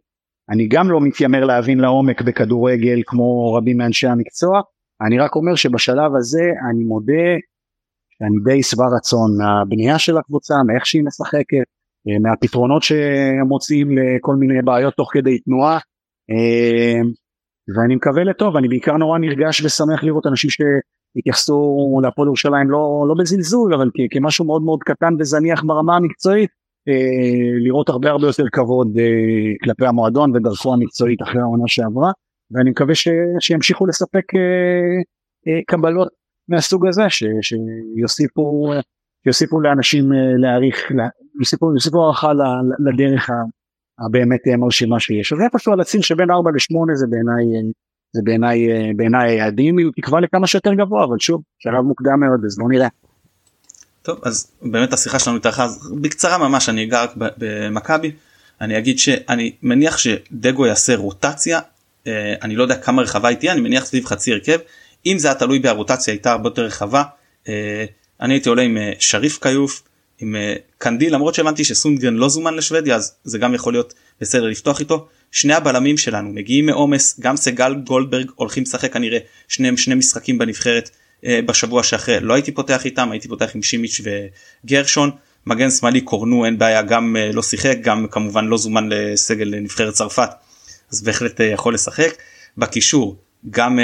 אני 0.50 0.68
גם 0.68 0.92
לא 0.92 1.02
מתיימר 1.02 1.46
להבין 1.46 1.80
לעומק 1.80 2.22
בכדורגל 2.22 3.02
כמו 3.06 3.54
רבים 3.54 3.78
מאנשי 3.78 4.08
המקצוע, 4.08 4.62
אני 5.08 5.20
רק 5.20 5.36
אומר 5.36 5.56
שבשלב 5.56 6.16
הזה 6.16 6.52
אני 6.70 6.84
מודה 6.84 7.38
שאני 8.10 8.38
די 8.44 8.64
שבע 8.64 8.86
רצון 8.98 9.38
מהבנייה 9.38 10.00
של 10.00 10.18
הקבוצה, 10.18 10.56
מאיך 10.68 10.86
שהיא 10.86 11.04
משחקת, 11.04 11.64
מהפתרונות 12.22 12.84
שהם 12.84 13.48
מוצאים 13.48 13.98
לכל 13.98 14.36
מיני 14.36 14.62
בעיות 14.62 14.94
תוך 14.94 15.10
כדי 15.14 15.40
תנועה. 15.40 15.80
ואני 17.76 17.96
מקווה 17.96 18.24
לטוב, 18.24 18.58
אני 18.58 18.68
בעיקר 18.68 18.98
נורא 18.98 19.20
נרגש 19.20 19.62
ושמח 19.62 20.04
לראות 20.04 20.26
אנשים 20.28 20.50
שהתייחסו 20.50 22.00
להפועל 22.04 22.28
ירושלים 22.28 22.70
לא, 22.70 23.06
לא 23.08 23.16
בזלזול, 23.20 23.74
אבל 23.74 23.90
כמשהו 24.12 24.46
מאוד 24.46 24.62
מאוד 24.62 24.84
קטן 24.84 25.14
וזניח 25.20 25.64
ברמה 25.64 25.96
המקצועית, 25.96 26.50
אה, 26.88 27.60
לראות 27.64 27.90
הרבה 27.90 28.10
הרבה 28.10 28.28
יותר 28.28 28.44
כבוד 28.52 28.98
אה, 28.98 29.54
כלפי 29.64 29.86
המועדון 29.86 30.36
ודרכו 30.36 30.74
המקצועית 30.74 31.22
אחרי 31.22 31.42
העונה 31.42 31.68
שעברה, 31.68 32.12
ואני 32.52 32.70
מקווה 32.70 32.96
ש, 32.96 33.08
שימשיכו 33.40 33.86
לספק 33.86 34.26
אה, 34.36 35.62
קבלות 35.68 36.08
מהסוג 36.48 36.88
הזה, 36.88 37.04
ש, 37.10 37.24
שיוסיפו, 37.42 38.74
שיוסיפו 39.24 39.60
לאנשים 39.60 40.12
להעריך, 40.38 40.92
יוסיפו, 41.40 41.74
יוסיפו 41.74 42.04
הערכה 42.04 42.32
לדרך 42.80 43.30
הבאמת 44.00 44.42
מרשימה 44.58 45.00
שיש. 45.00 45.34
אז 45.34 45.40
איפשהו 45.42 45.74
על 45.74 45.82
הציר 45.82 46.02
שבין 46.02 46.32
4 46.32 46.52
ל-8 46.52 46.96
זה 46.96 47.08
בעיניי 47.08 47.46
זה 48.14 48.22
בעיניי 48.24 48.68
בעיניי 48.96 49.32
היעדים 49.32 49.76
תקווה 49.96 50.20
לכמה 50.20 50.48
שיותר 50.48 50.74
גבוה 50.74 51.04
אבל 51.04 51.20
שוב 51.20 51.42
שלב 51.60 51.82
מוקדם 51.82 52.20
מאוד 52.20 52.46
אז 52.46 52.58
בוא 52.58 52.70
נראה. 52.70 52.88
טוב 54.02 54.20
אז 54.24 54.52
באמת 54.62 54.94
השיחה 54.94 55.20
שלנו 55.20 55.38
איתך 55.38 55.64
בקצרה 56.02 56.38
ממש 56.38 56.70
אני 56.70 56.84
אגע 56.84 57.04
רק 57.04 57.12
במכבי 57.16 58.12
אני 58.62 58.78
אגיד 58.78 59.00
שאני 59.00 59.56
מניח 59.64 59.98
שדגו 59.98 60.66
יעשה 60.66 60.96
רוטציה 60.96 61.60
אה, 62.08 62.34
אני 62.42 62.56
לא 62.56 62.64
יודע 62.64 62.76
כמה 62.76 63.02
רחבה 63.02 63.30
היא 63.30 63.38
תהיה 63.38 63.52
אני 63.54 63.62
מניח 63.62 63.86
סביב 63.86 64.06
חצי 64.06 64.34
הרכב 64.34 64.60
אם 65.06 65.18
זה 65.18 65.28
היה 65.28 65.36
תלוי 65.36 65.60
בי 65.60 65.68
הרוטציה 65.68 66.14
הייתה 66.14 66.32
הרבה 66.32 66.48
יותר 66.48 66.62
רחבה 66.62 67.04
אה, 67.48 67.86
אני 68.22 68.34
הייתי 68.34 68.50
עולה 68.50 68.62
עם 68.62 68.78
אה, 68.78 68.94
שריף 69.00 69.44
כיוף 69.44 69.84
עם 70.20 70.36
אה, 70.36 70.54
קנדיל 70.78 71.14
למרות 71.14 71.36
שהבנתי 71.36 71.64
שסונגרן 71.64 72.16
לא 72.16 72.30
זומן 72.30 72.54
לשוודיה 72.54 72.96
אז 72.96 73.16
זה 73.24 73.38
גם 73.38 73.54
יכול 73.54 73.74
להיות 73.74 73.94
בסדר 74.22 74.46
לפתוח 74.48 74.80
איתו. 74.80 75.08
שני 75.32 75.54
הבלמים 75.54 75.98
שלנו 75.98 76.30
מגיעים 76.30 76.66
מעומס 76.66 77.20
גם 77.20 77.38
סגל 77.38 77.76
גולדברג 77.76 78.32
הולכים 78.36 78.64
לשחק 78.64 78.94
כנראה 78.94 79.20
שניהם 79.48 79.78
שני 79.78 79.96
משחקים 79.96 80.38
בנבחרת 80.38 80.90
אה, 81.26 81.40
בשבוע 81.46 81.84
שאחרי. 81.84 82.20
לא 82.20 82.34
הייתי 82.34 82.52
פותח 82.52 82.86
איתם 82.86 83.12
הייתי 83.12 83.28
פותח 83.28 83.52
עם 83.56 83.64
שימיץ' 83.64 84.02
וגרשון. 84.66 85.12
מגן 85.46 85.70
שמאלי 85.70 86.02
קורנו 86.02 86.46
אין 86.46 86.58
בעיה 86.58 86.82
גם 86.82 87.16
אה, 87.20 87.32
לא 87.32 87.44
שיחק 87.44 87.78
גם 87.82 88.08
כמובן 88.12 88.46
לא 88.46 88.58
זומן 88.58 88.90
לסגל 88.90 89.54
נבחרת 89.60 89.94
צרפת 89.94 90.30
אז 90.92 91.02
בהחלט 91.02 91.40
יכול 91.40 91.74
לשחק. 91.74 92.14
בקישור 92.58 93.16
גם 93.50 93.80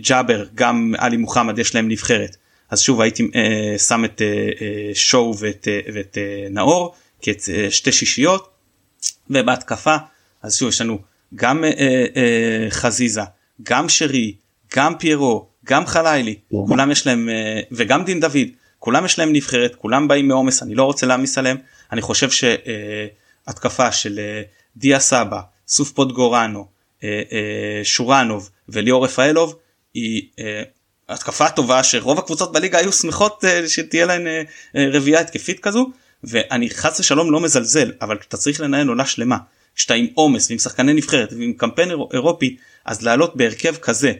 ג'אבר 0.00 0.44
גם 0.54 0.94
עלי 0.98 1.16
מוחמד 1.16 1.58
יש 1.58 1.74
להם 1.74 1.88
נבחרת 1.88 2.36
אז 2.70 2.80
שוב 2.80 3.00
הייתי 3.00 3.30
אה, 3.34 3.78
שם 3.78 4.04
את 4.04 4.22
אה, 4.22 4.26
אה, 4.60 4.90
שואו 4.94 5.38
ואת, 5.38 5.68
אה, 5.68 5.80
ואת 5.94 6.18
אה, 6.18 6.46
נאור 6.50 6.94
כשתי 7.20 7.52
אה, 7.90 7.92
שישיות 7.92 8.48
ובהתקפה 9.30 9.96
אז 10.42 10.56
שוב 10.56 10.68
יש 10.68 10.80
לנו 10.80 10.98
גם 11.34 11.64
אה, 11.64 11.70
אה, 12.16 12.66
חזיזה 12.70 13.22
גם 13.62 13.88
שרי 13.88 14.34
גם 14.76 14.98
פיירו 14.98 15.46
גם 15.64 15.86
חלילי 15.86 16.36
כולם 16.48 16.90
יש 16.90 17.06
להם 17.06 17.28
אה, 17.28 17.60
וגם 17.72 18.04
דין 18.04 18.20
דוד 18.20 18.48
כולם 18.78 19.04
יש 19.04 19.18
להם 19.18 19.32
נבחרת 19.32 19.74
כולם 19.74 20.08
באים 20.08 20.28
מעומס 20.28 20.62
אני 20.62 20.74
לא 20.74 20.84
רוצה 20.84 21.06
להעמיס 21.06 21.38
עליהם. 21.38 21.56
אני 21.92 22.00
חושב 22.00 22.28
שהתקפה 22.30 23.84
אה, 23.86 23.92
של 23.92 24.18
אה, 24.18 24.42
דיה 24.76 25.00
סבא 25.00 25.40
סוף 25.68 25.92
פוטגורנו 25.92 26.66
אה, 27.04 27.22
אה, 27.32 27.84
שורנוב 27.84 28.50
וליאור 28.68 29.04
רפאלוב 29.04 29.58
היא 29.94 30.28
אה, 30.38 30.62
התקפה 31.08 31.50
טובה 31.50 31.82
שרוב 31.82 32.18
הקבוצות 32.18 32.52
בליגה 32.52 32.78
היו 32.78 32.92
שמחות 32.92 33.44
uh, 33.44 33.68
שתהיה 33.68 34.06
להן 34.06 34.26
uh, 34.26 34.78
רביעייה 34.78 35.20
התקפית 35.20 35.60
כזו 35.60 35.86
ואני 36.24 36.70
חס 36.70 37.00
ושלום 37.00 37.32
לא 37.32 37.40
מזלזל 37.40 37.92
אבל 38.00 38.16
אתה 38.28 38.36
צריך 38.36 38.60
לנהל 38.60 38.88
עונה 38.88 39.06
שלמה 39.06 39.36
כשאתה 39.74 39.94
עם 39.94 40.06
עומס 40.14 40.50
ועם 40.50 40.58
שחקני 40.58 40.92
נבחרת 40.92 41.32
ועם 41.32 41.52
קמפיין 41.52 41.90
אירופי 42.12 42.56
אז 42.84 43.02
לעלות 43.02 43.36
בהרכב 43.36 43.76
כזה 43.76 44.12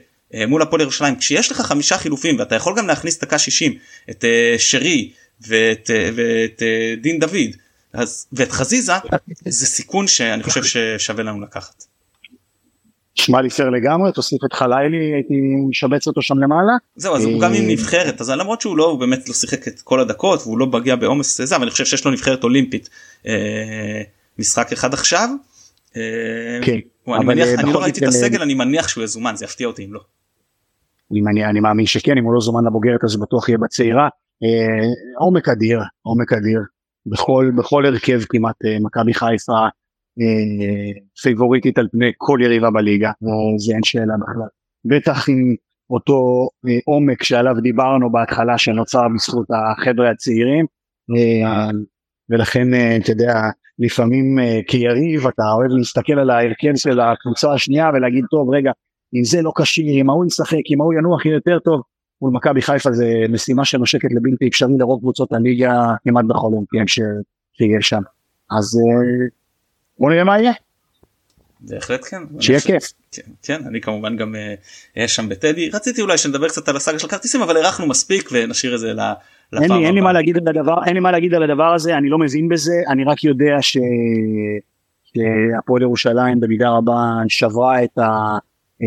מול 0.49 0.63
הפועל 0.63 0.83
ירושלים 0.83 1.17
כשיש 1.17 1.53
לך 1.53 1.61
חמישה 1.61 1.99
חילופים 1.99 2.39
ואתה 2.39 2.55
יכול 2.55 2.75
גם 2.77 2.87
להכניס 2.87 3.21
דקה 3.21 3.39
60 3.39 3.79
את 4.11 4.25
שרי 4.59 5.13
ואת, 5.41 5.91
ואת 6.15 6.63
דין 7.01 7.19
דוד 7.19 7.57
אז, 7.93 8.27
ואת 8.33 8.53
חזיזה 8.53 8.93
זה 9.45 9.67
סיכון 9.67 10.07
שאני 10.07 10.43
חושב 10.43 10.65
ששווה 10.65 11.25
לנו 11.25 11.41
לקחת. 11.41 11.85
נשמע 13.19 13.43
לי 13.43 13.51
פייר 13.51 13.71
לגמרי 13.71 14.13
תוסיף 14.13 14.45
את 14.45 14.53
חלילי 14.53 15.13
הייתי 15.15 15.35
משבץ 15.69 16.07
אותו 16.07 16.23
שם 16.23 16.39
למעלה. 16.39 16.73
זהו 16.97 17.17
אז 17.17 17.25
הוא 17.25 17.41
גם 17.41 17.53
עם 17.55 17.63
אה, 17.63 17.69
נבחרת 17.73 18.21
אז 18.21 18.31
למרות 18.31 18.61
שהוא 18.61 18.77
לא 18.77 18.85
הוא 18.85 19.01
באמת 19.01 19.29
לא 19.29 19.35
שיחק 19.35 19.69
את 19.69 19.81
כל 19.81 20.01
הדקות 20.01 20.41
והוא 20.43 20.59
לא 20.59 20.67
מגיע 20.67 20.97
בעומס 20.97 21.41
זה 21.41 21.57
אבל 21.57 21.63
אני 21.63 21.71
חושב 21.71 21.85
שיש 21.85 22.05
לו 22.05 22.11
נבחרת 22.11 22.45
אולימפית 22.45 22.89
אה, 23.27 24.03
משחק 24.39 24.73
אחד 24.73 24.95
עכשיו. 24.95 25.29
אה, 25.97 26.03
כן. 26.63 26.79
אני, 27.09 27.25
מניח, 27.25 27.49
אני 27.59 27.73
לא 27.73 27.83
ראיתי 27.83 28.01
את 28.05 28.09
הסגל 28.09 28.43
אני 28.43 28.55
מניח 28.55 28.89
שהוא 28.89 29.05
יזומן 29.05 29.37
זה 29.37 29.45
יפתיע 29.45 29.67
אותי 29.67 29.85
אם 29.85 29.95
לא. 29.95 30.01
אני, 31.27 31.61
מאמין 31.61 31.87
שכן 31.87 32.19
אם 32.19 32.25
הוא 32.25 32.35
לא 32.35 32.41
זומן 32.41 32.65
לבוגרת 32.65 33.05
אז 33.05 33.17
בטוח 33.17 33.49
יהיה 33.49 33.59
בצעירה. 33.59 34.09
עומק 35.19 35.49
אדיר 35.49 35.81
עומק 36.03 36.33
אדיר 36.33 36.61
בכל 37.07 37.51
בכל 37.57 37.87
הרכב 37.87 38.21
כמעט 38.29 38.57
מכבי 38.81 39.15
חיפה 39.15 39.53
פייבוריטית 41.23 41.79
על 41.79 41.89
פני 41.93 42.13
כל 42.17 42.39
יריבה 42.43 42.71
בליגה, 42.71 43.11
זה 43.57 43.73
אין 43.73 43.83
שאלה 43.83 44.15
בכלל. 44.23 44.49
בטח 44.85 45.29
עם 45.29 45.55
אותו 45.91 46.49
אה, 46.69 46.79
עומק 46.85 47.23
שעליו 47.23 47.55
דיברנו 47.63 48.13
בהתחלה 48.13 48.59
שנוצר 48.59 49.07
בזכות 49.15 49.47
החבר'ה 49.51 50.11
הצעירים, 50.11 50.67
אה, 51.17 51.71
ולכן 52.31 52.69
אתה 53.03 53.11
יודע, 53.11 53.33
לפעמים 53.79 54.39
כיריב 54.67 55.27
אתה 55.27 55.43
אוהב 55.57 55.71
להסתכל 55.71 56.19
על 56.19 56.31
ההרכב 56.31 56.77
של 56.77 57.01
הקבוצה 57.01 57.53
השנייה 57.53 57.91
ולהגיד 57.95 58.25
טוב 58.31 58.51
רגע 58.51 58.71
אם 59.15 59.25
זה 59.25 59.43
לא 59.43 59.53
כשיר 59.59 60.01
אם 60.01 60.11
ההוא 60.11 60.27
ישחק 60.27 60.63
אם 60.71 60.81
ההוא 60.81 60.95
ינוח 60.95 61.27
יהיה 61.27 61.35
יותר 61.35 61.59
טוב 61.59 61.83
מול 62.23 62.31
מכבי 62.33 62.63
חיפה 62.63 62.93
זה 62.93 63.07
משימה 63.29 63.65
שנושקת 63.65 64.09
לבלתי 64.13 64.49
אפשרי 64.49 64.79
לרוב 64.79 65.01
קבוצות 65.01 65.33
הליגה 65.33 65.95
כמעט 66.05 66.25
בכל 66.25 66.51
יום 66.53 66.87
שיש 66.87 67.89
שם 67.89 68.03
אז 68.51 68.81
בוא 69.99 70.11
נראה 70.11 70.25
מה 70.25 70.39
יהיה. 70.39 70.53
בהחלט 71.61 72.05
כן. 72.11 72.23
שיהיה 72.41 72.61
כיף. 72.61 72.93
כן, 73.13 73.23
כן, 73.43 73.63
אני 73.67 73.81
כמובן 73.81 74.17
גם 74.17 74.35
אהיה 74.35 74.57
אה, 74.99 75.09
שם 75.09 75.29
בטדי. 75.29 75.71
רציתי 75.71 76.03
אולי 76.03 76.19
שנדבר 76.19 76.49
קצת 76.49 76.69
על 76.69 76.77
הסאגה 76.77 76.99
של 76.99 77.09
כרטיסים 77.09 77.43
אבל 77.43 77.57
הארכנו 77.57 77.87
מספיק 77.87 78.29
ונשאיר 78.33 78.75
את 78.75 78.81
זה 78.81 78.93
לפעם 78.93 79.65
הבאה. 79.65 79.79
אין 79.79 79.95
לי 79.95 80.01
מה 80.01 80.13
להגיד 80.13 80.37
על 80.37 80.49
הדבר, 80.49 80.85
אין 80.87 80.95
לי 80.95 81.01
מה 81.01 81.13
להגיד 81.13 81.35
על 81.35 81.43
הדבר 81.43 81.75
הזה, 81.75 81.97
אני 81.97 82.09
לא 82.09 82.19
מבין 82.19 82.49
בזה, 82.49 82.73
אני 82.89 83.05
רק 83.05 83.25
יודע 83.25 83.57
ש... 83.61 83.79
שהפועל 85.05 85.83
ירושלים 85.83 86.41
במידה 86.41 86.69
רבה 86.69 87.13
שברה 87.29 87.85
את, 87.85 87.99
ה... 87.99 88.39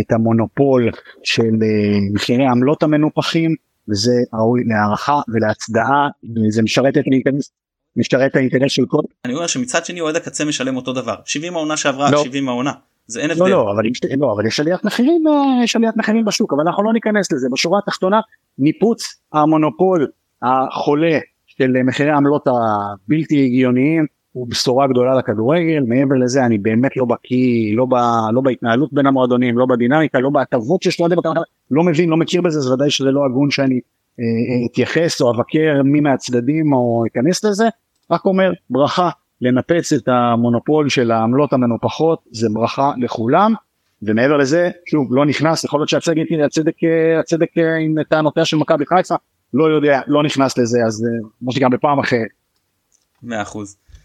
את 0.02 0.12
המונופול 0.12 0.92
של 1.24 1.44
אה, 1.44 2.14
מחירי 2.14 2.46
העמלות 2.46 2.84
המנופחים 2.84 3.56
וזה 3.90 4.16
ראוי 4.34 4.64
להערכה 4.66 5.22
ולהצדעה 5.34 6.08
וזה 6.36 6.62
משרת 6.62 6.98
את 6.98 7.04
להיכנס 7.08 7.52
משרת 7.96 8.32
את 8.32 8.36
האינטרס 8.36 8.72
של 8.72 8.86
כל... 8.88 9.02
אני 9.26 9.34
אומר 9.34 9.48
שמצד 9.48 9.86
שני 9.86 10.02
אוהד 10.02 10.16
הקצה 10.16 10.46
משלם 10.46 10.76
אותו 10.76 10.94
דבר. 10.94 11.16
70 11.26 11.56
העונה 11.56 11.78
שעברה 11.78 12.12
לא. 12.12 12.24
70 12.24 12.50
העונה. 12.50 12.72
זה 13.08 13.20
אין 13.20 13.30
לא 13.30 13.34
הבדל. 13.34 13.50
לא 13.50 13.72
אבל 13.72 13.86
יש, 13.86 14.02
לא 14.18 14.34
אבל 14.34 14.46
יש 14.46 14.60
עליית 14.60 14.84
מחירים 14.84 15.28
אה, 15.28 15.64
יש 15.64 15.76
עליית 15.76 15.98
מחירים 15.98 16.26
בשוק 16.26 16.54
אבל 16.54 16.62
אנחנו 16.62 16.84
לא 16.84 16.94
ניכנס 16.94 17.32
לזה. 17.32 17.48
בשורה 17.52 17.80
התחתונה 17.80 18.20
ניפוץ 18.58 19.22
המונופול 19.34 20.08
החולה 20.42 21.20
של 21.48 21.84
מחירי 21.84 22.10
העמלות 22.10 22.48
הבלתי 22.48 23.46
הגיוניים 23.46 24.06
הוא 24.32 24.48
בשורה 24.50 24.88
גדולה 24.88 25.18
לכדורגל. 25.18 25.84
מעבר 25.88 26.16
לזה 26.16 26.46
אני 26.46 26.58
באמת 26.58 26.98
לא 26.98 27.06
בקיא 27.06 27.76
לא, 27.76 27.86
ב, 27.86 27.94
לא 28.34 28.42
בהתנהלות 28.42 28.94
בין 28.94 29.06
המועדונים 29.06 29.58
לא 29.58 29.66
בדינמיקה 29.66 30.20
לא 30.20 30.30
בהטבות 30.30 30.84
שיש 30.84 30.96
חיפה, 30.96 31.30
לא 31.72 31.84
מבין 31.84 32.10
לא 32.10 32.18
מכיר 32.18 32.42
בזה 32.42 32.60
אז 32.60 32.72
ודאי 32.72 32.90
שזה 32.90 33.12
לא 33.12 33.26
הגון 33.26 33.52
שאני 33.52 33.80
אתייחס 34.66 35.22
או 35.22 35.32
אבקר 35.32 35.82
מי 35.84 36.00
מהצדדים 36.00 36.74
או 36.74 37.04
אכנס 37.12 37.44
לזה 37.44 37.66
רק 38.12 38.26
אומר 38.26 38.52
ברכה 38.70 39.10
לנפץ 39.42 39.94
את 39.94 40.08
המונופול 40.08 40.90
של 40.90 41.12
העמלות 41.12 41.54
המנופחות 41.54 42.20
זה 42.32 42.48
ברכה 42.54 42.92
לכולם. 42.98 43.54
ומעבר 44.02 44.38
לזה 44.38 44.70
שוב 44.86 45.08
לא 45.12 45.26
נכנס 45.26 45.64
יכול 45.64 45.80
להיות 45.80 45.90
שהצדק 45.90 46.26
הצדק 46.46 46.76
הצדק 47.20 47.58
אה, 47.58 47.76
עם 47.76 48.04
טענותיה 48.10 48.46
של 48.46 48.58
מכבי 48.58 48.86
חיפה 48.86 49.16
לא 49.54 49.66
יודע 49.66 50.02
לא 50.08 50.24
נכנס 50.24 50.58
לזה 50.58 50.80
אז 50.86 51.06
אה, 51.06 51.30
כמו 51.40 51.52
שגם 51.52 51.72
בפעם 51.72 52.00
אחרת. 52.00 52.28
100%. 53.24 53.28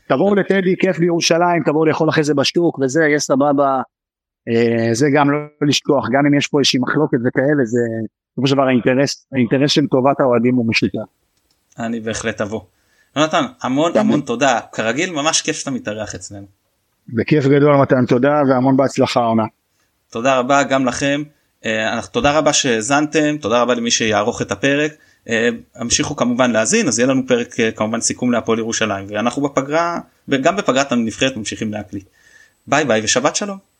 תבואו 0.08 0.34
לטדי 0.34 0.76
כיף 0.76 0.98
בירושלים 0.98 1.62
תבואו 1.64 1.84
לאכול 1.84 2.08
אחרי 2.08 2.24
זה 2.24 2.34
בשטוק 2.34 2.78
וזה 2.78 3.04
יהיה 3.04 3.18
סבבה. 3.18 3.82
אה, 4.48 4.88
זה 4.92 5.08
גם 5.14 5.30
לא 5.30 5.38
לשכוח 5.68 6.08
גם 6.12 6.26
אם 6.26 6.34
יש 6.34 6.46
פה 6.46 6.58
איזושהי 6.58 6.80
מחלוקת 6.80 7.18
וכאלה 7.24 7.64
זה 7.64 7.80
בסופו 8.34 8.46
של 8.46 8.54
דבר 8.54 8.62
האינטרס 8.62 9.26
האינטרס 9.32 9.70
של 9.70 9.86
טובת 9.86 10.20
האוהדים 10.20 10.54
הוא 10.54 10.68
משליטה. 10.68 10.98
אני 11.78 12.00
בהחלט 12.00 12.40
אבוא. 12.40 12.60
יונתן 13.16 13.44
המון 13.62 13.96
המון. 13.96 14.20
תודה 14.20 14.60
כרגיל 14.72 15.10
ממש 15.10 15.42
כיף 15.42 15.56
שאתה 15.56 15.70
מתארח 15.70 16.14
אצלנו. 16.14 16.46
בכיף 17.08 17.44
גדול 17.46 17.76
מתן 17.76 18.06
תודה 18.06 18.42
והמון 18.48 18.76
בהצלחה 18.76 19.20
עונה. 19.20 19.44
תודה 20.10 20.38
רבה 20.38 20.62
גם 20.62 20.86
לכם. 20.86 21.22
אה, 21.64 22.00
תודה 22.12 22.38
רבה 22.38 22.52
שהאזנתם 22.52 23.36
תודה 23.40 23.62
רבה 23.62 23.74
למי 23.74 23.90
שיערוך 23.90 24.42
את 24.42 24.52
הפרק. 24.52 24.92
אה, 25.28 25.48
המשיכו 25.74 26.16
כמובן 26.16 26.50
להאזין 26.50 26.88
אז 26.88 26.98
יהיה 26.98 27.08
לנו 27.08 27.22
פרק 27.26 27.60
אה, 27.60 27.70
כמובן 27.70 28.00
סיכום 28.00 28.32
להפועל 28.32 28.58
ירושלים 28.58 29.06
ואנחנו 29.08 29.42
בפגרה 29.42 29.98
גם 30.40 30.56
בפגרת 30.56 30.92
הנבחרת 30.92 31.36
ממשיכים 31.36 31.72
להקליט. 31.72 32.04
ביי 32.66 32.84
ביי 32.84 33.00
ושבת 33.04 33.36
שלום. 33.36 33.73